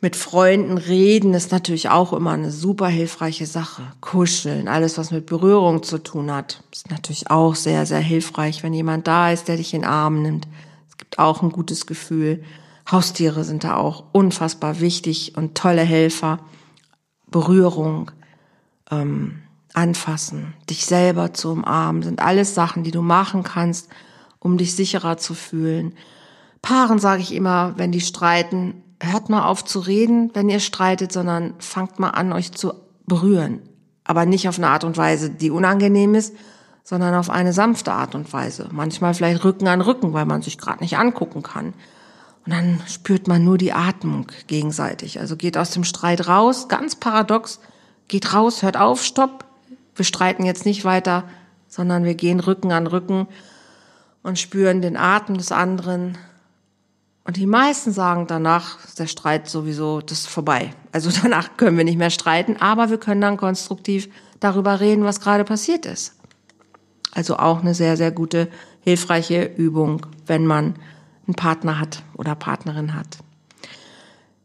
Mit 0.00 0.16
Freunden 0.16 0.78
reden 0.78 1.34
ist 1.34 1.52
natürlich 1.52 1.90
auch 1.90 2.14
immer 2.14 2.30
eine 2.30 2.50
super 2.50 2.88
hilfreiche 2.88 3.44
Sache. 3.44 3.82
Kuscheln, 4.00 4.66
alles 4.66 4.96
was 4.96 5.10
mit 5.10 5.26
Berührung 5.26 5.82
zu 5.82 5.98
tun 5.98 6.32
hat, 6.32 6.62
ist 6.72 6.90
natürlich 6.90 7.30
auch 7.30 7.54
sehr, 7.54 7.84
sehr 7.84 8.00
hilfreich, 8.00 8.62
wenn 8.62 8.72
jemand 8.72 9.06
da 9.06 9.30
ist, 9.30 9.46
der 9.46 9.58
dich 9.58 9.74
in 9.74 9.82
den 9.82 9.90
Arm 9.90 10.22
nimmt. 10.22 10.48
Gibt 11.00 11.18
auch 11.18 11.42
ein 11.42 11.50
gutes 11.50 11.86
Gefühl. 11.86 12.44
Haustiere 12.90 13.42
sind 13.42 13.64
da 13.64 13.76
auch 13.76 14.04
unfassbar 14.12 14.80
wichtig 14.80 15.36
und 15.36 15.56
tolle 15.56 15.82
Helfer. 15.82 16.38
Berührung, 17.26 18.10
ähm, 18.90 19.42
anfassen, 19.72 20.54
dich 20.68 20.84
selber 20.84 21.32
zu 21.32 21.52
umarmen, 21.52 22.02
sind 22.02 22.20
alles 22.20 22.54
Sachen, 22.54 22.82
die 22.82 22.90
du 22.90 23.02
machen 23.02 23.42
kannst, 23.42 23.88
um 24.38 24.58
dich 24.58 24.74
sicherer 24.74 25.16
zu 25.16 25.34
fühlen. 25.34 25.94
Paaren 26.62 26.98
sage 26.98 27.22
ich 27.22 27.32
immer, 27.32 27.74
wenn 27.76 27.92
die 27.92 28.00
streiten, 28.00 28.82
hört 29.00 29.28
mal 29.28 29.46
auf 29.46 29.64
zu 29.64 29.80
reden, 29.80 30.30
wenn 30.34 30.48
ihr 30.48 30.60
streitet, 30.60 31.12
sondern 31.12 31.54
fangt 31.58 31.98
mal 31.98 32.10
an, 32.10 32.32
euch 32.32 32.52
zu 32.52 32.74
berühren. 33.06 33.60
Aber 34.04 34.26
nicht 34.26 34.48
auf 34.48 34.58
eine 34.58 34.68
Art 34.68 34.84
und 34.84 34.96
Weise, 34.96 35.30
die 35.30 35.50
unangenehm 35.50 36.14
ist, 36.14 36.34
sondern 36.90 37.14
auf 37.14 37.30
eine 37.30 37.52
sanfte 37.52 37.92
Art 37.92 38.16
und 38.16 38.32
Weise. 38.32 38.68
Manchmal 38.72 39.14
vielleicht 39.14 39.44
Rücken 39.44 39.68
an 39.68 39.80
Rücken, 39.80 40.12
weil 40.12 40.26
man 40.26 40.42
sich 40.42 40.58
gerade 40.58 40.80
nicht 40.80 40.98
angucken 40.98 41.44
kann. 41.44 41.66
Und 42.44 42.52
dann 42.52 42.82
spürt 42.88 43.28
man 43.28 43.44
nur 43.44 43.58
die 43.58 43.72
Atmung 43.72 44.26
gegenseitig. 44.48 45.20
Also 45.20 45.36
geht 45.36 45.56
aus 45.56 45.70
dem 45.70 45.84
Streit 45.84 46.26
raus, 46.26 46.66
ganz 46.66 46.96
paradox, 46.96 47.60
geht 48.08 48.34
raus, 48.34 48.64
hört 48.64 48.76
auf, 48.76 49.04
stopp. 49.04 49.44
Wir 49.94 50.04
streiten 50.04 50.44
jetzt 50.44 50.66
nicht 50.66 50.84
weiter, 50.84 51.22
sondern 51.68 52.02
wir 52.02 52.16
gehen 52.16 52.40
Rücken 52.40 52.72
an 52.72 52.88
Rücken 52.88 53.28
und 54.24 54.40
spüren 54.40 54.82
den 54.82 54.96
Atem 54.96 55.38
des 55.38 55.52
anderen, 55.52 56.18
und 57.22 57.36
die 57.36 57.46
meisten 57.46 57.92
sagen 57.92 58.26
danach, 58.26 58.84
ist 58.84 58.98
der 58.98 59.06
Streit 59.06 59.48
sowieso, 59.48 60.00
das 60.00 60.20
ist 60.20 60.28
vorbei. 60.28 60.74
Also 60.90 61.10
danach 61.22 61.56
können 61.56 61.76
wir 61.76 61.84
nicht 61.84 61.98
mehr 61.98 62.10
streiten, 62.10 62.56
aber 62.58 62.90
wir 62.90 62.98
können 62.98 63.20
dann 63.20 63.36
konstruktiv 63.36 64.08
darüber 64.40 64.80
reden, 64.80 65.04
was 65.04 65.20
gerade 65.20 65.44
passiert 65.44 65.86
ist. 65.86 66.19
Also 67.12 67.36
auch 67.36 67.60
eine 67.60 67.74
sehr, 67.74 67.96
sehr 67.96 68.10
gute, 68.10 68.48
hilfreiche 68.80 69.44
Übung, 69.44 70.06
wenn 70.26 70.46
man 70.46 70.76
einen 71.26 71.34
Partner 71.34 71.78
hat 71.78 72.02
oder 72.14 72.34
Partnerin 72.34 72.94
hat. 72.94 73.18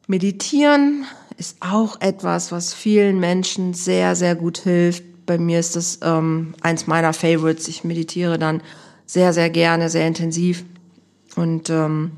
Meditieren 0.08 1.06
ist 1.38 1.58
auch 1.62 2.00
etwas, 2.02 2.52
was 2.52 2.74
vielen 2.74 3.20
Menschen 3.20 3.74
sehr, 3.74 4.16
sehr 4.16 4.36
gut 4.36 4.60
hilft. 4.60 5.04
Bei 5.26 5.38
mir 5.38 5.60
ist 5.60 5.76
das 5.76 6.00
ähm, 6.04 6.54
eins 6.62 6.88
meiner 6.88 7.14
Favorites. 7.14 7.68
Ich 7.68 7.84
meditiere 7.84 8.38
dann 8.38 8.62
sehr, 9.06 9.34
sehr 9.34 9.50
gerne, 9.50 9.90
sehr 9.90 10.08
intensiv. 10.08 10.64
Und 11.36 11.70
ähm, 11.70 12.12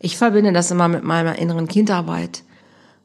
ich 0.00 0.16
verbinde 0.16 0.52
das 0.52 0.70
immer 0.70 0.88
mit 0.88 1.04
meiner 1.04 1.38
inneren 1.38 1.68
Kindarbeit. 1.68 2.42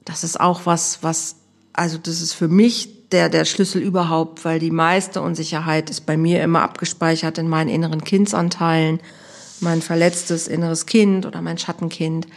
Das 0.05 0.23
ist 0.23 0.39
auch 0.39 0.65
was, 0.65 1.03
was, 1.03 1.35
also 1.73 1.97
das 1.97 2.21
ist 2.21 2.33
für 2.33 2.47
mich 2.47 3.02
der, 3.13 3.29
der 3.29 3.45
Schlüssel 3.45 3.81
überhaupt, 3.81 4.43
weil 4.43 4.59
die 4.59 4.71
meiste 4.71 5.21
Unsicherheit 5.21 5.89
ist 5.89 6.05
bei 6.05 6.17
mir 6.17 6.43
immer 6.43 6.63
abgespeichert 6.63 7.37
in 7.37 7.47
meinen 7.47 7.69
inneren 7.69 8.03
Kindsanteilen, 8.03 8.99
mein 9.61 9.81
verletztes 9.81 10.47
inneres 10.47 10.85
Kind 10.85 11.25
oder 11.25 11.41
mein 11.41 11.57
Schattenkind. 11.57 12.27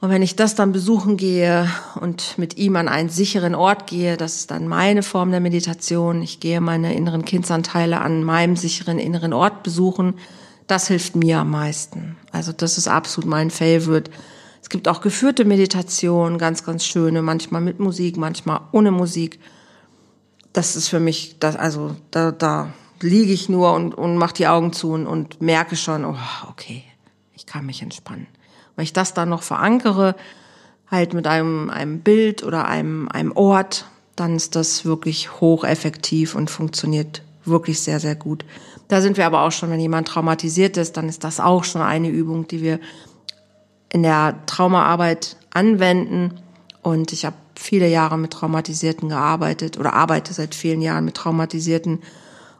Und 0.00 0.10
wenn 0.10 0.22
ich 0.22 0.36
das 0.36 0.54
dann 0.54 0.70
besuchen 0.70 1.16
gehe 1.16 1.68
und 2.00 2.38
mit 2.38 2.56
ihm 2.56 2.76
an 2.76 2.88
einen 2.88 3.08
sicheren 3.08 3.56
Ort 3.56 3.88
gehe, 3.88 4.16
das 4.16 4.36
ist 4.36 4.50
dann 4.52 4.68
meine 4.68 5.02
Form 5.02 5.32
der 5.32 5.40
Meditation. 5.40 6.22
Ich 6.22 6.38
gehe 6.38 6.60
meine 6.60 6.94
inneren 6.94 7.24
Kindsanteile 7.24 8.00
an 8.00 8.22
meinem 8.22 8.54
sicheren 8.54 9.00
inneren 9.00 9.32
Ort 9.32 9.64
besuchen 9.64 10.14
Das 10.68 10.86
hilft 10.86 11.16
mir 11.16 11.38
am 11.38 11.50
meisten. 11.50 12.16
Also 12.30 12.52
das 12.52 12.76
ist 12.76 12.88
absolut 12.88 13.28
mein 13.28 13.50
Favorite. 13.50 14.10
Es 14.68 14.70
gibt 14.70 14.86
auch 14.86 15.00
geführte 15.00 15.46
Meditationen, 15.46 16.36
ganz, 16.36 16.62
ganz 16.62 16.84
schöne, 16.84 17.22
manchmal 17.22 17.62
mit 17.62 17.80
Musik, 17.80 18.18
manchmal 18.18 18.60
ohne 18.70 18.90
Musik. 18.90 19.40
Das 20.52 20.76
ist 20.76 20.88
für 20.88 21.00
mich, 21.00 21.38
das, 21.40 21.56
also 21.56 21.96
da, 22.10 22.32
da 22.32 22.74
liege 23.00 23.32
ich 23.32 23.48
nur 23.48 23.72
und, 23.72 23.94
und 23.94 24.18
mache 24.18 24.34
die 24.34 24.46
Augen 24.46 24.74
zu 24.74 24.90
und, 24.90 25.06
und 25.06 25.40
merke 25.40 25.74
schon, 25.74 26.04
oh, 26.04 26.18
okay, 26.50 26.84
ich 27.32 27.46
kann 27.46 27.64
mich 27.64 27.80
entspannen. 27.80 28.26
Wenn 28.76 28.82
ich 28.82 28.92
das 28.92 29.14
dann 29.14 29.30
noch 29.30 29.42
verankere, 29.42 30.14
halt 30.90 31.14
mit 31.14 31.26
einem, 31.26 31.70
einem 31.70 32.00
Bild 32.00 32.42
oder 32.42 32.68
einem, 32.68 33.08
einem 33.08 33.32
Ort, 33.32 33.86
dann 34.16 34.36
ist 34.36 34.54
das 34.54 34.84
wirklich 34.84 35.40
hocheffektiv 35.40 36.34
und 36.34 36.50
funktioniert 36.50 37.22
wirklich 37.42 37.80
sehr, 37.80 38.00
sehr 38.00 38.16
gut. 38.16 38.44
Da 38.88 39.00
sind 39.00 39.16
wir 39.16 39.24
aber 39.24 39.44
auch 39.44 39.52
schon, 39.52 39.70
wenn 39.70 39.80
jemand 39.80 40.08
traumatisiert 40.08 40.76
ist, 40.76 40.98
dann 40.98 41.08
ist 41.08 41.24
das 41.24 41.40
auch 41.40 41.64
schon 41.64 41.80
eine 41.80 42.10
Übung, 42.10 42.46
die 42.48 42.60
wir 42.60 42.80
in 43.92 44.02
der 44.02 44.34
Traumaarbeit 44.46 45.36
anwenden. 45.50 46.40
Und 46.82 47.12
ich 47.12 47.24
habe 47.24 47.36
viele 47.54 47.88
Jahre 47.88 48.18
mit 48.18 48.32
Traumatisierten 48.32 49.08
gearbeitet 49.08 49.78
oder 49.78 49.94
arbeite 49.94 50.32
seit 50.32 50.54
vielen 50.54 50.80
Jahren 50.80 51.04
mit 51.04 51.16
Traumatisierten. 51.16 52.00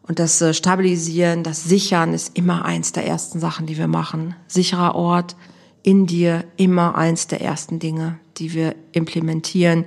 Und 0.02 0.18
das 0.18 0.40
äh, 0.40 0.54
Stabilisieren, 0.54 1.42
das 1.42 1.64
Sichern 1.64 2.14
ist 2.14 2.36
immer 2.36 2.64
eins 2.64 2.92
der 2.92 3.06
ersten 3.06 3.40
Sachen, 3.40 3.66
die 3.66 3.76
wir 3.76 3.88
machen. 3.88 4.34
Sicherer 4.46 4.94
Ort 4.94 5.36
in 5.82 6.06
dir, 6.06 6.44
immer 6.56 6.96
eins 6.96 7.26
der 7.26 7.40
ersten 7.40 7.78
Dinge, 7.78 8.18
die 8.38 8.52
wir 8.54 8.74
implementieren. 8.92 9.84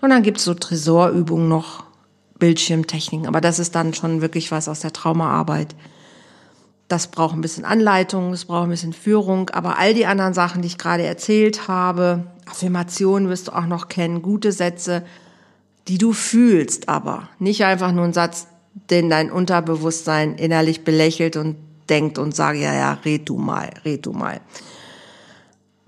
Und 0.00 0.10
dann 0.10 0.22
gibt 0.22 0.38
es 0.38 0.44
so 0.44 0.54
Tresorübungen 0.54 1.48
noch, 1.48 1.84
Bildschirmtechniken. 2.38 3.26
Aber 3.26 3.40
das 3.40 3.58
ist 3.58 3.74
dann 3.74 3.94
schon 3.94 4.20
wirklich 4.20 4.52
was 4.52 4.68
aus 4.68 4.80
der 4.80 4.92
Traumaarbeit. 4.92 5.74
Das 6.88 7.08
braucht 7.08 7.34
ein 7.34 7.42
bisschen 7.42 7.66
Anleitung, 7.66 8.32
es 8.32 8.46
braucht 8.46 8.64
ein 8.64 8.70
bisschen 8.70 8.94
Führung. 8.94 9.50
Aber 9.50 9.78
all 9.78 9.94
die 9.94 10.06
anderen 10.06 10.34
Sachen, 10.34 10.62
die 10.62 10.68
ich 10.68 10.78
gerade 10.78 11.04
erzählt 11.04 11.68
habe, 11.68 12.24
Affirmationen 12.46 13.28
wirst 13.28 13.48
du 13.48 13.52
auch 13.52 13.66
noch 13.66 13.88
kennen, 13.88 14.22
gute 14.22 14.52
Sätze, 14.52 15.04
die 15.86 15.98
du 15.98 16.12
fühlst, 16.12 16.88
aber 16.88 17.28
nicht 17.38 17.64
einfach 17.64 17.92
nur 17.92 18.04
ein 18.04 18.12
Satz, 18.12 18.46
den 18.90 19.10
dein 19.10 19.30
Unterbewusstsein 19.30 20.36
innerlich 20.36 20.84
belächelt 20.84 21.36
und 21.36 21.56
denkt 21.88 22.18
und 22.18 22.34
sagt, 22.34 22.58
ja, 22.58 22.74
ja, 22.74 22.92
red 23.04 23.28
du 23.28 23.38
mal, 23.38 23.70
red 23.84 24.06
du 24.06 24.12
mal. 24.12 24.40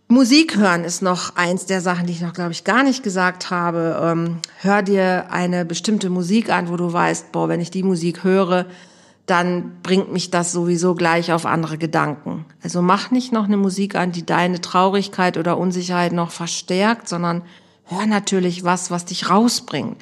Musik 0.09 0.57
hören 0.57 0.83
ist 0.83 1.03
noch 1.03 1.37
eins 1.37 1.67
der 1.67 1.81
Sachen, 1.81 2.07
die 2.07 2.13
ich 2.13 2.21
noch, 2.21 2.33
glaube 2.33 2.51
ich, 2.51 2.65
gar 2.65 2.83
nicht 2.83 3.05
gesagt 3.05 3.51
habe. 3.51 4.01
Ähm, 4.03 4.39
hör 4.61 4.83
dir 4.83 5.31
eine 5.31 5.65
bestimmte 5.65 6.11
Musik 6.11 6.51
an, 6.51 6.69
wo 6.69 6.77
du 6.77 6.93
weißt, 6.93 7.31
boah, 7.31 7.49
wenn 7.49 7.61
ich 7.61 7.71
die 7.71 7.85
Musik 7.85 8.25
höre, 8.25 8.67
dann 9.31 9.81
bringt 9.83 10.13
mich 10.13 10.31
das 10.31 10.51
sowieso 10.51 10.95
gleich 10.95 11.33
auf 11.33 11.47
andere 11.47 11.79
Gedanken. 11.79 12.45
Also 12.63 12.83
mach 12.83 13.11
nicht 13.11 13.33
noch 13.33 13.45
eine 13.45 13.57
Musik 13.57 13.95
an, 13.95 14.11
die 14.11 14.27
deine 14.27 14.61
Traurigkeit 14.61 15.39
oder 15.39 15.57
Unsicherheit 15.57 16.13
noch 16.13 16.33
verstärkt, 16.33 17.09
sondern 17.09 17.43
hör 17.85 18.07
natürlich 18.07 18.65
was, 18.65 18.91
was 18.91 19.05
dich 19.05 19.31
rausbringt. 19.31 19.97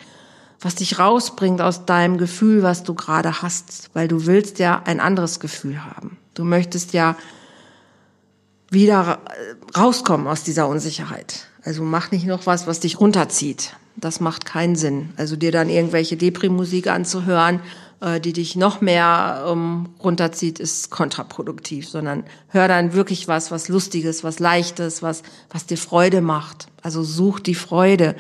Was 0.60 0.76
dich 0.76 0.98
rausbringt 0.98 1.60
aus 1.60 1.84
deinem 1.84 2.18
Gefühl, 2.18 2.62
was 2.62 2.82
du 2.82 2.94
gerade 2.94 3.42
hast. 3.42 3.90
Weil 3.92 4.08
du 4.08 4.26
willst 4.26 4.58
ja 4.58 4.82
ein 4.84 4.98
anderes 4.98 5.38
Gefühl 5.38 5.84
haben. 5.84 6.16
Du 6.34 6.44
möchtest 6.44 6.94
ja 6.94 7.14
wieder 8.70 9.20
rauskommen 9.76 10.26
aus 10.26 10.42
dieser 10.42 10.68
Unsicherheit. 10.68 11.46
Also 11.64 11.82
mach 11.82 12.10
nicht 12.10 12.26
noch 12.26 12.46
was, 12.46 12.66
was 12.66 12.80
dich 12.80 12.98
runterzieht. 12.98 13.76
Das 13.96 14.20
macht 14.20 14.46
keinen 14.46 14.76
Sinn. 14.76 15.10
Also 15.16 15.36
dir 15.36 15.52
dann 15.52 15.68
irgendwelche 15.68 16.16
Depri-Musik 16.16 16.86
anzuhören, 16.86 17.60
äh, 18.00 18.20
die 18.20 18.32
dich 18.32 18.56
noch 18.56 18.80
mehr 18.80 19.44
ähm, 19.48 19.88
runterzieht, 20.02 20.60
ist 20.60 20.90
kontraproduktiv, 20.90 21.88
sondern 21.88 22.24
hör 22.48 22.68
dann 22.68 22.92
wirklich 22.92 23.28
was, 23.28 23.50
was 23.50 23.68
Lustiges, 23.68 24.22
was 24.24 24.38
Leichtes, 24.38 25.02
was, 25.02 25.22
was 25.50 25.66
dir 25.66 25.78
Freude 25.78 26.20
macht. 26.20 26.68
Also 26.82 27.02
such 27.02 27.40
die 27.40 27.54
Freude. 27.54 28.14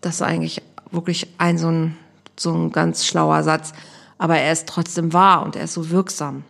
Das 0.00 0.16
ist 0.16 0.22
eigentlich 0.22 0.62
wirklich 0.90 1.28
ein 1.38 1.58
so 1.58 1.68
ein, 1.68 1.96
so 2.38 2.52
ein 2.52 2.72
ganz 2.72 3.04
schlauer 3.04 3.42
Satz. 3.42 3.72
Aber 4.18 4.38
er 4.38 4.52
ist 4.52 4.66
trotzdem 4.66 5.12
wahr 5.12 5.42
und 5.42 5.56
er 5.56 5.64
ist 5.64 5.74
so 5.74 5.90
wirksam. 5.90 6.44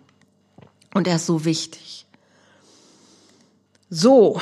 Und 0.95 1.07
er 1.07 1.17
ist 1.17 1.27
so 1.27 1.45
wichtig. 1.45 2.07
So, 3.89 4.41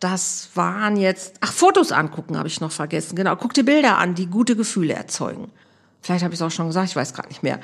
das 0.00 0.50
waren 0.54 0.96
jetzt, 0.96 1.34
ach, 1.40 1.52
Fotos 1.52 1.90
angucken 1.90 2.36
habe 2.36 2.48
ich 2.48 2.60
noch 2.60 2.72
vergessen. 2.72 3.16
Genau, 3.16 3.34
guck 3.36 3.54
dir 3.54 3.64
Bilder 3.64 3.98
an, 3.98 4.14
die 4.14 4.26
gute 4.26 4.54
Gefühle 4.56 4.94
erzeugen. 4.94 5.50
Vielleicht 6.00 6.24
habe 6.24 6.34
ich 6.34 6.40
es 6.40 6.46
auch 6.46 6.50
schon 6.50 6.66
gesagt, 6.66 6.88
ich 6.88 6.96
weiß 6.96 7.14
gerade 7.14 7.28
nicht 7.28 7.42
mehr. 7.42 7.58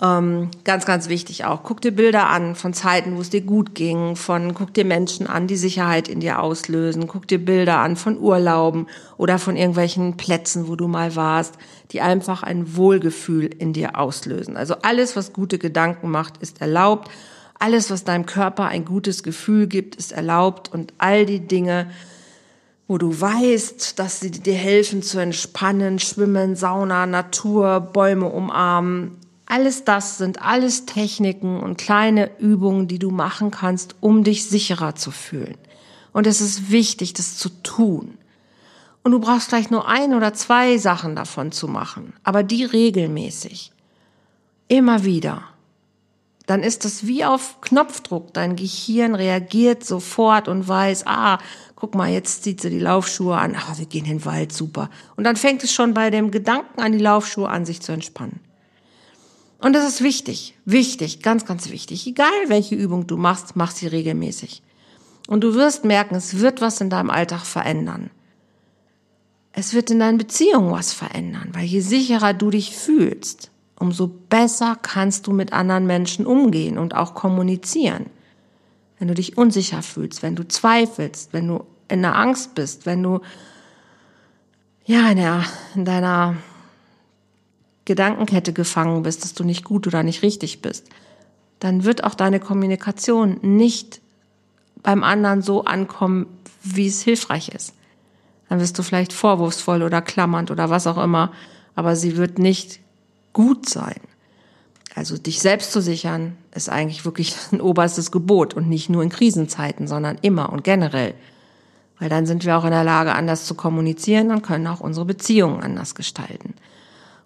Ähm, 0.00 0.50
ganz, 0.64 0.84
ganz 0.84 1.08
wichtig 1.08 1.44
auch. 1.44 1.62
Guck 1.62 1.80
dir 1.80 1.92
Bilder 1.92 2.28
an 2.28 2.56
von 2.56 2.74
Zeiten, 2.74 3.16
wo 3.16 3.20
es 3.20 3.30
dir 3.30 3.42
gut 3.42 3.74
ging, 3.74 4.16
von, 4.16 4.54
guck 4.54 4.74
dir 4.74 4.84
Menschen 4.84 5.26
an, 5.26 5.46
die 5.46 5.56
Sicherheit 5.56 6.08
in 6.08 6.20
dir 6.20 6.40
auslösen, 6.40 7.06
guck 7.06 7.28
dir 7.28 7.44
Bilder 7.44 7.78
an 7.78 7.96
von 7.96 8.18
Urlauben 8.18 8.88
oder 9.16 9.38
von 9.38 9.56
irgendwelchen 9.56 10.16
Plätzen, 10.16 10.66
wo 10.66 10.74
du 10.74 10.88
mal 10.88 11.14
warst, 11.14 11.54
die 11.92 12.00
einfach 12.00 12.42
ein 12.42 12.76
Wohlgefühl 12.76 13.46
in 13.46 13.72
dir 13.72 13.96
auslösen. 13.96 14.56
Also 14.56 14.74
alles, 14.82 15.14
was 15.14 15.32
gute 15.32 15.58
Gedanken 15.58 16.10
macht, 16.10 16.38
ist 16.38 16.60
erlaubt 16.60 17.08
alles, 17.62 17.92
was 17.92 18.02
deinem 18.02 18.26
Körper 18.26 18.66
ein 18.66 18.84
gutes 18.84 19.22
Gefühl 19.22 19.68
gibt, 19.68 19.94
ist 19.94 20.10
erlaubt 20.10 20.72
und 20.72 20.92
all 20.98 21.24
die 21.26 21.46
Dinge, 21.46 21.88
wo 22.92 22.98
du 22.98 23.18
weißt, 23.18 23.98
dass 23.98 24.20
sie 24.20 24.30
dir 24.30 24.52
helfen 24.52 25.02
zu 25.02 25.18
entspannen, 25.18 25.98
schwimmen, 25.98 26.56
Sauna, 26.56 27.06
Natur, 27.06 27.80
Bäume 27.80 28.26
umarmen. 28.28 29.16
Alles 29.46 29.84
das 29.84 30.18
sind 30.18 30.42
alles 30.42 30.84
Techniken 30.84 31.58
und 31.58 31.78
kleine 31.78 32.38
Übungen, 32.38 32.88
die 32.88 32.98
du 32.98 33.10
machen 33.10 33.50
kannst, 33.50 33.94
um 34.00 34.24
dich 34.24 34.44
sicherer 34.44 34.94
zu 34.94 35.10
fühlen. 35.10 35.56
Und 36.12 36.26
es 36.26 36.42
ist 36.42 36.70
wichtig, 36.70 37.14
das 37.14 37.38
zu 37.38 37.48
tun. 37.62 38.18
Und 39.02 39.12
du 39.12 39.20
brauchst 39.20 39.48
vielleicht 39.48 39.70
nur 39.70 39.88
ein 39.88 40.12
oder 40.12 40.34
zwei 40.34 40.76
Sachen 40.76 41.16
davon 41.16 41.50
zu 41.50 41.68
machen, 41.68 42.12
aber 42.24 42.42
die 42.42 42.62
regelmäßig. 42.62 43.72
Immer 44.68 45.04
wieder 45.04 45.44
dann 46.46 46.62
ist 46.62 46.84
das 46.84 47.06
wie 47.06 47.24
auf 47.24 47.60
Knopfdruck. 47.60 48.34
Dein 48.34 48.56
Gehirn 48.56 49.14
reagiert 49.14 49.84
sofort 49.84 50.48
und 50.48 50.66
weiß, 50.66 51.06
ah, 51.06 51.38
guck 51.76 51.94
mal, 51.94 52.10
jetzt 52.10 52.42
zieht 52.42 52.60
sie 52.60 52.70
die 52.70 52.78
Laufschuhe 52.78 53.36
an, 53.36 53.56
ah, 53.56 53.78
wir 53.78 53.86
gehen 53.86 54.04
in 54.04 54.18
den 54.18 54.24
Wald, 54.24 54.52
super. 54.52 54.90
Und 55.16 55.24
dann 55.24 55.36
fängt 55.36 55.62
es 55.62 55.72
schon 55.72 55.94
bei 55.94 56.10
dem 56.10 56.30
Gedanken 56.30 56.80
an 56.80 56.92
die 56.92 56.98
Laufschuhe 56.98 57.48
an, 57.48 57.64
sich 57.64 57.80
zu 57.80 57.92
entspannen. 57.92 58.40
Und 59.58 59.74
das 59.74 59.86
ist 59.86 60.02
wichtig, 60.02 60.56
wichtig, 60.64 61.22
ganz, 61.22 61.46
ganz 61.46 61.70
wichtig. 61.70 62.06
Egal 62.08 62.32
welche 62.48 62.74
Übung 62.74 63.06
du 63.06 63.16
machst, 63.16 63.54
mach 63.54 63.70
sie 63.70 63.86
regelmäßig. 63.86 64.62
Und 65.28 65.42
du 65.42 65.54
wirst 65.54 65.84
merken, 65.84 66.16
es 66.16 66.40
wird 66.40 66.60
was 66.60 66.80
in 66.80 66.90
deinem 66.90 67.10
Alltag 67.10 67.46
verändern. 67.46 68.10
Es 69.52 69.72
wird 69.72 69.90
in 69.92 70.00
deinen 70.00 70.18
Beziehungen 70.18 70.72
was 70.72 70.92
verändern, 70.92 71.50
weil 71.52 71.64
je 71.64 71.80
sicherer 71.80 72.34
du 72.34 72.50
dich 72.50 72.74
fühlst, 72.74 73.51
umso 73.82 74.06
besser 74.06 74.78
kannst 74.80 75.26
du 75.26 75.32
mit 75.32 75.52
anderen 75.52 75.86
Menschen 75.86 76.24
umgehen 76.24 76.78
und 76.78 76.94
auch 76.94 77.14
kommunizieren. 77.14 78.06
Wenn 79.00 79.08
du 79.08 79.14
dich 79.14 79.36
unsicher 79.36 79.82
fühlst, 79.82 80.22
wenn 80.22 80.36
du 80.36 80.46
zweifelst, 80.46 81.32
wenn 81.32 81.48
du 81.48 81.64
in 81.88 82.02
der 82.02 82.14
Angst 82.14 82.54
bist, 82.54 82.86
wenn 82.86 83.02
du 83.02 83.20
ja 84.84 85.10
in, 85.10 85.16
der, 85.16 85.44
in 85.74 85.84
deiner 85.84 86.36
Gedankenkette 87.84 88.52
gefangen 88.52 89.02
bist, 89.02 89.24
dass 89.24 89.34
du 89.34 89.42
nicht 89.42 89.64
gut 89.64 89.88
oder 89.88 90.04
nicht 90.04 90.22
richtig 90.22 90.62
bist, 90.62 90.88
dann 91.58 91.82
wird 91.82 92.04
auch 92.04 92.14
deine 92.14 92.38
Kommunikation 92.38 93.40
nicht 93.42 94.00
beim 94.84 95.02
anderen 95.02 95.42
so 95.42 95.64
ankommen, 95.64 96.26
wie 96.62 96.86
es 96.86 97.02
hilfreich 97.02 97.48
ist. 97.48 97.74
Dann 98.48 98.60
wirst 98.60 98.78
du 98.78 98.84
vielleicht 98.84 99.12
vorwurfsvoll 99.12 99.82
oder 99.82 100.02
klammernd 100.02 100.52
oder 100.52 100.70
was 100.70 100.86
auch 100.86 101.02
immer, 101.02 101.32
aber 101.74 101.96
sie 101.96 102.16
wird 102.16 102.38
nicht 102.38 102.78
gut 103.32 103.68
sein. 103.68 104.00
Also 104.94 105.16
dich 105.16 105.40
selbst 105.40 105.72
zu 105.72 105.80
sichern, 105.80 106.36
ist 106.54 106.68
eigentlich 106.68 107.04
wirklich 107.04 107.34
ein 107.52 107.60
oberstes 107.60 108.10
Gebot 108.10 108.54
und 108.54 108.68
nicht 108.68 108.88
nur 108.90 109.02
in 109.02 109.08
Krisenzeiten, 109.08 109.86
sondern 109.86 110.18
immer 110.22 110.52
und 110.52 110.64
generell. 110.64 111.14
Weil 111.98 112.08
dann 112.08 112.26
sind 112.26 112.44
wir 112.44 112.58
auch 112.58 112.64
in 112.64 112.72
der 112.72 112.84
Lage, 112.84 113.14
anders 113.14 113.46
zu 113.46 113.54
kommunizieren 113.54 114.30
und 114.30 114.42
können 114.42 114.66
auch 114.66 114.80
unsere 114.80 115.06
Beziehungen 115.06 115.62
anders 115.62 115.94
gestalten. 115.94 116.54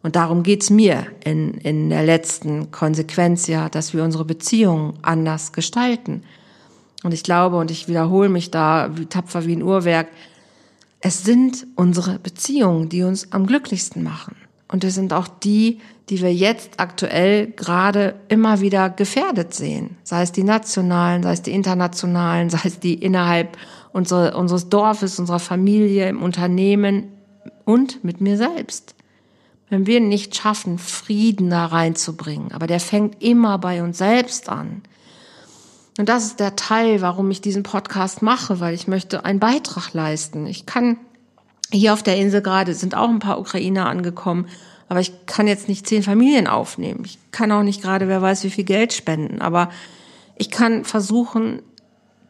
Und 0.03 0.17
darum 0.17 0.43
geht's 0.43 0.71
mir 0.71 1.07
in, 1.25 1.55
in 1.55 1.91
der 1.91 2.05
letzten 2.05 2.71
Konsequenz 2.71 3.47
ja, 3.47 3.69
dass 3.69 3.95
wir 3.95 4.05
unsere 4.05 4.25
Beziehungen 4.25 4.99
anders 5.03 5.53
gestalten. 5.53 6.23
Und 7.03 7.13
ich 7.13 7.25
glaube, 7.25 7.57
und 7.57 7.71
ich 7.71 7.89
wiederhole 7.89 8.29
mich 8.29 8.51
da 8.51 8.91
wie 8.97 9.07
tapfer 9.07 9.47
wie 9.47 9.57
ein 9.57 9.63
Uhrwerk, 9.63 10.09
es 11.01 11.25
sind 11.25 11.67
unsere 11.75 12.19
Beziehungen, 12.19 12.89
die 12.89 13.03
uns 13.03 13.33
am 13.33 13.47
glücklichsten 13.47 14.03
machen. 14.03 14.37
Und 14.69 14.83
es 14.85 14.95
sind 14.95 15.13
auch 15.13 15.29
die, 15.29 15.81
die 16.09 16.21
wir 16.21 16.33
jetzt 16.33 16.79
aktuell 16.79 17.49
gerade 17.49 18.15
immer 18.29 18.61
wieder 18.61 18.91
gefährdet 18.91 19.55
sehen. 19.55 19.97
Sei 20.03 20.23
es 20.23 20.33
die 20.33 20.45
nationalen, 20.45 21.23
sei 21.23 21.33
es 21.33 21.43
die 21.43 21.53
internationalen, 21.53 22.51
sei 22.51 22.61
es 22.65 22.81
die 22.81 22.95
innerhalb 22.95 23.57
unsere, 23.93 24.37
unseres 24.37 24.69
Dorfes, 24.69 25.19
unserer 25.19 25.39
Familie, 25.39 26.09
im 26.09 26.23
Unternehmen 26.23 27.13
und 27.65 28.05
mit 28.05 28.21
mir 28.21 28.37
selbst. 28.37 28.95
Wenn 29.69 29.87
wir 29.87 30.01
nicht 30.01 30.37
schaffen, 30.37 30.79
Frieden 30.79 31.51
da 31.51 31.67
reinzubringen, 31.67 32.53
aber 32.53 32.67
der 32.67 32.79
fängt 32.79 33.23
immer 33.23 33.59
bei 33.59 33.83
uns 33.83 33.99
selbst 33.99 34.49
an. 34.49 34.83
Und 35.99 36.09
das 36.09 36.27
ist 36.27 36.41
der 36.41 36.57
Teil, 36.57 37.01
warum 37.01 37.31
ich 37.31 37.41
diesen 37.41 37.63
Podcast 37.63 38.23
mache, 38.23 38.61
weil 38.61 38.75
ich 38.75 38.87
möchte 38.87 39.25
einen 39.25 39.41
Beitrag 39.41 39.93
leisten. 39.95 40.47
Ich 40.47 40.67
kann 40.67 40.99
hier 41.73 41.93
auf 41.93 42.03
der 42.03 42.17
Insel 42.17 42.43
gerade 42.43 42.75
sind 42.75 42.95
auch 42.95 43.09
ein 43.09 43.19
paar 43.19 43.41
Ukrainer 43.41 43.87
angekommen, 43.87 44.47
aber 44.89 45.01
ich 45.01 45.27
kann 45.27 45.49
jetzt 45.49 45.69
nicht 45.69 45.87
zehn 45.87 46.03
Familien 46.03 46.47
aufnehmen. 46.47 47.03
Ich 47.05 47.19
kann 47.33 47.51
auch 47.51 47.63
nicht 47.63 47.83
gerade, 47.83 48.09
wer 48.09 48.23
weiß, 48.23 48.45
wie 48.45 48.51
viel 48.51 48.65
Geld 48.65 48.93
spenden, 48.93 49.41
aber 49.41 49.71
ich 50.37 50.51
kann 50.51 50.85
versuchen, 50.85 51.63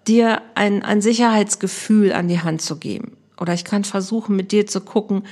dir 0.06 0.40
ein, 0.54 0.82
ein 0.82 1.02
Sicherheitsgefühl 1.02 2.12
an 2.12 2.28
die 2.28 2.40
Hand 2.40 2.62
zu 2.62 2.76
geben. 2.76 3.16
Oder 3.38 3.54
ich 3.54 3.64
kann 3.64 3.84
versuchen, 3.84 4.36
mit 4.36 4.52
dir 4.52 4.66
zu 4.66 4.80
gucken, 4.80 5.24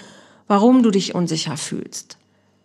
warum 0.46 0.82
du 0.82 0.90
dich 0.90 1.14
unsicher 1.14 1.57
fühlst. 1.57 2.18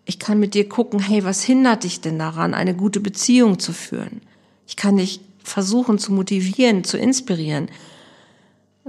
Ich 0.05 0.19
kann 0.19 0.39
mit 0.39 0.55
dir 0.55 0.67
gucken, 0.67 0.99
hey, 0.99 1.23
was 1.23 1.43
hindert 1.43 1.83
dich 1.83 2.01
denn 2.01 2.17
daran, 2.17 2.53
eine 2.53 2.75
gute 2.75 2.99
Beziehung 2.99 3.59
zu 3.59 3.73
führen? 3.73 4.21
Ich 4.67 4.75
kann 4.75 4.97
dich 4.97 5.21
versuchen 5.43 5.99
zu 5.99 6.11
motivieren, 6.11 6.83
zu 6.83 6.97
inspirieren. 6.97 7.69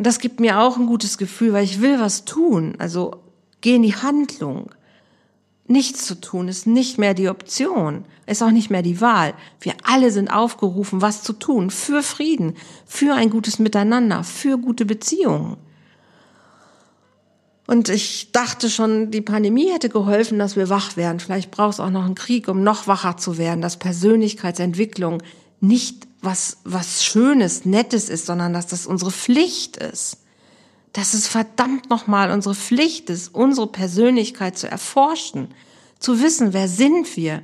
Und 0.00 0.06
das 0.06 0.18
gibt 0.18 0.40
mir 0.40 0.60
auch 0.60 0.78
ein 0.78 0.86
gutes 0.86 1.18
Gefühl, 1.18 1.52
weil 1.52 1.62
ich 1.62 1.82
will 1.82 2.00
was 2.00 2.24
tun. 2.24 2.74
Also 2.78 3.16
geh 3.60 3.74
in 3.74 3.82
die 3.82 3.94
Handlung. 3.94 4.70
Nichts 5.66 6.06
zu 6.06 6.18
tun 6.18 6.48
ist 6.48 6.66
nicht 6.66 6.96
mehr 6.96 7.12
die 7.12 7.28
Option, 7.28 8.06
ist 8.24 8.42
auch 8.42 8.50
nicht 8.50 8.70
mehr 8.70 8.80
die 8.80 9.02
Wahl. 9.02 9.34
Wir 9.60 9.74
alle 9.82 10.10
sind 10.10 10.28
aufgerufen, 10.28 11.02
was 11.02 11.22
zu 11.22 11.34
tun 11.34 11.68
für 11.68 12.02
Frieden, 12.02 12.56
für 12.86 13.12
ein 13.14 13.28
gutes 13.28 13.58
Miteinander, 13.58 14.24
für 14.24 14.56
gute 14.56 14.86
Beziehungen. 14.86 15.58
Und 17.66 17.90
ich 17.90 18.32
dachte 18.32 18.70
schon, 18.70 19.10
die 19.10 19.20
Pandemie 19.20 19.70
hätte 19.70 19.90
geholfen, 19.90 20.38
dass 20.38 20.56
wir 20.56 20.70
wach 20.70 20.96
werden. 20.96 21.20
Vielleicht 21.20 21.50
braucht 21.50 21.74
es 21.74 21.80
auch 21.80 21.90
noch 21.90 22.06
einen 22.06 22.14
Krieg, 22.14 22.48
um 22.48 22.62
noch 22.62 22.86
wacher 22.86 23.18
zu 23.18 23.36
werden, 23.36 23.60
dass 23.60 23.76
Persönlichkeitsentwicklung 23.76 25.22
nicht 25.60 26.08
was, 26.22 26.58
was 26.64 27.04
Schönes, 27.04 27.64
Nettes 27.64 28.08
ist, 28.08 28.26
sondern 28.26 28.52
dass 28.52 28.66
das 28.66 28.86
unsere 28.86 29.10
Pflicht 29.10 29.76
ist. 29.76 30.18
Dass 30.92 31.14
es 31.14 31.28
verdammt 31.28 31.88
nochmal 31.88 32.30
unsere 32.30 32.54
Pflicht 32.54 33.10
ist, 33.10 33.34
unsere 33.34 33.66
Persönlichkeit 33.66 34.58
zu 34.58 34.68
erforschen, 34.68 35.48
zu 35.98 36.20
wissen, 36.20 36.52
wer 36.52 36.68
sind 36.68 37.16
wir, 37.16 37.42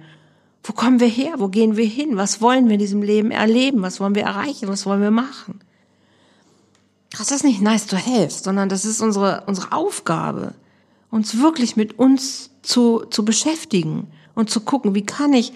wo 0.64 0.72
kommen 0.72 0.99
wir 0.99 1.09
her, 1.09 1.35
wo 1.39 1.49
gehen 1.49 1.77
wir 1.77 1.87
hin, 1.87 2.16
was 2.16 2.41
wollen 2.41 2.66
wir 2.66 2.74
in 2.74 2.81
diesem 2.81 3.03
Leben 3.03 3.31
erleben, 3.31 3.83
was 3.83 4.01
wollen 4.01 4.14
wir 4.16 4.24
erreichen, 4.24 4.68
was 4.68 4.85
wollen 4.85 5.01
wir 5.01 5.12
machen? 5.12 5.61
Das 7.16 7.31
ist 7.31 7.45
nicht 7.45 7.61
nice 7.61 7.87
to 7.87 7.97
have, 7.97 8.31
sondern 8.31 8.68
das 8.68 8.85
ist 8.85 9.01
unsere, 9.01 9.45
unsere 9.47 9.72
Aufgabe, 9.72 10.55
uns 11.11 11.39
wirklich 11.39 11.77
mit 11.77 11.99
uns 11.99 12.51
zu, 12.62 13.05
zu 13.11 13.24
beschäftigen 13.24 14.09
und 14.35 14.51
zu 14.51 14.61
gucken, 14.61 14.95
wie 14.95 15.07
kann 15.07 15.33
ich 15.33 15.53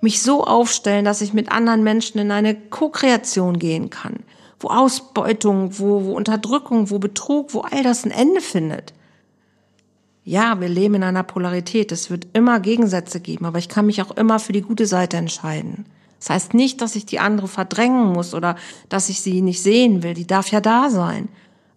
mich 0.00 0.22
so 0.22 0.44
aufstellen, 0.44 1.04
dass 1.04 1.20
ich 1.20 1.32
mit 1.32 1.50
anderen 1.50 1.82
Menschen 1.82 2.18
in 2.18 2.30
eine 2.30 2.54
Co-Kreation 2.54 3.58
gehen 3.58 3.90
kann, 3.90 4.20
wo 4.60 4.68
Ausbeutung, 4.68 5.78
wo, 5.78 6.04
wo 6.04 6.12
Unterdrückung, 6.12 6.90
wo 6.90 6.98
Betrug, 6.98 7.54
wo 7.54 7.60
all 7.60 7.82
das 7.82 8.04
ein 8.04 8.10
Ende 8.10 8.40
findet. 8.40 8.92
Ja, 10.24 10.60
wir 10.60 10.68
leben 10.68 10.96
in 10.96 11.04
einer 11.04 11.22
Polarität, 11.22 11.90
es 11.90 12.10
wird 12.10 12.26
immer 12.34 12.60
Gegensätze 12.60 13.20
geben, 13.20 13.46
aber 13.46 13.58
ich 13.58 13.68
kann 13.68 13.86
mich 13.86 14.02
auch 14.02 14.10
immer 14.10 14.38
für 14.38 14.52
die 14.52 14.62
gute 14.62 14.86
Seite 14.86 15.16
entscheiden. 15.16 15.86
Das 16.18 16.30
heißt 16.30 16.54
nicht, 16.54 16.80
dass 16.80 16.96
ich 16.96 17.06
die 17.06 17.20
andere 17.20 17.48
verdrängen 17.48 18.12
muss 18.12 18.34
oder 18.34 18.56
dass 18.88 19.08
ich 19.08 19.20
sie 19.20 19.40
nicht 19.40 19.62
sehen 19.62 20.02
will. 20.02 20.14
Die 20.14 20.26
darf 20.26 20.50
ja 20.50 20.60
da 20.60 20.90
sein. 20.90 21.28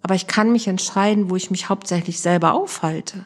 Aber 0.01 0.15
ich 0.15 0.27
kann 0.27 0.51
mich 0.51 0.67
entscheiden, 0.67 1.29
wo 1.29 1.35
ich 1.35 1.51
mich 1.51 1.69
hauptsächlich 1.69 2.19
selber 2.19 2.53
aufhalte. 2.53 3.25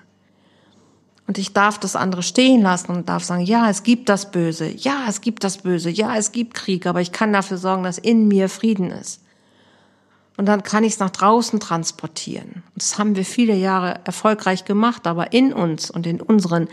Und 1.27 1.37
ich 1.37 1.53
darf 1.53 1.79
das 1.79 1.95
andere 1.95 2.21
stehen 2.21 2.61
lassen 2.61 2.91
und 2.91 3.09
darf 3.09 3.23
sagen, 3.23 3.43
ja, 3.43 3.69
es 3.69 3.83
gibt 3.83 4.09
das 4.09 4.31
Böse, 4.31 4.67
ja, 4.67 5.05
es 5.09 5.21
gibt 5.21 5.43
das 5.43 5.57
Böse, 5.57 5.89
ja, 5.89 6.15
es 6.15 6.31
gibt 6.31 6.53
Krieg, 6.53 6.85
aber 6.85 7.01
ich 7.01 7.11
kann 7.11 7.33
dafür 7.33 7.57
sorgen, 7.57 7.83
dass 7.83 7.97
in 7.97 8.27
mir 8.27 8.47
Frieden 8.47 8.91
ist. 8.91 9.21
Und 10.37 10.45
dann 10.47 10.63
kann 10.63 10.83
ich 10.83 10.93
es 10.93 10.99
nach 10.99 11.09
draußen 11.09 11.59
transportieren. 11.59 12.63
Das 12.75 12.99
haben 12.99 13.15
wir 13.15 13.25
viele 13.25 13.55
Jahre 13.55 14.01
erfolgreich 14.03 14.65
gemacht, 14.65 15.07
aber 15.07 15.33
in 15.33 15.53
uns 15.53 15.89
und 15.89 16.05
in 16.05 16.21
unseren 16.21 16.67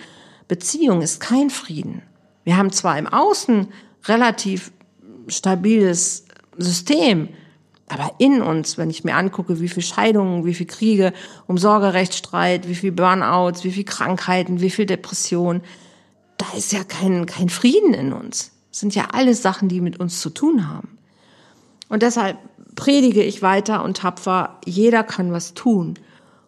Beziehungen 0.48 1.03
ist 1.03 1.20
kein 1.20 1.48
Frieden. 1.48 2.03
Wir 2.44 2.57
haben 2.57 2.72
zwar 2.72 2.98
im 2.98 3.07
Außen 3.07 3.68
relativ 4.05 4.72
stabiles 5.28 6.26
System. 6.59 7.28
Aber 7.93 8.11
in 8.16 8.40
uns, 8.40 8.78
wenn 8.78 8.88
ich 8.88 9.05
mir 9.05 9.14
angucke, 9.14 9.61
wie 9.61 9.68
viel 9.68 9.82
Scheidungen, 9.82 10.47
wie 10.47 10.55
viel 10.55 10.66
Kriege, 10.66 11.12
um 11.47 11.59
Sorgerechtsstreit, 11.59 12.66
wie 12.66 12.74
viel 12.74 12.90
Burnouts, 12.90 13.64
wie 13.64 13.72
viel 13.72 13.84
Krankheiten, 13.84 14.62
wie 14.62 14.70
viel 14.70 14.86
Depression, 14.86 15.61
da 16.38 16.47
ist 16.57 16.72
ja 16.72 16.84
kein, 16.84 17.26
kein 17.26 17.51
Frieden 17.51 17.93
in 17.93 18.14
uns. 18.14 18.53
Das 18.70 18.80
sind 18.80 18.95
ja 18.95 19.09
alles 19.12 19.43
Sachen, 19.43 19.68
die 19.68 19.82
mit 19.82 20.01
uns 20.01 20.20
zu 20.20 20.30
tun 20.30 20.70
haben. 20.70 20.97
Und 21.90 22.03
deshalb 22.03 22.38
predige 22.76 23.22
ich 23.22 23.43
weiter 23.43 23.84
und 23.84 23.99
tapfer, 23.99 24.59
jeder 24.64 25.05
kann 25.05 25.30
was 25.30 25.53
tun. 25.53 25.99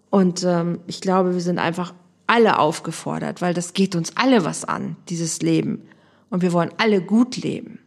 Und 0.09 0.45
ähm, 0.45 0.81
ich 0.87 1.03
glaube, 1.03 1.35
wir 1.35 1.43
sind 1.43 1.59
einfach 1.59 1.93
alle 2.27 2.59
aufgefordert, 2.59 3.43
weil 3.43 3.53
das 3.53 3.75
geht 3.75 3.95
uns 3.95 4.17
alle 4.17 4.47
was 4.47 4.65
an, 4.65 4.97
dieses 5.11 5.43
Leben 5.43 5.83
und 6.31 6.41
wir 6.41 6.55
wollen 6.55 6.71
alle 6.79 7.03
gut 7.03 7.37
leben. 7.37 7.81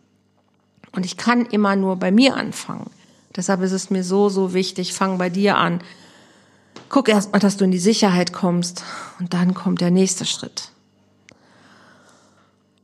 Und 0.91 1.07
ich 1.07 1.17
kann 1.17 1.47
immer 1.47 1.75
nur 1.75 1.95
bei 1.95 2.11
mir 2.11 2.35
anfangen. 2.35 2.91
Deshalb 3.37 3.61
ist 3.61 3.71
es 3.71 3.91
mir 3.91 4.03
so, 4.03 4.29
so 4.29 4.53
wichtig, 4.55 4.93
fang 4.93 5.19
bei 5.19 5.29
dir 5.29 5.57
an. 5.57 5.81
Guck 6.89 7.07
erst 7.07 7.31
mal, 7.31 7.39
dass 7.39 7.55
du 7.55 7.65
in 7.65 7.71
die 7.71 7.77
Sicherheit 7.77 8.33
kommst 8.33 8.83
und 9.19 9.33
dann 9.33 9.53
kommt 9.53 9.79
der 9.79 9.91
nächste 9.91 10.25
Schritt. 10.25 10.71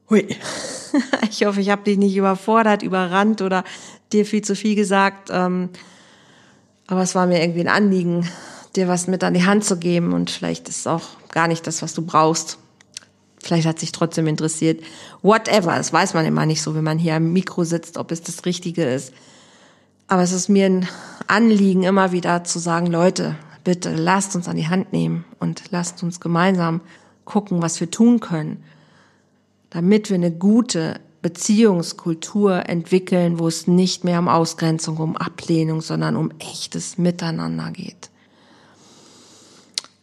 Hui. 0.10 0.28
Ich 1.32 1.43
hoffe, 1.43 1.60
ich 1.60 1.72
habe 1.72 1.82
dich 1.82 1.97
nicht 1.97 2.16
überfordert, 2.16 2.84
überrannt 2.84 3.41
oder 3.41 3.64
dir 4.12 4.28
viel 4.28 4.43
zu 4.43 4.56
viel 4.56 4.76
gesagt. 4.76 5.30
Ähm, 5.32 5.70
aber 6.86 7.01
es 7.01 7.16
war 7.16 7.26
mir 7.26 7.41
irgendwie 7.41 7.62
ein 7.62 7.68
Anliegen, 7.68 8.30
dir 8.76 8.88
was 8.88 9.08
mit 9.08 9.24
an 9.24 9.34
die 9.34 9.43
Hand 9.43 9.66
zu 9.66 9.78
geben 9.78 10.14
und 10.14 10.30
vielleicht 10.30 10.70
ist 10.70 10.82
es 10.82 10.88
auch 10.88 11.01
gar 11.32 11.47
nicht 11.47 11.66
das, 11.66 11.82
was 11.82 11.95
du 11.95 12.04
brauchst. 12.04 12.60
Vielleicht 13.41 13.66
hat 13.66 13.80
sich 13.80 13.91
trotzdem 13.91 14.28
interessiert. 14.28 14.84
Whatever, 15.24 15.76
das 15.76 15.91
weiß 15.91 16.14
man 16.14 16.28
immer 16.28 16.45
nicht 16.45 16.62
so, 16.62 16.76
wenn 16.76 16.84
man 16.84 16.99
hier 16.99 17.16
am 17.16 17.34
Mikro 17.34 17.64
sitzt, 17.64 17.97
ob 17.97 18.12
es 18.12 18.22
das 18.22 18.45
Richtige 18.45 18.84
ist. 18.84 19.14
Aber 20.14 20.22
es 20.22 20.32
ist 20.32 20.47
mir 20.47 20.68
ein 20.68 20.88
Anliegen, 21.26 21.82
immer 21.82 22.11
wieder 22.11 22.43
zu 22.43 22.59
sagen, 22.59 22.86
Leute, 22.86 23.36
bitte 23.64 23.95
lasst 23.95 24.36
uns 24.36 24.47
an 24.47 24.57
die 24.57 24.68
Hand 24.68 24.93
nehmen 24.93 25.26
und 25.39 25.64
lasst 25.72 26.03
uns 26.03 26.20
gemeinsam 26.20 26.82
gucken, 27.26 27.64
was 27.64 27.80
wir 27.80 27.89
tun 27.89 28.20
können, 28.20 28.64
damit 29.72 30.11
wir 30.11 30.16
eine 30.18 30.30
gute 30.30 30.99
Beziehungskultur 31.24 32.70
entwickeln, 32.70 33.39
wo 33.39 33.47
es 33.47 33.66
nicht 33.66 34.03
mehr 34.03 34.20
um 34.20 34.28
Ausgrenzung, 34.28 34.97
um 34.97 35.18
Ablehnung, 35.18 35.82
sondern 35.82 36.16
um 36.16 36.30
echtes 36.38 36.99
Miteinander 36.99 37.72
geht. 37.72 38.11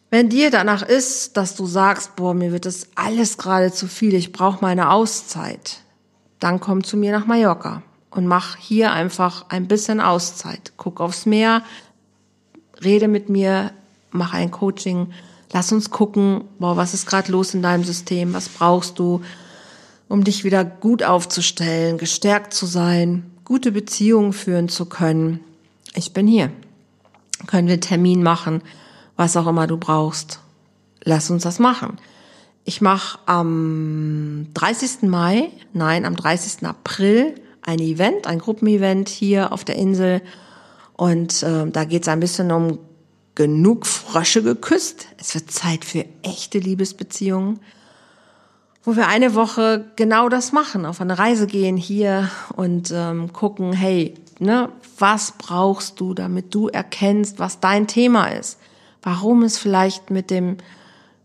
Wenn 0.09 0.27
dir 0.27 0.51
danach 0.51 0.81
ist, 0.81 1.37
dass 1.37 1.55
du 1.55 1.65
sagst, 1.65 2.17
boah, 2.17 2.33
mir 2.33 2.51
wird 2.51 2.65
das 2.65 2.89
alles 2.95 3.37
gerade 3.37 3.71
zu 3.71 3.87
viel, 3.87 4.13
ich 4.15 4.33
brauche 4.33 4.59
meine 4.59 4.91
Auszeit, 4.91 5.77
dann 6.41 6.59
komm 6.59 6.83
zu 6.83 6.97
mir 6.97 7.13
nach 7.13 7.27
Mallorca 7.27 7.81
und 8.11 8.27
mach 8.27 8.57
hier 8.57 8.91
einfach 8.91 9.45
ein 9.49 9.67
bisschen 9.67 9.99
Auszeit. 9.99 10.73
Guck 10.77 10.99
aufs 10.99 11.25
Meer, 11.25 11.63
rede 12.83 13.07
mit 13.07 13.29
mir, 13.29 13.71
mach 14.11 14.33
ein 14.33 14.51
Coaching, 14.51 15.11
lass 15.51 15.71
uns 15.71 15.89
gucken, 15.89 16.43
boah, 16.59 16.77
was 16.77 16.93
ist 16.93 17.07
gerade 17.07 17.31
los 17.31 17.53
in 17.53 17.61
deinem 17.61 17.83
System, 17.83 18.33
was 18.33 18.49
brauchst 18.49 18.99
du, 18.99 19.21
um 20.07 20.23
dich 20.23 20.43
wieder 20.43 20.63
gut 20.63 21.03
aufzustellen, 21.03 21.97
gestärkt 21.97 22.53
zu 22.53 22.65
sein, 22.65 23.31
gute 23.45 23.71
Beziehungen 23.71 24.33
führen 24.33 24.69
zu 24.69 24.85
können. 24.85 25.39
Ich 25.95 26.13
bin 26.13 26.27
hier. 26.27 26.51
Können 27.47 27.67
wir 27.67 27.79
Termin 27.79 28.21
machen? 28.21 28.61
was 29.21 29.37
auch 29.37 29.45
immer 29.45 29.67
du 29.67 29.77
brauchst. 29.77 30.39
Lass 31.03 31.29
uns 31.29 31.43
das 31.43 31.59
machen. 31.59 31.97
Ich 32.63 32.81
mache 32.81 33.19
am 33.27 34.47
30. 34.55 35.03
Mai, 35.03 35.51
nein, 35.73 36.05
am 36.05 36.15
30. 36.15 36.65
April 36.65 37.35
ein 37.61 37.79
Event, 37.79 38.27
ein 38.27 38.39
Gruppenevent 38.39 39.09
hier 39.09 39.51
auf 39.51 39.63
der 39.63 39.75
Insel. 39.75 40.21
Und 40.95 41.43
äh, 41.43 41.69
da 41.69 41.85
geht 41.85 42.03
es 42.03 42.07
ein 42.07 42.19
bisschen 42.19 42.51
um 42.51 42.79
genug 43.35 43.85
Frösche 43.85 44.43
geküsst. 44.43 45.07
Es 45.17 45.33
wird 45.35 45.51
Zeit 45.51 45.85
für 45.85 46.05
echte 46.21 46.59
Liebesbeziehungen, 46.59 47.59
wo 48.83 48.95
wir 48.95 49.07
eine 49.07 49.35
Woche 49.35 49.85
genau 49.95 50.27
das 50.27 50.51
machen, 50.51 50.85
auf 50.85 51.01
eine 51.01 51.17
Reise 51.17 51.47
gehen 51.47 51.77
hier 51.77 52.29
und 52.55 52.91
ähm, 52.93 53.31
gucken, 53.31 53.73
hey, 53.73 54.15
ne, 54.39 54.69
was 54.97 55.33
brauchst 55.37 55.99
du, 55.99 56.13
damit 56.13 56.53
du 56.53 56.67
erkennst, 56.67 57.39
was 57.39 57.59
dein 57.59 57.87
Thema 57.87 58.27
ist? 58.27 58.57
warum 59.01 59.43
es 59.43 59.57
vielleicht 59.57 60.09
mit 60.09 60.29
dem, 60.29 60.57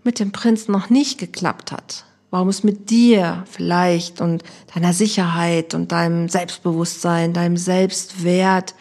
mit 0.03 0.19
dem 0.19 0.33
Prinz 0.33 0.69
noch 0.69 0.91
nicht 0.91 1.19
geklappt 1.19 1.73
hat. 1.73 2.05
Warum 2.31 2.49
es 2.49 2.65
mit 2.65 2.91
dir 2.91 3.45
vielleicht 3.51 4.21
und 4.21 4.43
deiner 4.75 4.93
Sicherheit 4.93 5.75
und 5.75 5.93
deinem 5.93 6.29
Selbstbewusstsein, 6.29 7.33
deinem 7.33 7.57
Selbstwert 7.57 8.75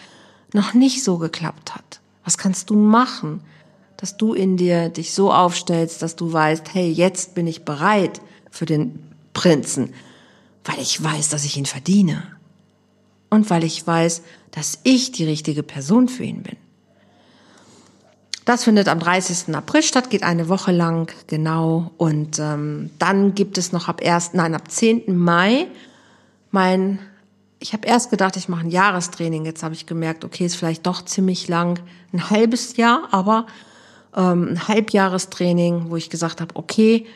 noch 0.54 0.74
nicht 0.74 1.04
so 1.04 1.18
geklappt 1.18 1.76
hat. 1.76 2.02
Was 2.24 2.38
kannst 2.38 2.70
du 2.70 2.76
machen, 2.76 3.41
dass 3.98 4.18
du 4.18 4.34
in 4.34 4.58
dir 4.58 4.89
dich 4.89 5.14
so 5.14 5.32
aufstellst, 5.32 6.02
dass 6.02 6.16
du 6.16 6.34
weißt, 6.34 6.74
hey, 6.74 6.89
jetzt 6.89 7.36
bin 7.36 7.48
ich 7.48 7.66
bereit 7.66 8.20
für 8.50 8.66
den 8.66 9.00
Prinzen, 9.34 9.93
weil 10.64 10.80
ich 10.80 11.02
weiß, 11.04 11.30
dass 11.30 11.46
ich 11.46 11.58
ihn 11.58 11.66
verdiene. 11.66 12.24
und 13.30 13.50
weil 13.50 13.64
ich 13.64 13.86
weiß, 13.86 14.22
dass 14.52 14.80
ich 14.84 15.12
die 15.12 15.26
richtige 15.26 15.64
Person 15.64 16.08
für 16.08 16.24
ihn 16.24 16.43
bin. 16.43 16.58
Das 18.46 18.64
findet 18.64 18.88
am 18.88 19.00
30. 19.00 19.56
April 19.56 19.82
statt, 19.82 20.12
geht 20.12 20.24
eine 20.24 20.48
Woche 20.50 20.72
lang, 20.72 21.12
genau. 21.28 21.91
Und 21.98 22.38
ähm, 22.39 22.91
dann 23.00 23.34
gibt 23.34 23.58
es 23.58 23.72
noch 23.72 23.88
ab 23.88 24.02
1., 24.06 24.34
nein, 24.34 24.54
ab 24.54 24.70
10. 24.70 25.18
Mai 25.18 25.68
mein, 26.56 27.00
ich 27.60 27.74
habe 27.74 27.86
erst 27.86 28.10
gedacht, 28.10 28.38
ich 28.38 28.48
mache 28.48 28.66
ein 28.66 28.70
Jahrestraining. 28.70 29.46
Jetzt 29.46 29.62
habe 29.62 29.74
ich 29.74 29.86
gemerkt, 29.86 30.24
okay, 30.24 30.46
ist 30.46 30.56
vielleicht 30.56 30.86
doch 30.86 31.04
ziemlich 31.04 31.50
lang, 31.50 31.80
ein 32.14 32.30
halbes 32.30 32.78
Jahr, 32.78 33.10
aber 33.12 33.46
ähm, 34.16 34.52
ein 34.52 34.68
Halbjahrestraining, 34.68 35.89
wo 35.89 35.98
ich 35.98 36.10
gesagt 36.10 36.39
habe, 36.39 36.56
okay, 36.56 37.08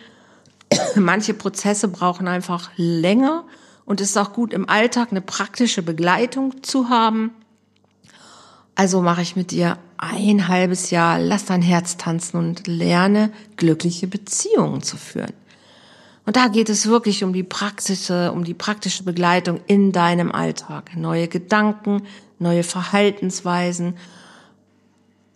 manche 0.95 1.33
Prozesse 1.33 1.87
brauchen 1.87 2.27
einfach 2.27 2.69
länger 2.75 3.45
und 3.85 4.01
es 4.01 4.09
ist 4.09 4.17
auch 4.17 4.33
gut 4.33 4.51
im 4.51 4.67
Alltag 4.67 5.11
eine 5.11 5.21
praktische 5.21 5.83
Begleitung 5.83 6.61
zu 6.61 6.89
haben. 6.89 7.31
Also 8.75 9.01
mache 9.01 9.21
ich 9.21 9.37
mit 9.37 9.51
dir 9.51 9.77
ein 10.01 10.47
halbes 10.47 10.91
Jahr, 10.91 11.19
lass 11.19 11.45
dein 11.45 11.61
Herz 11.61 11.97
tanzen 11.97 12.37
und 12.37 12.67
lerne 12.67 13.31
glückliche 13.57 14.07
Beziehungen 14.07 14.81
zu 14.81 14.95
führen. 14.95 15.33
Und 16.25 16.35
da 16.35 16.47
geht 16.47 16.69
es 16.69 16.87
wirklich 16.87 17.23
um 17.23 17.33
die 17.33 17.43
praktische, 17.43 18.31
um 18.31 18.43
die 18.43 18.53
praktische 18.53 19.03
Begleitung 19.03 19.59
in 19.67 19.91
deinem 19.91 20.31
Alltag. 20.31 20.95
Neue 20.95 21.27
Gedanken, 21.27 22.03
neue 22.37 22.63
Verhaltensweisen, 22.63 23.97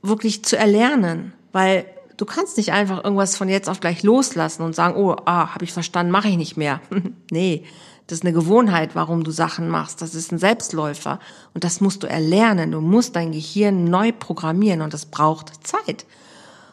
wirklich 0.02 0.46
zu 0.46 0.58
erlernen, 0.58 1.34
weil 1.52 1.86
du 2.18 2.26
kannst 2.26 2.58
nicht 2.58 2.72
einfach 2.72 3.04
irgendwas 3.04 3.36
von 3.36 3.50
jetzt 3.50 3.70
auf 3.70 3.80
gleich 3.80 4.04
loslassen 4.04 4.64
und 4.64 4.76
sagen, 4.76 4.96
oh, 4.96 5.16
ah, 5.26 5.54
habe 5.54 5.66
ich 5.66 5.74
verstanden, 5.74 6.12
mache 6.12 6.30
ich 6.30 6.38
nicht 6.38 6.58
mehr. 6.58 6.80
nee, 7.32 7.66
das 8.08 8.20
ist 8.20 8.24
eine 8.24 8.34
Gewohnheit, 8.34 8.96
warum 8.96 9.24
du 9.24 9.32
Sachen 9.32 9.70
machst. 9.70 10.02
Das 10.02 10.14
ist 10.14 10.32
ein 10.32 10.38
Selbstläufer. 10.38 11.20
Und 11.54 11.64
das 11.64 11.80
musst 11.80 12.04
du 12.04 12.08
erlernen. 12.08 12.72
Du 12.72 12.82
musst 12.82 13.16
dein 13.16 13.32
Gehirn 13.32 13.86
neu 13.86 14.12
programmieren 14.12 14.82
und 14.82 14.94
das 14.94 15.06
braucht 15.06 15.66
Zeit. 15.66 16.06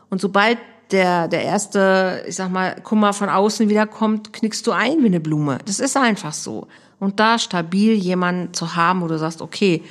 Und 0.08 0.20
sobald 0.20 0.58
der, 0.90 1.28
der 1.28 1.44
erste, 1.44 2.24
ich 2.26 2.34
sag 2.34 2.50
mal, 2.50 2.80
Kummer 2.82 3.12
von 3.12 3.28
außen 3.28 3.68
wiederkommt, 3.68 4.32
knickst 4.32 4.66
du 4.66 4.72
ein 4.72 5.02
wie 5.02 5.06
eine 5.06 5.20
Blume. 5.20 5.58
Das 5.66 5.78
ist 5.78 5.96
einfach 5.96 6.32
so. 6.32 6.66
Und 6.98 7.20
da 7.20 7.38
stabil 7.38 7.94
jemanden 7.94 8.52
zu 8.52 8.74
haben, 8.74 9.00
wo 9.00 9.06
du 9.06 9.18
sagst, 9.18 9.40
okay, 9.40 9.84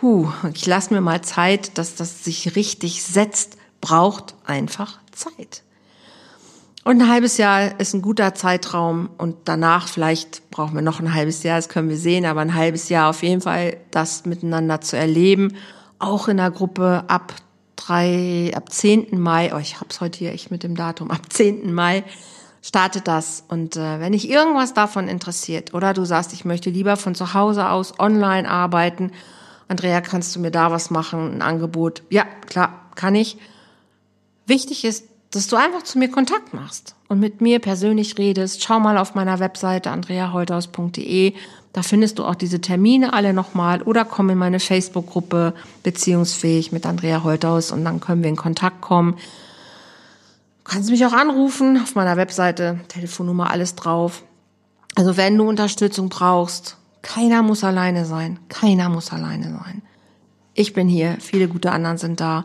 hu, 0.00 0.28
ich 0.54 0.66
lass 0.66 0.90
mir 0.90 1.02
mal 1.02 1.20
Zeit, 1.20 1.76
dass 1.76 1.96
das 1.96 2.24
sich 2.24 2.56
richtig 2.56 3.02
setzt, 3.02 3.58
braucht 3.80 4.34
einfach 4.46 4.98
Zeit. 5.12 5.62
Und 6.88 7.02
ein 7.02 7.08
halbes 7.10 7.36
Jahr 7.36 7.78
ist 7.78 7.92
ein 7.92 8.00
guter 8.00 8.34
Zeitraum 8.34 9.10
und 9.18 9.36
danach 9.44 9.88
vielleicht 9.88 10.48
brauchen 10.48 10.74
wir 10.74 10.80
noch 10.80 11.00
ein 11.00 11.12
halbes 11.12 11.42
Jahr, 11.42 11.58
das 11.58 11.68
können 11.68 11.90
wir 11.90 11.98
sehen, 11.98 12.24
aber 12.24 12.40
ein 12.40 12.54
halbes 12.54 12.88
Jahr 12.88 13.10
auf 13.10 13.22
jeden 13.22 13.42
Fall 13.42 13.76
das 13.90 14.24
miteinander 14.24 14.80
zu 14.80 14.96
erleben, 14.96 15.54
auch 15.98 16.28
in 16.28 16.38
der 16.38 16.50
Gruppe 16.50 17.04
ab 17.06 17.34
drei, 17.76 18.52
ab 18.54 18.72
10. 18.72 19.20
Mai, 19.20 19.54
oh, 19.54 19.58
ich 19.58 19.78
hab's 19.78 20.00
heute 20.00 20.18
hier 20.18 20.32
echt 20.32 20.50
mit 20.50 20.62
dem 20.62 20.76
Datum, 20.76 21.10
ab 21.10 21.30
10. 21.30 21.74
Mai 21.74 22.04
startet 22.62 23.06
das. 23.06 23.44
Und 23.48 23.76
äh, 23.76 24.00
wenn 24.00 24.12
dich 24.12 24.30
irgendwas 24.30 24.72
davon 24.72 25.08
interessiert 25.08 25.74
oder 25.74 25.92
du 25.92 26.06
sagst, 26.06 26.32
ich 26.32 26.46
möchte 26.46 26.70
lieber 26.70 26.96
von 26.96 27.14
zu 27.14 27.34
Hause 27.34 27.68
aus 27.68 28.00
online 28.00 28.48
arbeiten, 28.48 29.12
Andrea, 29.68 30.00
kannst 30.00 30.34
du 30.34 30.40
mir 30.40 30.50
da 30.50 30.70
was 30.70 30.88
machen, 30.88 31.34
ein 31.34 31.42
Angebot? 31.42 32.02
Ja, 32.08 32.24
klar, 32.46 32.88
kann 32.94 33.14
ich. 33.14 33.36
Wichtig 34.46 34.86
ist, 34.86 35.04
dass 35.30 35.46
du 35.46 35.56
einfach 35.56 35.82
zu 35.82 35.98
mir 35.98 36.10
Kontakt 36.10 36.54
machst 36.54 36.94
und 37.08 37.20
mit 37.20 37.40
mir 37.40 37.58
persönlich 37.58 38.16
redest. 38.18 38.62
Schau 38.62 38.80
mal 38.80 38.96
auf 38.96 39.14
meiner 39.14 39.40
Webseite 39.40 39.90
andreaholthaus.de. 39.90 41.34
Da 41.72 41.82
findest 41.82 42.18
du 42.18 42.24
auch 42.24 42.34
diese 42.34 42.60
Termine 42.60 43.12
alle 43.12 43.34
nochmal 43.34 43.82
oder 43.82 44.04
komm 44.04 44.30
in 44.30 44.38
meine 44.38 44.58
Facebook-Gruppe 44.58 45.54
Beziehungsfähig 45.82 46.72
mit 46.72 46.86
Andrea 46.86 47.22
Holthaus 47.22 47.72
und 47.72 47.84
dann 47.84 48.00
können 48.00 48.22
wir 48.22 48.30
in 48.30 48.36
Kontakt 48.36 48.80
kommen. 48.80 49.14
Du 50.64 50.74
kannst 50.74 50.90
mich 50.90 51.04
auch 51.04 51.12
anrufen 51.12 51.80
auf 51.82 51.94
meiner 51.94 52.16
Webseite, 52.16 52.80
Telefonnummer, 52.88 53.50
alles 53.50 53.74
drauf. 53.74 54.22
Also 54.94 55.16
wenn 55.16 55.36
du 55.36 55.48
Unterstützung 55.48 56.08
brauchst, 56.08 56.76
keiner 57.02 57.42
muss 57.42 57.64
alleine 57.64 58.04
sein. 58.04 58.38
Keiner 58.48 58.88
muss 58.88 59.12
alleine 59.12 59.50
sein. 59.50 59.82
Ich 60.54 60.72
bin 60.72 60.88
hier, 60.88 61.18
viele 61.20 61.48
gute 61.48 61.70
anderen 61.70 61.98
sind 61.98 62.20
da. 62.20 62.44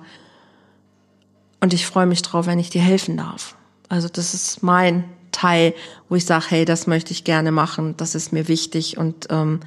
Und 1.64 1.74
ich 1.74 1.88
freue 1.88 2.08
mich 2.08 2.22
drauf, 2.22 2.46
wenn 2.46 2.60
ich 2.60 2.72
dir 2.72 2.82
helfen 2.82 3.16
darf. 3.16 3.56
Also 3.88 4.10
das 4.10 4.34
ist 4.34 4.64
mein 4.64 5.06
Teil, 5.32 5.74
wo 6.10 6.16
ich 6.16 6.26
sage, 6.26 6.44
hey, 6.50 6.66
das 6.66 6.88
möchte 6.88 7.14
ich 7.14 7.24
gerne 7.24 7.54
machen, 7.54 7.96
das 7.96 8.16
ist 8.16 8.34
mir 8.34 8.50
wichtig. 8.50 8.98
Und 8.98 9.28
ähm, 9.30 9.62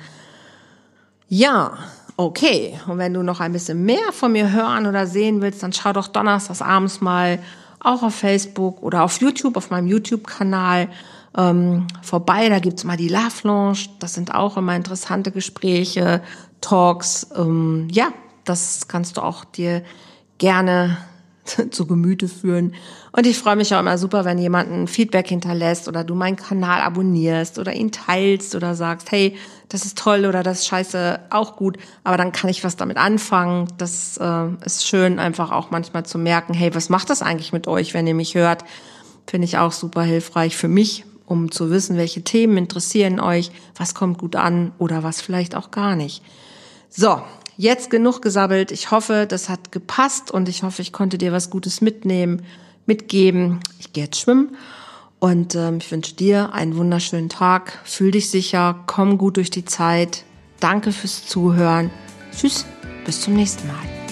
ja, 1.30 1.78
okay. 2.18 2.78
Und 2.86 2.99
wenn 2.99 3.14
du 3.14 3.22
noch 3.22 3.40
ein 3.40 3.55
bisschen 3.55 3.86
mehr 3.86 4.12
von 4.12 4.32
mir 4.32 4.53
hören 4.53 4.84
oder 4.84 5.07
sehen 5.07 5.40
willst, 5.40 5.62
dann 5.62 5.72
schau 5.72 5.94
doch 5.94 6.09
donnerstags 6.09 6.61
abends 6.61 7.01
mal 7.01 7.38
auch 7.80 8.03
auf 8.03 8.14
Facebook 8.14 8.82
oder 8.82 9.03
auf 9.03 9.18
YouTube, 9.22 9.57
auf 9.57 9.70
meinem 9.70 9.86
YouTube-Kanal 9.86 10.90
ähm, 11.34 11.86
vorbei. 12.03 12.51
Da 12.51 12.59
gibt's 12.59 12.84
mal 12.84 12.99
die 12.99 13.09
Love 13.09 13.40
Lounge. 13.44 13.88
Das 14.01 14.12
sind 14.12 14.34
auch 14.34 14.59
immer 14.59 14.76
interessante 14.76 15.32
Gespräche, 15.32 16.20
Talks. 16.61 17.28
Ähm, 17.34 17.88
ja, 17.90 18.09
das 18.44 18.86
kannst 18.86 19.16
du 19.16 19.22
auch 19.22 19.47
dir 19.47 19.82
gerne 20.36 20.99
zu 21.70 21.86
Gemüte 21.86 22.28
führen. 22.28 22.74
Und 23.12 23.26
ich 23.26 23.38
freue 23.38 23.57
mich 23.57 23.74
auch 23.74 23.80
immer 23.80 23.99
super, 23.99 24.24
wenn 24.24 24.38
jemand 24.38 24.70
ein 24.70 24.88
Feedback 24.88 25.28
hinterlässt 25.28 25.88
oder 25.88 26.05
du 26.05 26.14
meinen 26.14 26.36
Kanal 26.36 26.80
abonnierst 26.80 27.59
oder 27.59 27.72
ihn 27.72 27.92
teilst 27.92 28.55
oder 28.55 28.74
sagst, 28.74 29.11
hey, 29.12 29.36
das 29.68 29.84
ist 29.84 29.99
toll 29.99 30.26
oder 30.26 30.42
das 30.42 30.61
ist 30.61 30.66
scheiße 30.66 31.20
auch 31.30 31.57
gut, 31.57 31.78
aber 32.05 32.16
dann 32.16 32.32
kann 32.32 32.51
ich 32.51 32.62
was 32.62 32.76
damit 32.76 32.97
anfangen. 32.97 33.68
Das 33.78 34.16
äh, 34.18 34.49
ist 34.64 34.86
schön, 34.86 35.18
einfach 35.18 35.51
auch 35.51 35.70
manchmal 35.70 36.07
zu 36.07 36.18
merken, 36.18 36.55
hey, 36.55 36.74
was 36.74 36.88
macht 36.88 37.11
das 37.11 37.22
eigentlich 37.22 37.53
mit 37.53 37.66
euch, 37.66 37.94
wenn 37.94 38.07
ihr 38.07 38.14
mich 38.14 38.34
hört? 38.34 38.64
Finde 39.26 39.47
ich 39.47 39.59
auch 39.59 39.72
super 39.72 40.03
hilfreich 40.03 40.57
für 40.57 40.68
mich, 40.68 41.05
um 41.26 41.51
zu 41.51 41.70
wissen, 41.70 41.97
welche 41.97 42.22
Themen 42.22 42.57
interessieren 42.57 43.18
euch, 43.18 43.51
was 43.76 43.94
kommt 43.94 44.18
gut 44.18 44.36
an 44.36 44.72
oder 44.78 45.03
was 45.03 45.20
vielleicht 45.20 45.57
auch 45.57 45.72
gar 45.72 45.97
nicht. 45.97 46.22
So, 46.88 47.20
jetzt 47.57 47.91
genug 47.91 48.23
gesabbelt. 48.23 48.71
Ich 48.71 48.91
hoffe, 48.91 49.27
das 49.29 49.49
hat 49.49 49.73
gepasst 49.73 50.31
und 50.31 50.49
ich 50.49 50.63
hoffe, 50.63 50.83
ich 50.83 50.93
konnte 50.93 51.19
dir 51.19 51.33
was 51.33 51.51
Gutes 51.51 51.81
mitnehmen, 51.81 52.43
mitgeben. 52.87 53.61
Ich 53.79 53.93
gehe 53.93 54.05
jetzt 54.05 54.21
schwimmen 54.21 54.57
und 55.19 55.55
ähm, 55.55 55.79
ich 55.79 55.91
wünsche 55.91 56.15
dir 56.15 56.53
einen 56.53 56.77
wunderschönen 56.77 57.29
Tag. 57.29 57.81
Fühl 57.85 58.11
dich 58.11 58.31
sicher, 58.31 58.83
komm 58.87 59.19
gut 59.19 59.37
durch 59.37 59.51
die 59.51 59.65
Zeit. 59.65 60.25
Danke 60.61 60.93
fürs 60.93 61.27
Zuhören. 61.27 61.91
Tschüss, 62.37 62.67
bis 63.05 63.23
zum 63.23 63.35
nächsten 63.35 63.67
Mal. 63.67 64.06